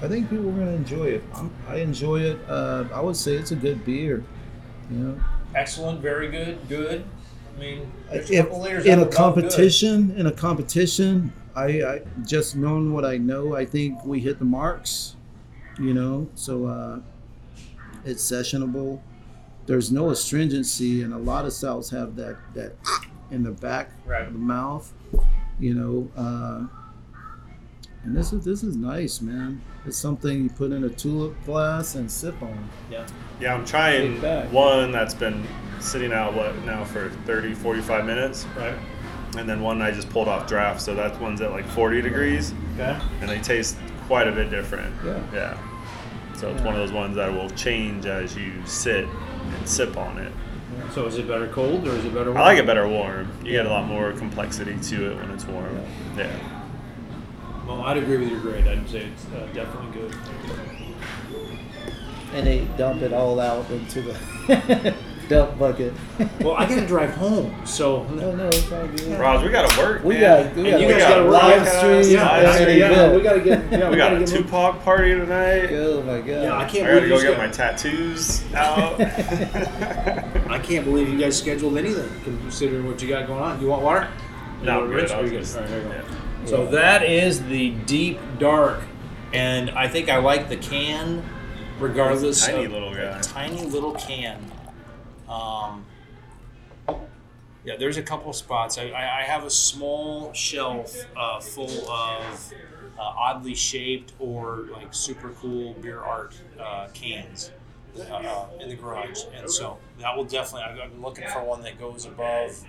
I 0.04 0.06
think 0.06 0.30
people 0.30 0.50
are 0.50 0.52
gonna 0.52 0.70
enjoy 0.70 1.06
it. 1.06 1.24
I'm, 1.34 1.50
I 1.66 1.78
enjoy 1.78 2.20
it. 2.20 2.38
Uh, 2.48 2.84
I 2.94 3.00
would 3.00 3.16
say 3.16 3.32
it's 3.34 3.50
a 3.50 3.56
good 3.56 3.84
beer. 3.84 4.22
You 4.88 4.96
know, 4.98 5.20
Excellent, 5.56 6.00
very 6.00 6.30
good, 6.30 6.68
good. 6.68 7.04
I 7.56 7.60
mean, 7.60 7.92
if, 8.12 8.30
in 8.30 8.38
a 8.38 8.42
above 9.02 9.10
good. 9.10 9.12
competition, 9.12 10.12
in 10.16 10.26
a 10.26 10.32
competition, 10.32 11.32
I, 11.54 11.64
I 11.82 12.02
just 12.24 12.56
knowing 12.56 12.92
what 12.92 13.04
I 13.04 13.16
know, 13.18 13.54
I 13.56 13.64
think 13.66 14.04
we 14.04 14.20
hit 14.20 14.38
the 14.38 14.44
marks. 14.44 15.16
You 15.78 15.94
know, 15.94 16.28
so 16.34 16.66
uh, 16.66 17.00
it's 18.04 18.22
sessionable. 18.22 19.00
There's 19.66 19.90
no 19.90 20.10
astringency, 20.10 21.02
and 21.02 21.14
a 21.14 21.18
lot 21.18 21.44
of 21.46 21.52
stouts 21.52 21.88
have 21.90 22.16
that 22.16 22.36
that 22.54 22.72
in 23.30 23.42
the 23.42 23.52
back 23.52 23.90
Right. 24.04 24.26
of 24.26 24.32
the 24.32 24.38
mouth. 24.38 24.92
You 25.58 25.74
know, 25.74 26.10
uh, 26.16 26.66
and 28.04 28.16
this 28.16 28.32
is 28.32 28.44
this 28.44 28.62
is 28.62 28.76
nice, 28.76 29.20
man. 29.20 29.62
It's 29.86 29.96
something 29.96 30.42
you 30.44 30.50
put 30.50 30.72
in 30.72 30.84
a 30.84 30.88
tulip 30.90 31.34
glass 31.44 31.94
and 31.94 32.10
sip 32.10 32.40
on. 32.42 32.68
Yeah. 32.90 33.06
Yeah, 33.40 33.54
I'm 33.54 33.64
trying 33.64 34.20
one 34.52 34.92
that's 34.92 35.14
been 35.14 35.46
sitting 35.80 36.12
out 36.12 36.34
what 36.34 36.56
now 36.64 36.84
for 36.84 37.10
30, 37.26 37.54
45 37.54 38.04
minutes, 38.04 38.46
Right. 38.56 38.74
and 39.38 39.48
then 39.48 39.60
one 39.60 39.80
I 39.82 39.90
just 39.90 40.08
pulled 40.10 40.28
off 40.28 40.46
draft. 40.46 40.80
So 40.80 40.94
that 40.94 41.20
one's 41.20 41.40
at 41.40 41.50
like 41.50 41.66
40 41.66 42.02
degrees, 42.02 42.52
Okay. 42.78 42.96
and 43.20 43.28
they 43.30 43.38
taste 43.38 43.76
quite 44.06 44.28
a 44.28 44.32
bit 44.32 44.50
different. 44.50 44.94
Yeah. 45.04 45.18
Yeah. 45.32 45.58
So 46.34 46.50
it's 46.50 46.62
one 46.62 46.74
of 46.74 46.80
those 46.80 46.92
ones 46.92 47.16
that 47.16 47.32
will 47.32 47.50
change 47.50 48.06
as 48.06 48.36
you 48.36 48.52
sit 48.64 49.04
and 49.04 49.68
sip 49.68 49.96
on 49.96 50.18
it. 50.18 50.32
So 50.94 51.06
is 51.06 51.18
it 51.18 51.28
better 51.28 51.46
cold 51.48 51.86
or 51.86 51.90
is 51.90 52.04
it 52.04 52.14
better? 52.14 52.30
Warm? 52.32 52.36
I 52.38 52.42
like 52.44 52.58
it 52.58 52.66
better 52.66 52.88
warm. 52.88 53.28
You 53.44 53.52
get 53.52 53.66
a 53.66 53.68
lot 53.68 53.86
more 53.86 54.12
complexity 54.12 54.76
to 54.80 55.10
it 55.10 55.16
when 55.16 55.30
it's 55.30 55.44
warm. 55.44 55.78
Yeah. 56.16 56.28
Well, 57.66 57.82
I'd 57.82 57.98
agree 57.98 58.16
with 58.16 58.30
your 58.30 58.40
grade. 58.40 58.66
I'd 58.66 58.88
say 58.88 59.00
it's 59.12 59.26
uh, 59.34 59.46
definitely 59.52 60.00
good. 60.00 60.14
And 62.32 62.46
they 62.46 62.64
dump 62.78 63.02
it 63.02 63.12
all 63.12 63.38
out 63.40 63.68
into 63.70 64.02
the 64.02 64.14
dump 65.30 65.58
bucket. 65.58 65.94
Well, 66.40 66.54
I 66.56 66.66
gotta 66.66 66.86
drive 66.86 67.10
home, 67.14 67.54
so 67.66 68.04
no, 68.04 68.34
no, 68.34 68.48
it's 68.48 68.70
all 68.72 68.86
good. 68.88 69.18
Raj, 69.20 69.42
we 69.44 69.50
gotta 69.50 69.78
work. 69.80 70.02
We 70.04 70.14
man. 70.18 70.46
got, 70.46 70.56
we 70.56 70.62
and 70.62 70.70
got, 70.72 70.80
you 70.80 70.88
guys 70.88 70.98
got 71.02 71.08
gotta 71.10 71.22
work 71.24 71.32
live 71.42 71.68
stream 71.68 72.16
yeah, 72.16 72.30
live 72.30 72.44
and 72.44 72.54
stream. 72.54 72.82
an 72.82 72.92
yeah, 72.92 73.16
we 73.16 73.22
gotta 73.22 73.40
get. 73.40 73.72
Yeah, 73.72 73.90
We 73.90 73.96
got 73.96 74.12
a 74.12 74.16
gotta 74.16 74.18
get 74.24 74.30
more- 74.30 74.38
Tupac 74.42 74.82
party 74.84 75.14
tonight. 75.14 75.70
Oh 75.72 76.02
my 76.02 76.18
god. 76.18 76.26
Yeah, 76.28 76.56
I 76.58 76.64
can't 76.64 76.86
I 76.88 76.94
gotta 76.94 77.00
believe 77.00 77.08
go 77.08 77.16
you 77.16 77.22
get 77.22 77.34
sch- 77.34 77.38
my 77.38 77.48
tattoos 77.48 78.42
out. 78.54 79.00
I 80.50 80.58
can't 80.62 80.84
believe 80.84 81.08
you 81.08 81.18
guys 81.18 81.38
scheduled 81.38 81.76
anything 81.78 82.10
considering 82.24 82.86
what 82.86 83.00
you 83.02 83.08
got 83.08 83.26
going 83.26 83.42
on. 83.42 83.60
You 83.60 83.68
want 83.68 83.82
water? 83.82 84.08
You 84.60 84.66
No, 84.66 84.78
want 84.80 84.90
good. 84.90 84.96
Rich? 85.02 85.10
I 85.12 85.14
Are 85.18 85.22
was 85.22 85.30
you 85.32 85.38
good? 85.38 85.44
just- 85.44 85.56
All 85.56 85.62
right, 85.62 85.70
there 85.70 86.04
yeah. 86.42 86.46
So 86.46 86.66
that 86.70 87.02
is 87.02 87.44
the 87.44 87.70
deep 87.86 88.18
dark 88.38 88.80
and 89.32 89.70
I 89.70 89.88
think 89.88 90.08
I 90.08 90.16
like 90.16 90.48
the 90.48 90.56
can, 90.56 91.22
regardless. 91.78 92.44
Tiny 92.46 92.64
of, 92.64 92.72
little 92.72 92.94
guy. 92.94 93.20
Tiny 93.20 93.64
little 93.66 93.92
can. 93.92 94.50
Um, 95.30 95.86
yeah, 97.64 97.76
there's 97.78 97.96
a 97.96 98.02
couple 98.02 98.32
spots. 98.32 98.78
I, 98.78 98.88
I, 98.88 99.20
I 99.20 99.22
have 99.22 99.44
a 99.44 99.50
small 99.50 100.32
shelf 100.32 100.96
uh, 101.16 101.40
full 101.40 101.90
of 101.90 102.52
uh, 102.98 103.02
oddly 103.02 103.54
shaped 103.54 104.12
or 104.18 104.66
like 104.72 104.92
super 104.92 105.30
cool 105.30 105.74
beer 105.74 106.00
art 106.00 106.34
uh, 106.58 106.88
cans 106.92 107.52
uh, 107.98 108.02
uh, 108.02 108.46
in 108.60 108.68
the 108.68 108.76
garage, 108.76 109.24
and 109.34 109.50
so 109.50 109.78
that 109.98 110.16
will 110.16 110.24
definitely. 110.24 110.62
I've, 110.62 110.78
I've 110.80 110.92
been 110.92 111.02
looking 111.02 111.26
for 111.28 111.42
one 111.44 111.62
that 111.62 111.78
goes 111.78 112.06
above. 112.06 112.62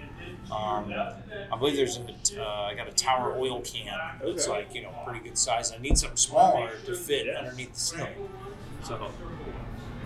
Um, 0.52 0.94
I 0.94 1.58
believe 1.58 1.76
there's 1.76 1.98
a. 1.98 2.42
Uh, 2.42 2.64
I 2.64 2.74
got 2.76 2.88
a 2.88 2.92
Tower 2.92 3.38
Oil 3.38 3.62
can. 3.62 3.98
It's 4.24 4.48
like 4.48 4.76
you 4.76 4.84
know 4.84 4.94
pretty 5.06 5.24
good 5.24 5.38
size. 5.38 5.72
I 5.72 5.78
need 5.78 5.98
something 5.98 6.18
smaller 6.18 6.72
to 6.86 6.96
fit 6.96 7.34
underneath 7.34 7.74
the 7.74 7.80
ceiling. 7.80 8.30
So 8.84 9.12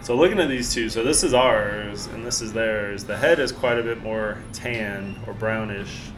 So 0.05 0.15
looking 0.15 0.39
at 0.39 0.49
these 0.49 0.71
two, 0.71 0.87
so 0.89 1.03
this 1.03 1.23
is 1.23 1.33
ours 1.33 2.05
and 2.05 2.23
this 2.23 2.39
is 2.39 2.53
theirs. 2.53 3.03
The 3.05 3.17
head 3.17 3.39
is 3.39 3.51
quite 3.51 3.79
a 3.79 3.81
bit 3.81 4.03
more 4.03 4.37
tan 4.53 5.19
or 5.25 5.33
brownish 5.33 6.11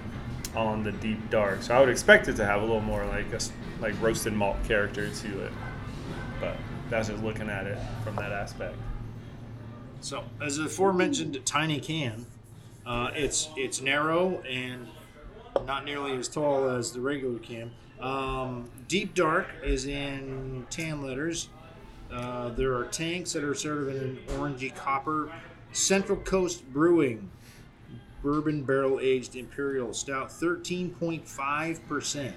on 0.57 0.83
the 0.83 0.91
deep 0.91 1.29
dark. 1.29 1.61
So 1.61 1.73
I 1.73 1.79
would 1.79 1.87
expect 1.87 2.27
it 2.27 2.35
to 2.35 2.45
have 2.45 2.61
a 2.61 2.65
little 2.65 2.81
more 2.81 3.05
like 3.05 3.31
a 3.31 3.39
like 3.79 3.93
roasted 4.01 4.33
malt 4.33 4.57
character 4.67 5.09
to 5.09 5.45
it. 5.45 5.53
But 6.41 6.57
that's 6.89 7.07
just 7.07 7.23
looking 7.23 7.49
at 7.49 7.65
it 7.65 7.77
from 8.03 8.17
that 8.17 8.33
aspect. 8.33 8.75
So, 10.01 10.25
as 10.41 10.57
aforementioned 10.57 11.39
tiny 11.45 11.79
can, 11.79 12.25
uh, 12.85 13.11
it's 13.15 13.47
it's 13.55 13.79
narrow 13.79 14.41
and 14.41 14.85
not 15.65 15.85
nearly 15.85 16.17
as 16.17 16.27
tall 16.27 16.69
as 16.69 16.91
the 16.91 16.99
regular 16.99 17.39
can. 17.39 17.71
Um, 18.01 18.69
Deep 18.89 19.13
Dark 19.15 19.47
is 19.63 19.85
in 19.85 20.67
tan 20.69 21.01
letters. 21.01 21.47
Uh, 22.11 22.49
there 22.49 22.73
are 22.75 22.85
tanks 22.85 23.33
that 23.33 23.43
are 23.43 23.53
sort 23.53 23.79
of 23.79 23.89
in 23.89 23.95
an 23.97 24.19
orangey 24.29 24.73
copper. 24.73 25.31
Central 25.73 26.17
Coast 26.17 26.63
Brewing 26.71 27.29
bourbon 28.23 28.63
barrel 28.63 28.99
aged 29.01 29.35
imperial 29.35 29.93
stout, 29.93 30.31
thirteen 30.31 30.89
point 30.89 31.27
five 31.27 31.85
percent, 31.87 32.35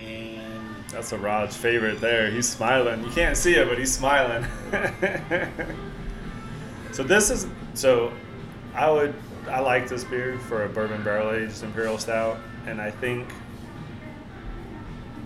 and 0.00 0.62
That's 0.90 1.12
a 1.12 1.18
Rod's 1.18 1.56
favorite 1.56 2.00
there. 2.00 2.30
He's 2.30 2.48
smiling. 2.48 3.04
You 3.04 3.10
can't 3.10 3.36
see 3.36 3.54
it, 3.54 3.68
but 3.68 3.78
he's 3.78 3.92
smiling. 3.92 4.44
so 6.92 7.02
this 7.02 7.30
is 7.30 7.46
so 7.74 8.12
I 8.74 8.90
would 8.90 9.14
I 9.48 9.60
like 9.60 9.88
this 9.88 10.04
beer 10.04 10.38
for 10.48 10.64
a 10.64 10.68
bourbon 10.68 11.02
barrel 11.02 11.32
aged 11.32 11.62
imperial 11.62 11.98
stout, 11.98 12.38
and 12.66 12.80
I 12.80 12.90
think 12.90 13.28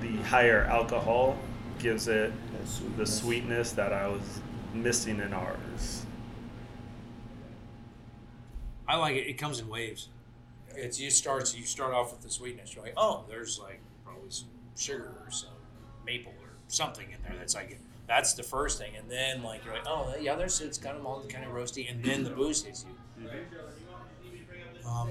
the 0.01 0.17
higher 0.23 0.65
alcohol 0.65 1.37
gives 1.79 2.09
it 2.09 2.33
the 2.97 3.07
sweetness 3.07 3.73
that 3.73 3.93
I 3.93 4.09
was 4.09 4.41
missing 4.75 5.21
in 5.21 5.33
ours. 5.33 6.05
I 8.87 8.97
like 8.97 9.17
it. 9.17 9.27
It 9.29 9.35
comes 9.35 9.61
in 9.61 9.69
waves. 9.69 10.09
It's 10.75 11.01
you 11.01 11.11
start 11.11 11.55
you 11.57 11.65
start 11.65 11.93
off 11.93 12.13
with 12.13 12.23
the 12.23 12.31
sweetness. 12.31 12.75
You're 12.75 12.85
like, 12.85 12.95
oh, 12.97 13.25
there's 13.29 13.59
like 13.59 13.81
probably 14.05 14.31
some 14.31 14.49
sugar 14.77 15.13
or 15.25 15.31
some 15.31 15.51
maple 16.07 16.33
or 16.43 16.51
something 16.69 17.07
in 17.11 17.19
there 17.23 17.37
that's 17.39 17.55
like 17.55 17.79
that's 18.07 18.33
the 18.35 18.43
first 18.43 18.79
thing, 18.79 18.93
and 18.97 19.11
then 19.11 19.43
like 19.43 19.65
you're 19.65 19.75
like, 19.75 19.87
oh, 19.87 20.15
yeah, 20.21 20.35
there's 20.35 20.61
it's 20.63 20.79
kind 20.79 20.97
of 20.97 21.03
malty, 21.03 21.29
kind 21.29 21.45
of 21.45 21.53
roasty, 21.53 21.91
and 21.91 22.03
then 22.03 22.25
the 22.25 22.31
booze 22.31 22.63
hits 22.65 22.87
you. 23.19 23.29
Um, 24.89 25.11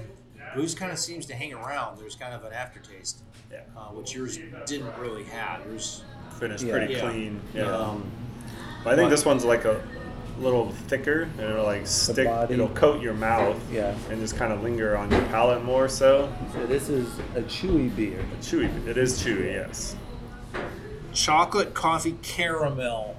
booze 0.56 0.74
kind 0.74 0.90
of 0.90 0.98
seems 0.98 1.24
to 1.26 1.34
hang 1.34 1.54
around. 1.54 1.98
There's 1.98 2.16
kind 2.16 2.34
of 2.34 2.42
an 2.44 2.52
aftertaste, 2.52 3.22
Yeah. 3.52 3.60
uh, 3.76 3.90
which 3.90 4.14
yours 4.14 4.38
didn't 4.66 4.98
really 4.98 5.22
have. 5.24 5.64
Yours, 5.66 6.02
Finished 6.38 6.64
Yeah. 6.64 6.72
pretty 6.72 6.94
Yeah. 6.94 7.00
clean. 7.00 7.40
Yeah. 7.54 7.62
um, 7.76 8.04
but 8.84 8.92
I 8.92 8.96
think 8.96 9.06
but- 9.06 9.10
this 9.16 9.24
one's 9.24 9.44
like 9.44 9.64
a 9.64 9.80
little 10.40 10.70
thicker 10.86 11.22
and 11.22 11.40
it'll 11.40 11.64
like 11.64 11.84
stick 11.84 12.28
it'll 12.48 12.68
coat 12.68 13.02
your 13.02 13.14
mouth 13.14 13.56
Yeah. 13.72 13.92
and 14.08 14.20
just 14.20 14.36
kind 14.36 14.52
of 14.52 14.62
linger 14.62 14.96
on 14.96 15.10
your 15.10 15.22
palate 15.22 15.64
more 15.64 15.88
so. 15.88 16.32
So 16.52 16.64
this 16.66 16.88
is 16.88 17.08
a 17.34 17.40
chewy 17.42 17.94
beer. 17.94 18.20
a 18.20 18.36
Chewy. 18.42 18.86
It 18.86 18.96
is 18.96 19.20
chewy, 19.20 19.46
yes. 19.52 19.96
chocolate 21.12 21.74
coffee 21.74 22.16
caramel, 22.22 23.16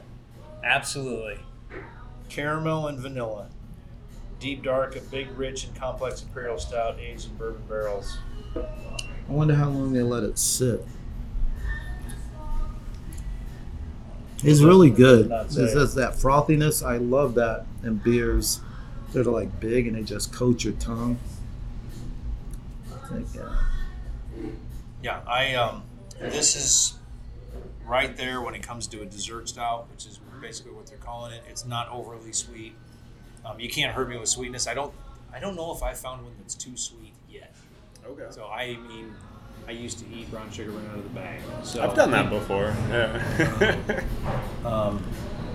absolutely. 0.63 1.39
caramel 2.29 2.87
and 2.87 2.99
vanilla. 2.99 3.47
Deep 4.39 4.63
Dark, 4.63 4.95
a 4.95 5.01
big, 5.01 5.27
rich, 5.37 5.65
and 5.65 5.75
complex 5.75 6.21
imperial 6.21 6.57
stout 6.57 6.97
aged 6.99 7.29
in 7.29 7.35
bourbon 7.35 7.63
barrels. 7.67 8.19
I 8.55 8.61
wonder 9.27 9.55
how 9.55 9.67
long 9.69 9.91
they 9.91 10.01
let 10.03 10.23
it 10.23 10.37
sit. 10.39 10.85
It's 14.43 14.61
really 14.61 14.89
good. 14.89 15.25
It 15.25 15.77
has 15.77 15.95
that 15.95 16.13
frothiness. 16.13 16.85
I 16.85 16.97
love 16.97 17.35
that 17.35 17.65
in 17.83 17.97
beers 17.97 18.61
that 19.13 19.27
are 19.27 19.31
like 19.31 19.59
big 19.59 19.87
and 19.87 19.95
they 19.95 20.03
just 20.03 20.31
coat 20.31 20.63
your 20.63 20.73
tongue. 20.73 21.19
I 22.93 23.07
think, 23.07 23.27
yeah. 23.35 23.49
Yeah, 25.01 25.21
I 25.27 25.55
um, 25.55 25.83
this 26.19 26.55
is 26.55 26.99
right 27.85 28.15
there 28.15 28.41
when 28.41 28.53
it 28.53 28.61
comes 28.61 28.87
to 28.87 29.01
a 29.01 29.05
dessert 29.05 29.49
style, 29.49 29.87
which 29.91 30.05
is 30.05 30.19
basically 30.41 30.73
what 30.73 30.87
they're 30.87 30.97
calling 30.97 31.33
it. 31.33 31.43
It's 31.49 31.65
not 31.65 31.89
overly 31.89 32.33
sweet. 32.33 32.75
Um, 33.45 33.59
you 33.59 33.69
can't 33.69 33.93
hurt 33.93 34.09
me 34.09 34.17
with 34.17 34.29
sweetness. 34.29 34.67
I 34.67 34.73
don't. 34.73 34.93
I 35.33 35.39
don't 35.39 35.55
know 35.55 35.73
if 35.73 35.83
I 35.83 35.93
found 35.93 36.23
one 36.23 36.33
that's 36.39 36.55
too 36.55 36.75
sweet 36.75 37.13
yet. 37.29 37.53
Okay. 38.05 38.25
So 38.29 38.47
I 38.47 38.75
mean, 38.75 39.13
I 39.69 39.73
used 39.73 39.99
to 39.99 40.05
eat 40.11 40.31
brown 40.31 40.49
sugar 40.49 40.71
right 40.71 40.89
out 40.89 40.97
of 40.97 41.03
the 41.03 41.09
bag. 41.11 41.39
So 41.61 41.83
I've 41.83 41.93
done 41.95 42.09
that 42.09 42.31
before. 42.31 42.75
Yeah. 42.89 44.01
Um, 44.65 45.03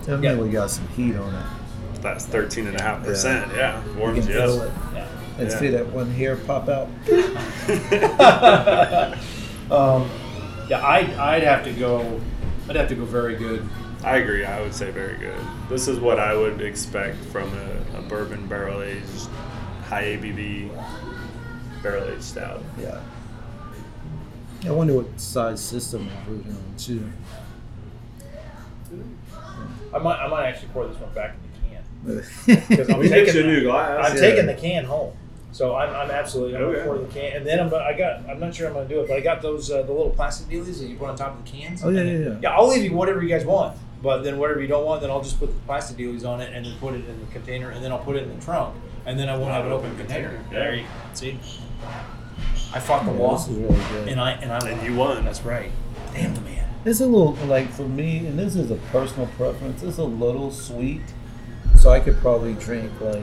Definitely 0.07 0.51
got 0.51 0.71
some 0.71 0.87
heat 0.91 1.17
on 1.17 1.35
it. 1.35 2.01
That's 2.01 2.25
13.5%. 2.27 3.57
Yeah. 3.57 3.85
You 3.85 3.93
Warms 3.95 4.21
can 4.21 4.29
you 4.29 4.35
feel 4.35 4.63
it. 4.63 4.73
yeah. 4.95 5.09
And 5.39 5.51
Yeah. 5.51 5.59
see 5.59 5.69
that 5.71 5.87
one 5.89 6.13
hair 6.13 6.37
pop 6.37 6.69
out. 6.69 6.89
Um, 9.71 10.09
yeah, 10.69 10.87
I'd, 10.87 11.11
I'd 11.15 11.43
have 11.43 11.65
to 11.65 11.73
go. 11.73 12.21
I'd 12.69 12.77
have 12.77 12.89
to 12.91 12.95
go 12.95 13.07
very 13.07 13.35
good. 13.35 13.67
I 14.05 14.19
agree. 14.19 14.45
I 14.45 14.61
would 14.61 14.75
say 14.75 14.91
very 14.91 15.17
good. 15.17 15.35
This 15.71 15.89
is 15.89 15.99
what 15.99 16.21
I 16.21 16.37
would 16.37 16.61
expect 16.61 17.17
from 17.33 17.51
a, 17.53 17.99
a 17.99 18.03
bourbon 18.03 18.47
barrel 18.47 18.83
aged, 18.83 19.27
high 19.89 20.05
ABV 20.05 20.69
barrel 21.83 22.05
aged 22.11 22.23
stout. 22.23 22.63
Yeah. 22.79 23.01
I 24.67 24.71
wonder 24.71 24.95
what 24.95 25.21
size 25.21 25.61
system 25.61 26.09
they're 26.09 26.25
brewed 26.25 26.47
on 26.47 26.75
too. 26.79 27.03
I 29.93 29.99
might. 29.99 30.19
I 30.19 30.27
might 30.29 30.47
actually 30.47 30.69
pour 30.69 30.87
this 30.89 30.99
one 30.99 31.13
back 31.15 31.35
in 31.35 32.15
the 32.17 32.23
can. 32.23 32.67
Because 32.69 32.91
I'm 32.91 33.01
taking 33.03 33.25
get 33.27 33.35
you 33.35 33.41
a 33.41 33.45
the- 33.45 33.49
new 33.49 33.63
glass. 33.63 34.11
I'm 34.11 34.17
Yeah. 34.17 34.21
taking 34.21 34.47
the 34.47 34.55
can 34.55 34.85
home. 34.85 35.13
So 35.53 35.77
I'm, 35.77 35.91
I'm 35.95 36.11
absolutely 36.11 36.57
I'm 36.57 36.63
Okay. 36.65 36.79
gonna 36.81 36.85
pour 36.87 36.99
the 36.99 37.13
can, 37.15 37.37
and 37.37 37.47
then 37.47 37.61
I'm 37.61 37.73
I 37.73 37.93
got 37.97 38.29
I'm 38.29 38.41
not 38.41 38.53
sure 38.55 38.67
I'm 38.67 38.73
gonna 38.75 38.89
do 38.89 39.01
it, 39.01 39.09
but 39.09 39.17
I 39.17 39.21
got 39.21 39.41
those 39.41 39.71
uh, 39.71 39.83
the 39.83 39.93
little 39.93 40.11
plastic 40.11 40.49
dealies 40.49 40.81
that 40.81 40.87
you 40.89 40.97
put 40.97 41.09
on 41.09 41.17
top 41.17 41.39
of 41.39 41.45
the 41.45 41.51
cans. 41.51 41.85
Oh, 41.85 41.91
yeah, 41.91 42.03
yeah, 42.03 42.19
yeah. 42.31 42.37
Yeah, 42.43 42.51
I'll 42.57 42.67
leave 42.69 42.83
you 42.83 42.93
whatever 42.93 43.23
you 43.23 43.29
guys 43.29 43.45
want, 43.45 43.79
but 44.03 44.23
then 44.25 44.39
whatever 44.39 44.61
you 44.61 44.67
don't 44.67 44.85
want, 44.85 45.01
then 45.01 45.11
I'll 45.11 45.23
just 45.23 45.39
put 45.39 45.51
the 45.51 45.61
plastic 45.61 45.97
dealies 45.97 46.27
on 46.27 46.41
it 46.41 46.53
and 46.53 46.67
then 46.67 46.75
put 46.81 46.95
it 46.95 47.09
in 47.09 47.21
the 47.21 47.27
container, 47.27 47.71
and 47.71 47.85
then 47.85 47.93
I'll 47.93 48.01
put 48.01 48.17
it 48.17 48.25
in 48.25 48.37
the 48.37 48.45
trunk, 48.45 48.75
and 49.07 49.17
then 49.17 49.29
I 49.29 49.37
won't 49.37 49.53
have 49.53 49.65
an 49.65 49.71
open 49.71 49.97
container. 49.97 50.41
There 50.51 50.75
you 50.75 50.85
see. 51.13 51.39
I 52.75 52.81
fought 52.81 53.05
the 53.05 53.13
Yeah, 53.13 53.19
wall, 53.19 53.45
really 53.49 53.67
good. 53.93 54.09
and 54.09 54.21
I 54.21 54.33
and 54.33 54.53
I 54.53 54.59
And 54.69 54.79
won. 54.79 54.87
you 54.91 54.97
won. 54.97 55.25
That's 55.25 55.43
right. 55.43 55.71
Damn 56.13 56.35
the 56.35 56.41
man. 56.43 56.69
It's 56.85 57.01
a 57.01 57.07
little 57.07 57.33
like 57.47 57.71
for 57.71 57.83
me, 57.89 58.19
and 58.27 58.39
this 58.39 58.57
is 58.57 58.71
a 58.71 58.77
personal 58.93 59.27
preference. 59.39 59.83
It's 59.83 59.99
a 59.99 60.05
little 60.05 60.51
sweet, 60.51 61.01
so 61.79 61.91
I 61.91 62.01
could 62.01 62.17
probably 62.19 62.55
drink 62.55 62.91
like 63.01 63.23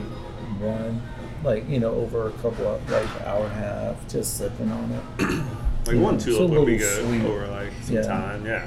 one, 0.60 1.02
like 1.44 1.68
you 1.68 1.78
know, 1.80 1.92
over 1.94 2.28
a 2.28 2.32
couple 2.32 2.66
of 2.66 2.90
like 2.90 3.08
hour 3.26 3.44
and 3.44 3.52
a 3.52 3.54
half, 3.54 4.08
just 4.08 4.36
sipping 4.38 4.70
on 4.70 4.90
it. 5.18 5.42
Like 5.84 5.96
Yeah, 5.96 6.02
one 6.02 6.14
it's 6.14 6.24
tulip 6.26 6.50
would 6.52 6.66
be 6.66 6.76
good 6.76 7.04
sweet. 7.04 7.24
over 7.24 7.44
like 7.48 7.72
some 7.82 7.96
Yeah. 7.96 8.02
time. 8.02 8.46
Yeah. 8.46 8.64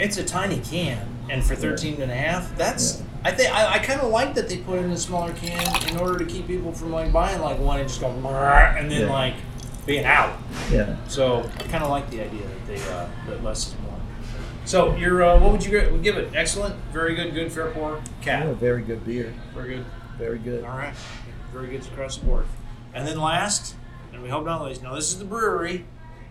It's 0.00 0.16
a 0.16 0.24
tiny 0.24 0.58
can, 0.58 1.06
and 1.30 1.44
for 1.44 1.54
13 1.54 2.02
and 2.02 2.10
a 2.10 2.14
half, 2.16 2.56
that's. 2.56 3.04
I 3.24 3.30
think 3.30 3.54
I, 3.54 3.74
I 3.74 3.78
kind 3.78 4.00
of 4.00 4.10
like 4.10 4.34
that 4.34 4.48
they 4.48 4.56
put 4.56 4.80
in 4.80 4.90
a 4.90 4.96
smaller 4.96 5.32
can 5.34 5.62
in 5.88 5.96
order 5.98 6.18
to 6.18 6.24
keep 6.24 6.48
people 6.48 6.72
from 6.72 6.90
like 6.90 7.12
buying 7.12 7.40
like 7.40 7.60
one 7.60 7.78
and 7.78 7.88
just 7.88 8.00
go 8.00 8.08
and 8.10 8.90
then 8.90 9.02
Yeah. 9.02 9.12
like 9.12 9.34
being 9.90 10.04
out. 10.04 10.38
Yeah, 10.70 10.94
So 11.08 11.40
I 11.58 11.62
kind 11.64 11.82
of 11.82 11.90
like 11.90 12.08
the 12.10 12.20
idea 12.20 12.42
that 12.46 12.66
they 12.68 12.80
uh, 12.92 13.08
that 13.26 13.42
less 13.42 13.66
is 13.66 13.74
more. 13.80 13.98
So 14.64 14.94
you're 14.94 15.20
uh, 15.24 15.40
what 15.40 15.50
would 15.50 15.64
you 15.64 15.80
gi- 15.80 15.98
give 15.98 16.16
it? 16.16 16.30
Excellent, 16.32 16.76
very 16.92 17.16
good, 17.16 17.34
good, 17.34 17.50
fair 17.50 17.72
pour, 17.72 17.96
yeah, 17.96 18.02
cat, 18.22 18.56
very 18.56 18.82
good 18.82 19.04
beer, 19.04 19.34
very 19.52 19.74
good. 19.78 19.86
very 20.16 20.38
good. 20.38 20.62
All 20.62 20.78
right, 20.78 20.94
very 21.52 21.66
good 21.66 21.84
across 21.86 22.18
the 22.18 22.26
board. 22.26 22.46
And 22.94 23.04
then 23.04 23.18
last, 23.20 23.74
and 24.12 24.22
we 24.22 24.28
hope 24.28 24.44
not 24.44 24.62
least. 24.64 24.80
Now 24.80 24.94
this 24.94 25.10
is 25.12 25.18
the 25.18 25.24
brewery 25.24 25.86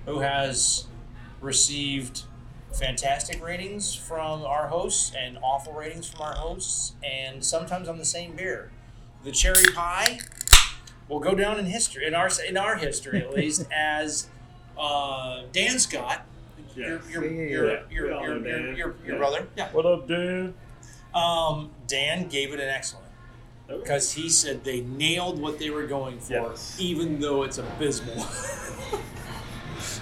who 0.05 0.19
has 0.19 0.87
received 1.41 2.21
fantastic 2.71 3.43
ratings 3.43 3.93
from 3.93 4.43
our 4.43 4.67
hosts 4.67 5.11
and 5.19 5.37
awful 5.43 5.73
ratings 5.73 6.07
from 6.09 6.21
our 6.21 6.35
hosts, 6.35 6.93
and 7.03 7.43
sometimes 7.43 7.89
on 7.89 7.97
the 7.97 8.05
same 8.05 8.37
beer. 8.37 8.71
The 9.25 9.33
cherry 9.33 9.65
pie 9.75 10.19
will 11.09 11.19
go 11.19 11.33
down 11.35 11.59
in 11.59 11.65
history 11.65 12.05
in 12.05 12.13
our 12.13 12.29
in 12.47 12.55
our 12.55 12.75
history 12.77 13.19
at 13.21 13.33
least 13.33 13.65
as 13.75 14.27
uh, 14.77 15.41
Dan 15.51 15.79
Scott 15.79 16.25
your 16.75 17.01
your 17.09 17.25
Yeah, 17.25 17.31
yeah, 17.41 17.47
your 17.49 17.65
your 17.65 17.85
your, 17.89 18.23
your, 18.23 18.39
Dan. 18.39 18.61
your, 18.63 18.75
your 18.77 18.95
Yeah. 19.05 19.17
brother. 19.17 19.47
Yeah. 19.57 19.69
What 19.71 19.85
up, 19.85 20.07
dude? 20.07 20.53
Um, 21.13 21.71
Dan 21.87 22.27
gave 22.29 22.53
it 22.53 22.59
an 22.59 22.69
excellent 22.69 23.07
because 23.67 24.13
he 24.13 24.29
said 24.29 24.63
they 24.63 24.81
nailed 24.81 25.41
what 25.41 25.59
they 25.59 25.69
were 25.71 25.87
going 25.87 26.19
for, 26.19 26.33
Yes. 26.33 26.77
even 26.79 27.19
though 27.19 27.43
it's 27.43 27.57
abysmal. 27.57 28.15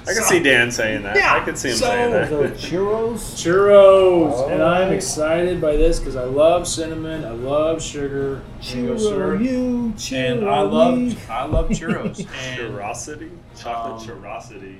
I 0.09 0.13
can 0.13 0.23
see 0.23 0.39
Dan 0.39 0.71
saying 0.71 1.03
that. 1.03 1.15
Yeah, 1.15 1.33
I 1.33 1.39
can 1.43 1.55
see 1.55 1.69
him 1.69 1.75
so- 1.75 1.85
saying 1.87 2.11
that. 2.11 2.29
So 2.29 2.43
churros. 2.49 3.17
Churros, 3.35 4.49
and 4.51 4.63
I'm 4.63 4.93
excited 4.93 5.59
by 5.59 5.75
this 5.75 5.99
because 5.99 6.15
I 6.15 6.23
love 6.23 6.67
cinnamon, 6.67 7.25
I 7.25 7.31
love 7.31 7.81
sugar, 7.81 8.41
mango 8.73 8.95
Churro 8.95 9.43
you, 9.43 9.93
churro 9.97 10.31
and 10.37 10.49
I 10.49 10.63
me. 10.63 10.69
love 10.69 11.29
I 11.29 11.45
love 11.45 11.69
churros. 11.69 12.19
and 12.19 12.27
Churrosity? 12.59 13.29
Chocolate 13.57 14.09
Um, 14.09 14.21
churrosity. 14.21 14.77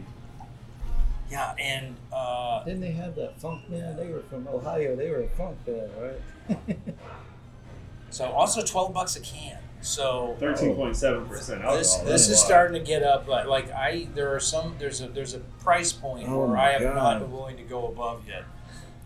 yeah, 1.30 1.54
and 1.60 1.96
uh, 2.14 2.64
Didn't 2.64 2.82
they 2.82 2.92
have 2.92 3.16
that 3.16 3.40
funk 3.40 3.70
man? 3.70 3.96
They 3.98 4.08
were 4.08 4.22
from 4.30 4.48
Ohio. 4.48 4.96
They 4.96 5.10
were 5.10 5.22
a 5.24 5.28
funk 5.30 5.58
band, 5.66 5.92
right? 6.00 6.78
so 8.10 8.26
also 8.32 8.62
twelve 8.64 8.94
bucks 8.94 9.16
a 9.16 9.20
can. 9.20 9.58
So 9.88 10.36
13.7% 10.42 11.78
this 11.78 11.96
this 11.96 12.28
is 12.28 12.38
starting 12.42 12.74
to 12.74 12.86
get 12.86 13.04
up. 13.04 13.26
Like, 13.26 13.48
like 13.48 13.72
I 13.72 14.10
there 14.14 14.36
are 14.36 14.40
some 14.40 14.76
there's 14.78 15.00
a 15.00 15.08
there's 15.08 15.34
a 15.34 15.40
price 15.40 15.94
point 15.94 16.28
Oh 16.28 16.46
where 16.46 16.58
I 16.58 16.72
am 16.72 16.84
not 16.84 17.20
God. 17.22 17.32
willing 17.32 17.56
to 17.56 17.64
go 17.64 17.88
above 17.88 18.28
yet, 18.28 18.44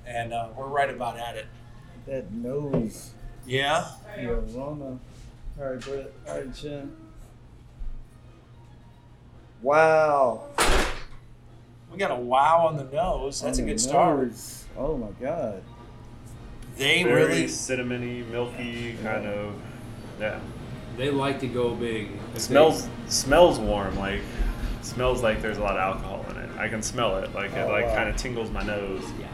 and 0.07 0.33
uh, 0.33 0.47
we're 0.57 0.65
right 0.65 0.89
about 0.89 1.19
at 1.19 1.35
it. 1.35 1.45
that 2.07 2.31
nose, 2.31 3.11
Yeah. 3.45 3.89
the 4.17 4.31
aroma. 4.31 4.97
All 5.59 5.65
right, 5.69 5.79
Brett. 5.79 6.11
All 6.27 6.35
right, 6.35 6.51
Jen. 6.55 6.95
Wow. 9.61 10.45
We 11.91 11.97
got 11.99 12.09
a 12.09 12.15
wow 12.15 12.65
on 12.67 12.77
the 12.77 12.85
nose. 12.85 13.41
That's 13.41 13.59
a 13.59 13.61
On 13.61 13.67
the 13.67 13.73
good 13.73 13.79
start. 13.79 14.31
Oh 14.75 14.97
my 14.97 15.09
God. 15.23 15.61
They 16.75 17.03
Very 17.03 17.23
really 17.23 17.43
cinnamony, 17.45 18.27
milky 18.29 18.95
kind 19.03 19.27
of. 19.27 19.53
Yeah. 20.19 20.39
They 20.97 21.09
like 21.09 21.39
to 21.41 21.47
go 21.47 21.73
big. 21.75 22.09
It 22.35 22.39
smells 22.41 22.87
smells 23.07 23.59
warm. 23.59 23.97
Like 23.97 24.21
smells 24.81 25.21
like 25.23 25.41
there's 25.41 25.57
a 25.57 25.61
lot 25.63 25.77
of 25.77 25.95
alcohol 25.95 26.25
in 26.31 26.37
it. 26.37 26.49
I 26.57 26.67
can 26.67 26.81
smell 26.81 27.17
it. 27.17 27.33
Like 27.33 27.51
it 27.53 27.65
Oh, 27.67 27.71
like 27.71 27.85
wow. 27.87 27.95
kind 27.95 28.09
of 28.09 28.15
tingles 28.17 28.49
my 28.51 28.63
nose. 28.63 29.03
Yeah. 29.19 29.27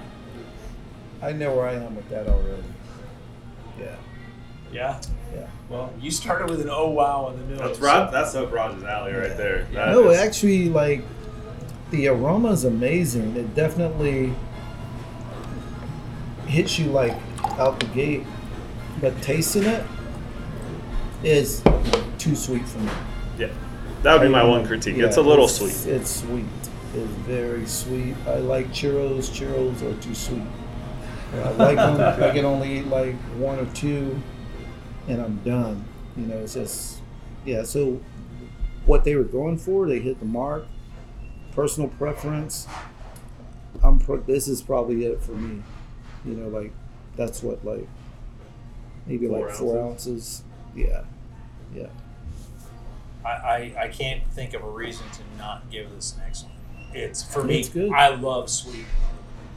I 1.21 1.31
know 1.33 1.55
where 1.55 1.67
I 1.67 1.73
am 1.73 1.95
with 1.95 2.07
that 2.09 2.27
already. 2.27 2.63
Yeah. 3.79 3.95
Yeah. 4.71 5.01
Yeah. 5.33 5.47
Well, 5.69 5.91
you 5.99 6.11
started 6.11 6.49
with 6.49 6.61
an 6.61 6.69
oh 6.69 6.89
wow 6.89 7.25
on 7.25 7.37
the 7.37 7.43
nose. 7.55 7.59
That's 7.59 7.79
Rod. 7.79 8.13
That's 8.13 8.35
up 8.35 8.51
Rogers 8.51 8.83
alley 8.83 9.13
right 9.13 9.35
there. 9.35 9.63
That 9.73 9.89
no, 9.91 10.09
is- 10.09 10.17
actually, 10.19 10.69
like 10.69 11.01
the 11.91 12.07
aroma 12.07 12.51
is 12.51 12.65
amazing. 12.65 13.35
It 13.35 13.55
definitely 13.55 14.33
hits 16.45 16.79
you 16.79 16.85
like 16.87 17.13
out 17.57 17.79
the 17.79 17.85
gate, 17.87 18.23
but 19.01 19.19
tasting 19.21 19.63
it 19.63 19.83
is 21.23 21.63
too 22.17 22.35
sweet 22.35 22.67
for 22.67 22.79
me. 22.79 22.91
yeah. 23.39 23.47
That 24.03 24.13
would 24.13 24.25
be 24.27 24.31
my 24.31 24.41
I- 24.41 24.45
one 24.47 24.65
critique. 24.65 24.97
yeah, 24.97 25.05
it's 25.05 25.17
a 25.17 25.21
little 25.21 25.45
it's- 25.45 25.57
sweet. 25.57 25.91
It's 25.93 26.09
sweet. 26.21 26.45
It's 26.95 27.11
very 27.27 27.65
sweet. 27.65 28.15
I 28.25 28.35
like 28.37 28.67
churros. 28.69 29.29
Churros 29.29 29.81
are 29.81 29.99
too 30.01 30.15
sweet. 30.15 30.41
I 31.33 31.49
like 31.51 31.75
them. 31.75 32.23
I 32.23 32.31
can 32.33 32.45
only 32.45 32.79
eat 32.79 32.87
like 32.87 33.15
one 33.37 33.59
or 33.59 33.65
two, 33.73 34.17
and 35.07 35.21
I'm 35.21 35.37
done. 35.43 35.83
You 36.15 36.25
know, 36.27 36.37
it's 36.37 36.53
just 36.53 36.99
yeah. 37.45 37.63
So 37.63 37.99
what 38.85 39.03
they 39.03 39.15
were 39.15 39.25
going 39.25 39.57
for, 39.57 39.87
they 39.87 39.99
hit 39.99 40.19
the 40.19 40.25
mark. 40.25 40.65
Personal 41.51 41.89
preference. 41.89 42.67
I'm. 43.83 43.99
Pro- 43.99 44.17
this 44.21 44.47
is 44.47 44.61
probably 44.61 45.05
it 45.05 45.21
for 45.21 45.33
me. 45.33 45.61
You 46.25 46.33
know, 46.35 46.47
like 46.47 46.71
that's 47.17 47.43
what 47.43 47.63
like 47.65 47.87
maybe 49.05 49.27
Four 49.27 49.47
like 49.47 49.55
four 49.55 49.79
ounces. 49.81 50.43
Yeah, 50.77 51.03
yeah. 51.75 51.87
I, 53.25 53.29
I, 53.29 53.75
I 53.79 53.87
can't 53.87 54.23
think 54.31 54.53
of 54.53 54.63
a 54.63 54.69
reason 54.69 55.05
to 55.13 55.37
not 55.37 55.69
give 55.71 55.89
this 55.93 56.15
an 56.15 56.21
excellent. 56.27 56.55
It's 56.93 57.23
for 57.23 57.43
me. 57.43 57.61
It's. 57.61 57.75
I 57.75 58.09
love 58.09 58.49
sweet. 58.49 58.85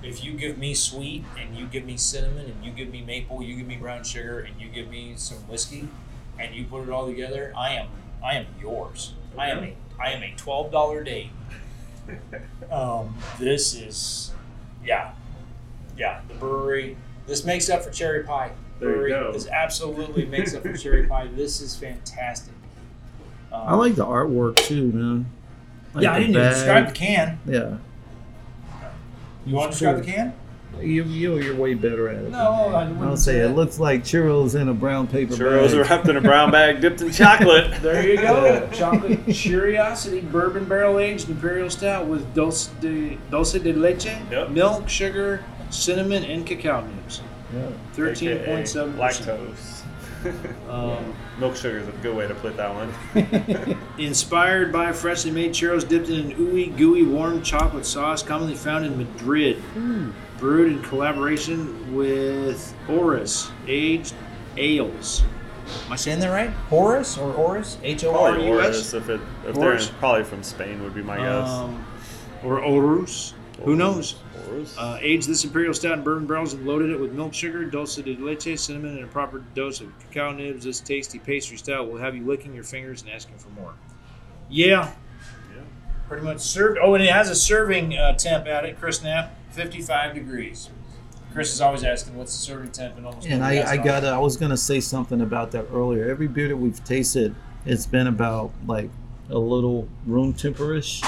If 0.02 0.24
you 0.24 0.32
give 0.32 0.56
me 0.56 0.72
sweet 0.72 1.24
and 1.38 1.54
you 1.54 1.66
give 1.66 1.84
me 1.84 1.98
cinnamon 1.98 2.46
and 2.46 2.64
you 2.64 2.72
give 2.72 2.90
me 2.90 3.02
maple, 3.02 3.42
you 3.42 3.54
give 3.54 3.66
me 3.66 3.76
brown 3.76 4.02
sugar 4.02 4.40
and 4.40 4.58
you 4.58 4.68
give 4.68 4.88
me 4.88 5.12
some 5.16 5.36
whiskey, 5.46 5.88
and 6.38 6.54
you 6.54 6.64
put 6.64 6.84
it 6.84 6.90
all 6.90 7.06
together, 7.06 7.52
I 7.56 7.74
am 7.74 7.88
I 8.24 8.36
am 8.36 8.46
yours. 8.60 9.12
I 9.36 9.50
am 9.50 9.62
a 9.62 9.76
I 10.00 10.12
am 10.12 10.22
a 10.22 10.34
twelve 10.36 10.72
dollar 10.72 11.04
date. 11.04 11.30
Um, 12.70 13.16
this 13.38 13.74
is, 13.74 14.32
yeah, 14.84 15.12
yeah. 15.96 16.22
The 16.28 16.34
brewery. 16.34 16.96
This 17.26 17.44
makes 17.44 17.68
up 17.68 17.82
for 17.84 17.90
cherry 17.90 18.24
pie. 18.24 18.50
There 18.80 18.88
you 18.90 18.94
brewery. 18.96 19.10
go. 19.10 19.32
This 19.32 19.46
absolutely 19.46 20.24
makes 20.26 20.54
up 20.54 20.62
for 20.62 20.72
cherry 20.76 21.06
pie. 21.06 21.28
This 21.34 21.60
is 21.60 21.76
fantastic. 21.76 22.54
Um, 23.52 23.60
I 23.66 23.74
like 23.74 23.94
the 23.94 24.04
artwork 24.06 24.56
too, 24.56 24.90
man. 24.92 25.26
Like 25.94 26.04
yeah, 26.04 26.12
I 26.12 26.18
didn't 26.20 26.36
even 26.36 26.48
describe 26.50 26.86
the 26.88 26.92
can. 26.92 27.38
Yeah, 27.46 27.76
You 29.46 29.54
want 29.54 29.72
to 29.72 29.78
describe 29.78 29.96
the 30.04 30.10
can? 30.10 30.34
you 30.80 31.02
you 31.02 31.36
you're 31.40 31.56
way 31.56 31.74
better 31.74 32.08
at 32.08 32.22
it. 32.24 32.30
No, 32.30 32.38
I 32.38 32.84
I'll 33.04 33.16
say 33.16 33.32
say 33.32 33.38
it 33.40 33.50
looks 33.56 33.80
like 33.80 34.04
churros 34.04 34.58
in 34.58 34.68
a 34.68 34.72
brown 34.72 35.08
paper 35.08 35.34
Churros 35.34 35.72
bag. 35.76 35.90
wrapped 35.90 36.08
in 36.08 36.16
a 36.16 36.20
brown 36.20 36.52
bag, 36.52 36.80
dipped 36.80 37.00
in 37.02 37.10
chocolate. 37.10 37.74
There 37.82 38.06
you 38.08 38.16
go. 38.16 38.68
Chocolate 38.72 39.26
Churrosity 39.26 40.30
Bourbon 40.30 40.66
Barrel 40.66 41.00
Aged 41.00 41.28
Imperial 41.28 41.68
Stout 41.70 42.06
with 42.06 42.32
dulce 42.34 42.68
de, 42.80 43.18
dulce 43.30 43.54
de 43.54 43.72
leche, 43.72 44.16
Yep. 44.30 44.50
milk, 44.50 44.88
sugar, 44.88 45.44
cinnamon, 45.70 46.22
and 46.24 46.46
cacao 46.46 46.82
nibs. 46.86 47.20
Yeah. 47.54 47.68
Thirteen 47.92 48.38
point 48.44 48.68
seven 48.68 48.94
percent. 48.96 49.40
lactose. 49.40 49.82
Um, 50.68 51.14
Milk 51.38 51.56
sugar 51.56 51.78
is 51.78 51.88
a 51.88 51.92
good 51.92 52.14
way 52.14 52.28
to 52.28 52.34
put 52.34 52.54
that 52.58 52.70
one. 52.74 53.78
inspired 53.98 54.70
by 54.70 54.92
freshly 54.92 55.30
made 55.30 55.52
churros 55.52 55.88
dipped 55.88 56.10
in 56.10 56.30
an 56.32 56.36
ooey 56.36 56.76
gooey 56.76 57.04
warm 57.04 57.42
chocolate 57.42 57.86
sauce, 57.86 58.22
commonly 58.22 58.54
found 58.54 58.84
in 58.84 58.98
Madrid. 58.98 59.62
Brewed 60.38 60.72
in 60.72 60.82
collaboration 60.82 61.94
with 61.96 62.74
Horus 62.86 63.50
Aged 63.66 64.12
Ales. 64.58 65.22
Am 65.86 65.92
I 65.92 65.96
saying 65.96 66.20
that 66.20 66.28
right? 66.28 66.50
Horus 66.68 67.16
or 67.16 67.32
Horus? 67.32 67.78
H 67.82 68.04
O 68.04 68.14
R 68.14 68.34
Horus, 68.34 68.92
if 68.92 69.08
it 69.08 69.22
if 69.46 69.54
Horus? 69.54 69.86
they're 69.86 69.94
in, 69.94 69.98
probably 70.00 70.24
from 70.24 70.42
Spain 70.42 70.82
would 70.82 70.94
be 70.94 71.02
my 71.02 71.16
guess. 71.16 71.48
Um, 71.48 71.86
or 72.44 72.60
Horus. 72.60 73.32
Who 73.64 73.76
knows? 73.76 74.16
Horus. 74.46 74.76
Uh, 74.78 74.98
aged 75.00 75.28
this 75.28 75.44
imperial 75.44 75.74
stout 75.74 75.98
in 75.98 76.04
bourbon 76.04 76.26
barrels 76.26 76.54
and 76.54 76.66
loaded 76.66 76.90
it 76.90 76.98
with 76.98 77.12
milk 77.12 77.34
sugar, 77.34 77.64
dulce 77.64 77.96
de 77.96 78.16
leche, 78.16 78.58
cinnamon, 78.58 78.96
and 78.96 79.04
a 79.04 79.08
proper 79.08 79.40
dose 79.54 79.80
of 79.80 79.88
cacao 80.00 80.32
nibs. 80.32 80.64
This 80.64 80.80
tasty 80.80 81.18
pastry 81.18 81.56
stout 81.56 81.90
will 81.90 81.98
have 81.98 82.16
you 82.16 82.24
licking 82.26 82.54
your 82.54 82.64
fingers 82.64 83.02
and 83.02 83.10
asking 83.10 83.38
for 83.38 83.50
more. 83.50 83.74
Yeah, 84.48 84.92
Yeah. 85.54 85.62
pretty 86.08 86.24
much 86.24 86.40
served. 86.40 86.78
Oh, 86.82 86.94
and 86.94 87.04
it 87.04 87.10
has 87.12 87.28
a 87.28 87.34
serving 87.36 87.96
uh, 87.96 88.14
temp 88.14 88.46
at 88.46 88.64
it, 88.64 88.78
Chris 88.80 89.02
Knapp, 89.02 89.34
55 89.50 90.14
degrees. 90.14 90.70
Chris 91.32 91.52
is 91.52 91.60
always 91.60 91.84
asking 91.84 92.16
what's 92.16 92.32
the 92.36 92.42
serving 92.42 92.72
temp 92.72 92.96
and 92.96 93.06
almost 93.06 93.26
And 93.28 93.38
nobody 93.40 93.60
I, 93.60 93.72
I 93.72 93.76
got 93.76 94.02
it. 94.02 94.08
I 94.08 94.18
was 94.18 94.36
gonna 94.36 94.56
say 94.56 94.80
something 94.80 95.20
about 95.20 95.52
that 95.52 95.66
earlier. 95.72 96.10
Every 96.10 96.26
beer 96.26 96.48
that 96.48 96.56
we've 96.56 96.82
tasted, 96.84 97.34
it's 97.64 97.86
been 97.86 98.08
about 98.08 98.50
like 98.66 98.90
a 99.28 99.38
little 99.38 99.86
room 100.06 100.34
temperish, 100.34 101.04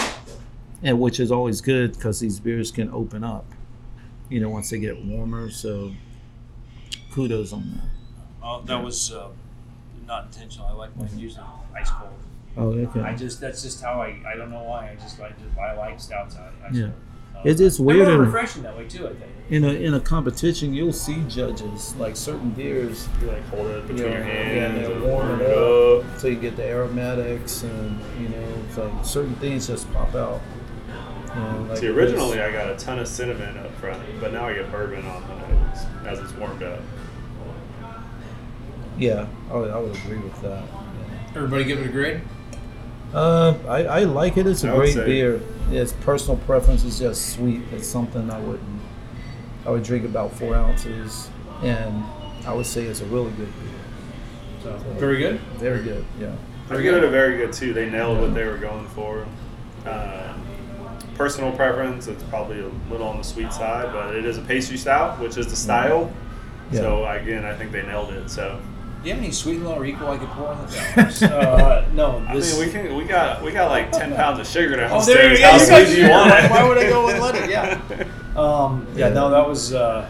and 0.82 0.98
which 1.00 1.20
is 1.20 1.30
always 1.30 1.60
good 1.60 1.92
because 1.92 2.20
these 2.20 2.40
beers 2.40 2.70
can 2.70 2.90
open 2.90 3.22
up, 3.24 3.44
you 4.28 4.40
know, 4.40 4.48
once 4.48 4.70
they 4.70 4.78
get 4.78 5.04
warmer. 5.04 5.50
So, 5.50 5.92
kudos 7.12 7.52
on 7.52 7.70
that. 7.74 7.84
Oh, 8.42 8.62
that 8.66 8.82
was 8.82 9.12
uh, 9.12 9.28
not 10.06 10.26
intentional. 10.26 10.66
I 10.66 10.72
like 10.72 10.96
mine 10.96 11.08
usually 11.16 11.44
ice 11.76 11.90
cold. 11.90 12.10
Oh, 12.56 12.68
okay. 12.70 13.00
I 13.00 13.14
just 13.14 13.40
that's 13.40 13.62
just 13.62 13.82
how 13.82 14.02
I 14.02 14.20
I 14.26 14.36
don't 14.36 14.50
know 14.50 14.62
why 14.64 14.90
I 14.90 14.94
just 14.96 15.20
I 15.20 15.30
just 15.30 15.58
I 15.58 15.74
like 15.76 16.00
stouts 16.00 16.36
out. 16.36 16.52
Yeah. 16.72 16.82
cold. 16.82 16.92
Uh, 17.34 17.40
It's- 17.48 17.60
it's 17.60 17.80
weird 17.80 18.08
and- 18.08 18.20
refreshing 18.20 18.62
that 18.64 18.76
way 18.76 18.86
too. 18.88 19.06
I 19.06 19.10
think. 19.14 19.30
In 19.50 19.64
a 19.64 19.68
in 19.72 19.94
a 19.94 20.00
competition, 20.00 20.72
you'll 20.74 20.92
see 20.92 21.22
judges 21.28 21.94
like 21.96 22.16
certain 22.16 22.50
beers, 22.50 23.08
you 23.20 23.26
like 23.28 23.44
hold 23.48 23.66
it 23.68 23.86
between 23.86 24.06
Yeah, 24.06 24.12
your 24.18 24.22
hands 24.24 24.76
and 24.76 24.84
and 24.86 25.02
they'll 25.02 25.08
warm 25.08 25.40
it 25.40 25.44
it 25.44 25.58
up. 25.58 26.18
so 26.18 26.28
you 26.28 26.36
get 26.36 26.56
the 26.56 26.64
aromatics 26.64 27.62
and 27.62 27.98
you 28.20 28.28
know, 28.28 28.48
it's 28.68 28.76
like 28.78 29.04
certain 29.04 29.34
things 29.36 29.66
just 29.66 29.90
pop 29.92 30.14
out. 30.14 30.40
You 31.34 31.40
know, 31.40 31.66
like 31.68 31.78
See, 31.78 31.88
originally 31.88 32.40
I 32.40 32.52
got 32.52 32.70
a 32.70 32.76
ton 32.76 32.98
of 32.98 33.08
cinnamon 33.08 33.56
up 33.58 33.72
front, 33.76 34.02
but 34.20 34.32
now 34.32 34.46
I 34.48 34.54
get 34.54 34.70
bourbon 34.70 35.04
on 35.06 35.22
the 35.26 35.48
nose 35.48 35.86
as 36.06 36.18
it's 36.18 36.32
warmed 36.34 36.62
up. 36.62 36.80
Yeah, 38.98 39.26
I 39.50 39.56
would, 39.56 39.70
I 39.70 39.78
would 39.78 39.96
agree 39.96 40.18
with 40.18 40.40
that. 40.42 40.62
yeah. 40.64 41.28
Everybody 41.34 41.64
give 41.64 41.78
it 41.80 41.86
a 41.86 41.92
grade. 41.92 42.20
Uh, 43.14 43.54
I, 43.66 43.84
I 43.84 44.04
like 44.04 44.36
it. 44.36 44.46
It's 44.46 44.64
a 44.64 44.70
I 44.72 44.76
great 44.76 44.94
beer. 44.94 45.40
It's 45.70 45.92
personal 45.92 46.36
preference. 46.38 46.84
It's 46.84 46.98
just 46.98 47.34
sweet. 47.34 47.62
It's 47.72 47.86
something 47.86 48.30
I 48.30 48.38
wouldn't. 48.40 48.80
I 49.66 49.70
would 49.70 49.82
drink 49.82 50.04
about 50.04 50.32
four 50.34 50.54
ounces, 50.54 51.30
and 51.62 52.04
I 52.46 52.52
would 52.52 52.66
say 52.66 52.84
it's 52.84 53.00
a 53.00 53.06
really 53.06 53.30
good 53.32 53.48
beer. 53.60 53.80
So 54.62 54.76
very 54.98 55.18
good. 55.18 55.40
Very 55.56 55.82
good. 55.82 56.04
Yeah. 56.20 56.34
I 56.70 56.80
give 56.80 56.94
it 56.94 57.04
a 57.04 57.10
very 57.10 57.36
good 57.36 57.52
too. 57.52 57.72
They 57.72 57.88
nailed 57.90 58.20
what 58.20 58.34
they 58.34 58.44
were 58.44 58.56
going 58.56 58.86
for. 58.88 59.26
Uh, 59.84 60.34
personal 61.16 61.52
preference. 61.52 62.06
It's 62.08 62.22
probably 62.24 62.60
a 62.60 62.68
little 62.90 63.06
on 63.08 63.18
the 63.18 63.24
sweet 63.24 63.52
side, 63.52 63.92
but 63.92 64.14
it 64.14 64.24
is 64.24 64.38
a 64.38 64.42
pastry 64.42 64.76
stout, 64.76 65.18
which 65.20 65.36
is 65.36 65.46
the 65.48 65.56
style. 65.56 66.12
Yeah. 66.70 66.80
So 66.80 67.06
again, 67.06 67.44
I 67.44 67.54
think 67.54 67.72
they 67.72 67.82
nailed 67.82 68.10
it. 68.12 68.30
So 68.30 68.58
Do 69.02 69.08
you 69.08 69.14
have 69.14 69.22
any 69.22 69.32
sweet 69.32 69.60
little 69.60 69.84
equal 69.84 70.08
I 70.08 70.16
could 70.18 70.28
pour 70.30 70.48
on 70.48 70.66
the 70.66 70.72
top? 71.28 71.30
uh, 71.32 71.84
no, 71.92 72.24
I 72.28 72.34
this. 72.36 72.56
mean, 72.58 72.66
we 72.66 72.72
can 72.72 72.96
we 72.96 73.04
got 73.04 73.42
we 73.42 73.52
got 73.52 73.70
like 73.70 73.92
ten 73.92 74.14
pounds 74.16 74.38
of 74.40 74.46
sugar 74.46 74.74
Oh, 74.90 75.04
there 75.04 75.36
downstairs. 75.36 75.38
you 75.38 75.44
go. 75.44 75.50
How 75.50 75.58
sweet 75.58 75.94
do 75.94 76.00
you 76.02 76.08
want 76.10 76.30
Why, 76.30 76.44
it? 76.44 76.50
why 76.50 76.68
would 76.68 76.78
I 76.78 76.88
go 76.88 77.06
unleaded? 77.08 77.48
Yeah. 77.50 77.80
Um, 78.32 78.86
yeah, 78.96 79.08
Yeah. 79.08 79.12
no, 79.12 79.28
that 79.28 79.46
was 79.46 79.74
uh, 79.74 80.08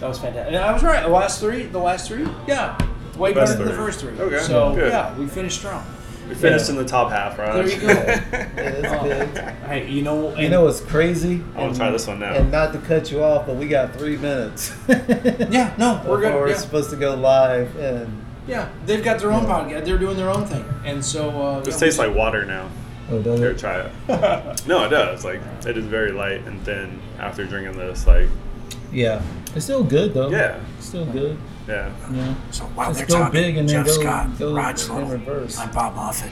that 0.00 0.06
was 0.06 0.18
fantastic. 0.18 0.52
And 0.54 0.62
I 0.62 0.72
was 0.74 0.82
right. 0.82 1.02
The 1.02 1.08
last 1.08 1.40
three, 1.40 1.62
the 1.62 1.78
last 1.78 2.06
three, 2.06 2.28
yeah, 2.46 2.76
way 3.16 3.32
Best 3.32 3.52
better 3.52 3.64
than 3.64 3.68
the 3.74 3.82
first 3.82 3.98
three. 3.98 4.12
Okay, 4.20 4.40
So 4.40 4.74
good. 4.74 4.92
yeah, 4.92 5.16
we 5.16 5.26
finished 5.26 5.56
strong. 5.60 5.82
We 6.28 6.34
finished 6.34 6.68
in 6.68 6.76
the 6.76 6.84
top 6.84 7.10
half, 7.10 7.38
right? 7.38 7.52
There 7.54 7.68
you 7.68 7.80
go. 7.80 7.86
Yeah, 8.56 8.70
that's 8.80 8.86
Oh, 8.94 9.02
good. 9.04 9.38
Hey, 9.68 9.88
you 9.88 10.02
know, 10.02 10.36
You 10.36 10.48
know 10.48 10.64
what's 10.64 10.80
crazy? 10.80 11.42
I 11.54 11.60
want 11.60 11.74
to 11.74 11.78
try 11.78 11.90
this 11.90 12.06
one 12.06 12.18
now. 12.18 12.34
And 12.34 12.50
not 12.50 12.72
to 12.72 12.78
cut 12.80 13.10
you 13.12 13.22
off, 13.22 13.46
but 13.46 13.56
we 13.56 13.68
got 13.68 13.94
three 13.94 14.16
minutes. 14.16 14.74
Yeah, 14.88 15.72
no, 15.78 16.02
we're 16.06 16.20
good. 16.20 16.34
We're 16.34 16.48
Yeah. 16.48 16.56
supposed 16.56 16.90
to 16.90 16.96
go 16.96 17.14
live, 17.14 17.76
and 17.76 18.24
yeah, 18.48 18.68
they've 18.86 19.02
got 19.04 19.18
their 19.20 19.32
own 19.32 19.46
podcast. 19.46 19.84
They're 19.84 19.98
doing 19.98 20.16
their 20.16 20.30
own 20.30 20.44
thing, 20.46 20.64
and 20.84 21.04
so 21.04 21.30
uh, 21.30 21.60
This 21.60 21.74
yeah, 21.74 21.80
tastes 21.86 21.98
like 21.98 22.14
water 22.14 22.44
now. 22.44 22.68
oh, 23.10 23.20
does 23.22 23.38
Here, 23.38 23.50
it? 23.50 23.58
try 23.58 23.80
it. 23.80 24.66
no, 24.66 24.84
it 24.84 24.88
does. 24.90 25.24
Like 25.24 25.40
it 25.66 25.76
is 25.78 25.84
very 25.86 26.10
light 26.12 26.44
and 26.46 26.60
thin 26.64 27.00
after 27.18 27.44
drinking 27.44 27.78
this. 27.78 28.06
Like 28.06 28.28
Yeah, 28.92 29.22
it's 29.54 29.64
still 29.64 29.84
good 29.84 30.12
though. 30.14 30.30
yeah, 30.30 30.58
It's 30.78 30.86
still 30.88 31.06
good. 31.06 31.38
Yeah. 31.66 31.92
Yeah. 32.12 32.34
So 32.50 32.64
while 32.66 32.88
Let's 32.88 32.98
they're 32.98 33.06
talking, 33.06 33.32
big 33.32 33.56
and 33.56 33.68
Jeff 33.68 33.86
go- 33.86 33.92
Scott, 33.92 34.38
go 34.38 34.54
Rod 34.54 34.80
in 34.80 35.08
reverse. 35.08 35.58
I'm 35.58 35.70
Bob 35.72 35.94
Moffat. 35.94 36.30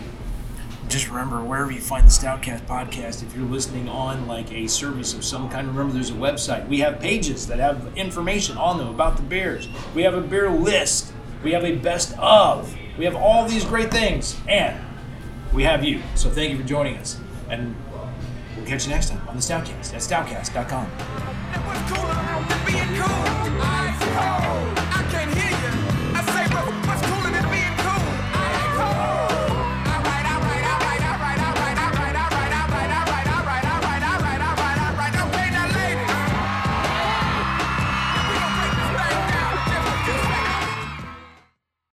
Just 0.89 1.09
remember, 1.09 1.43
wherever 1.43 1.71
you 1.73 1.81
find 1.81 2.05
the 2.07 2.11
Stoutcast 2.11 2.67
podcast, 2.67 3.23
if 3.23 3.35
you're 3.35 3.47
listening 3.47 3.89
on 3.89 4.27
like 4.29 4.53
a 4.53 4.67
service 4.69 5.15
of 5.15 5.25
some 5.25 5.49
kind, 5.49 5.67
remember 5.67 5.95
there's 5.95 6.11
a 6.11 6.15
website. 6.15 6.69
We 6.69 6.81
have 6.81 7.01
pages 7.01 7.47
that 7.47 7.59
have 7.59 7.97
information 7.97 8.59
on 8.59 8.77
them 8.79 8.89
about 8.89 9.17
the 9.17 9.23
beers. 9.23 9.67
We 9.95 10.03
have 10.03 10.15
a 10.15 10.21
beer 10.21 10.51
list. 10.51 11.13
We 11.43 11.53
have 11.53 11.65
a 11.65 11.75
best 11.77 12.17
of. 12.19 12.77
We 12.99 13.07
have 13.07 13.17
all 13.17 13.49
these 13.49 13.65
great 13.65 13.91
things, 13.91 14.37
and 14.49 14.77
we 15.53 15.63
have 15.65 15.83
you. 15.83 16.01
So 16.15 16.31
thank 16.31 16.53
you 16.53 16.59
for 16.59 16.65
joining 16.65 16.97
us, 16.99 17.19
and 17.51 17.75
we'll 18.57 18.67
catch 18.67 18.85
you 18.87 18.91
next 18.93 19.09
time 19.11 19.21
on 19.29 19.37
the 19.37 19.43
Stoutcast 19.43 19.95
at 19.95 20.01
stoutcast.com. 20.01 20.91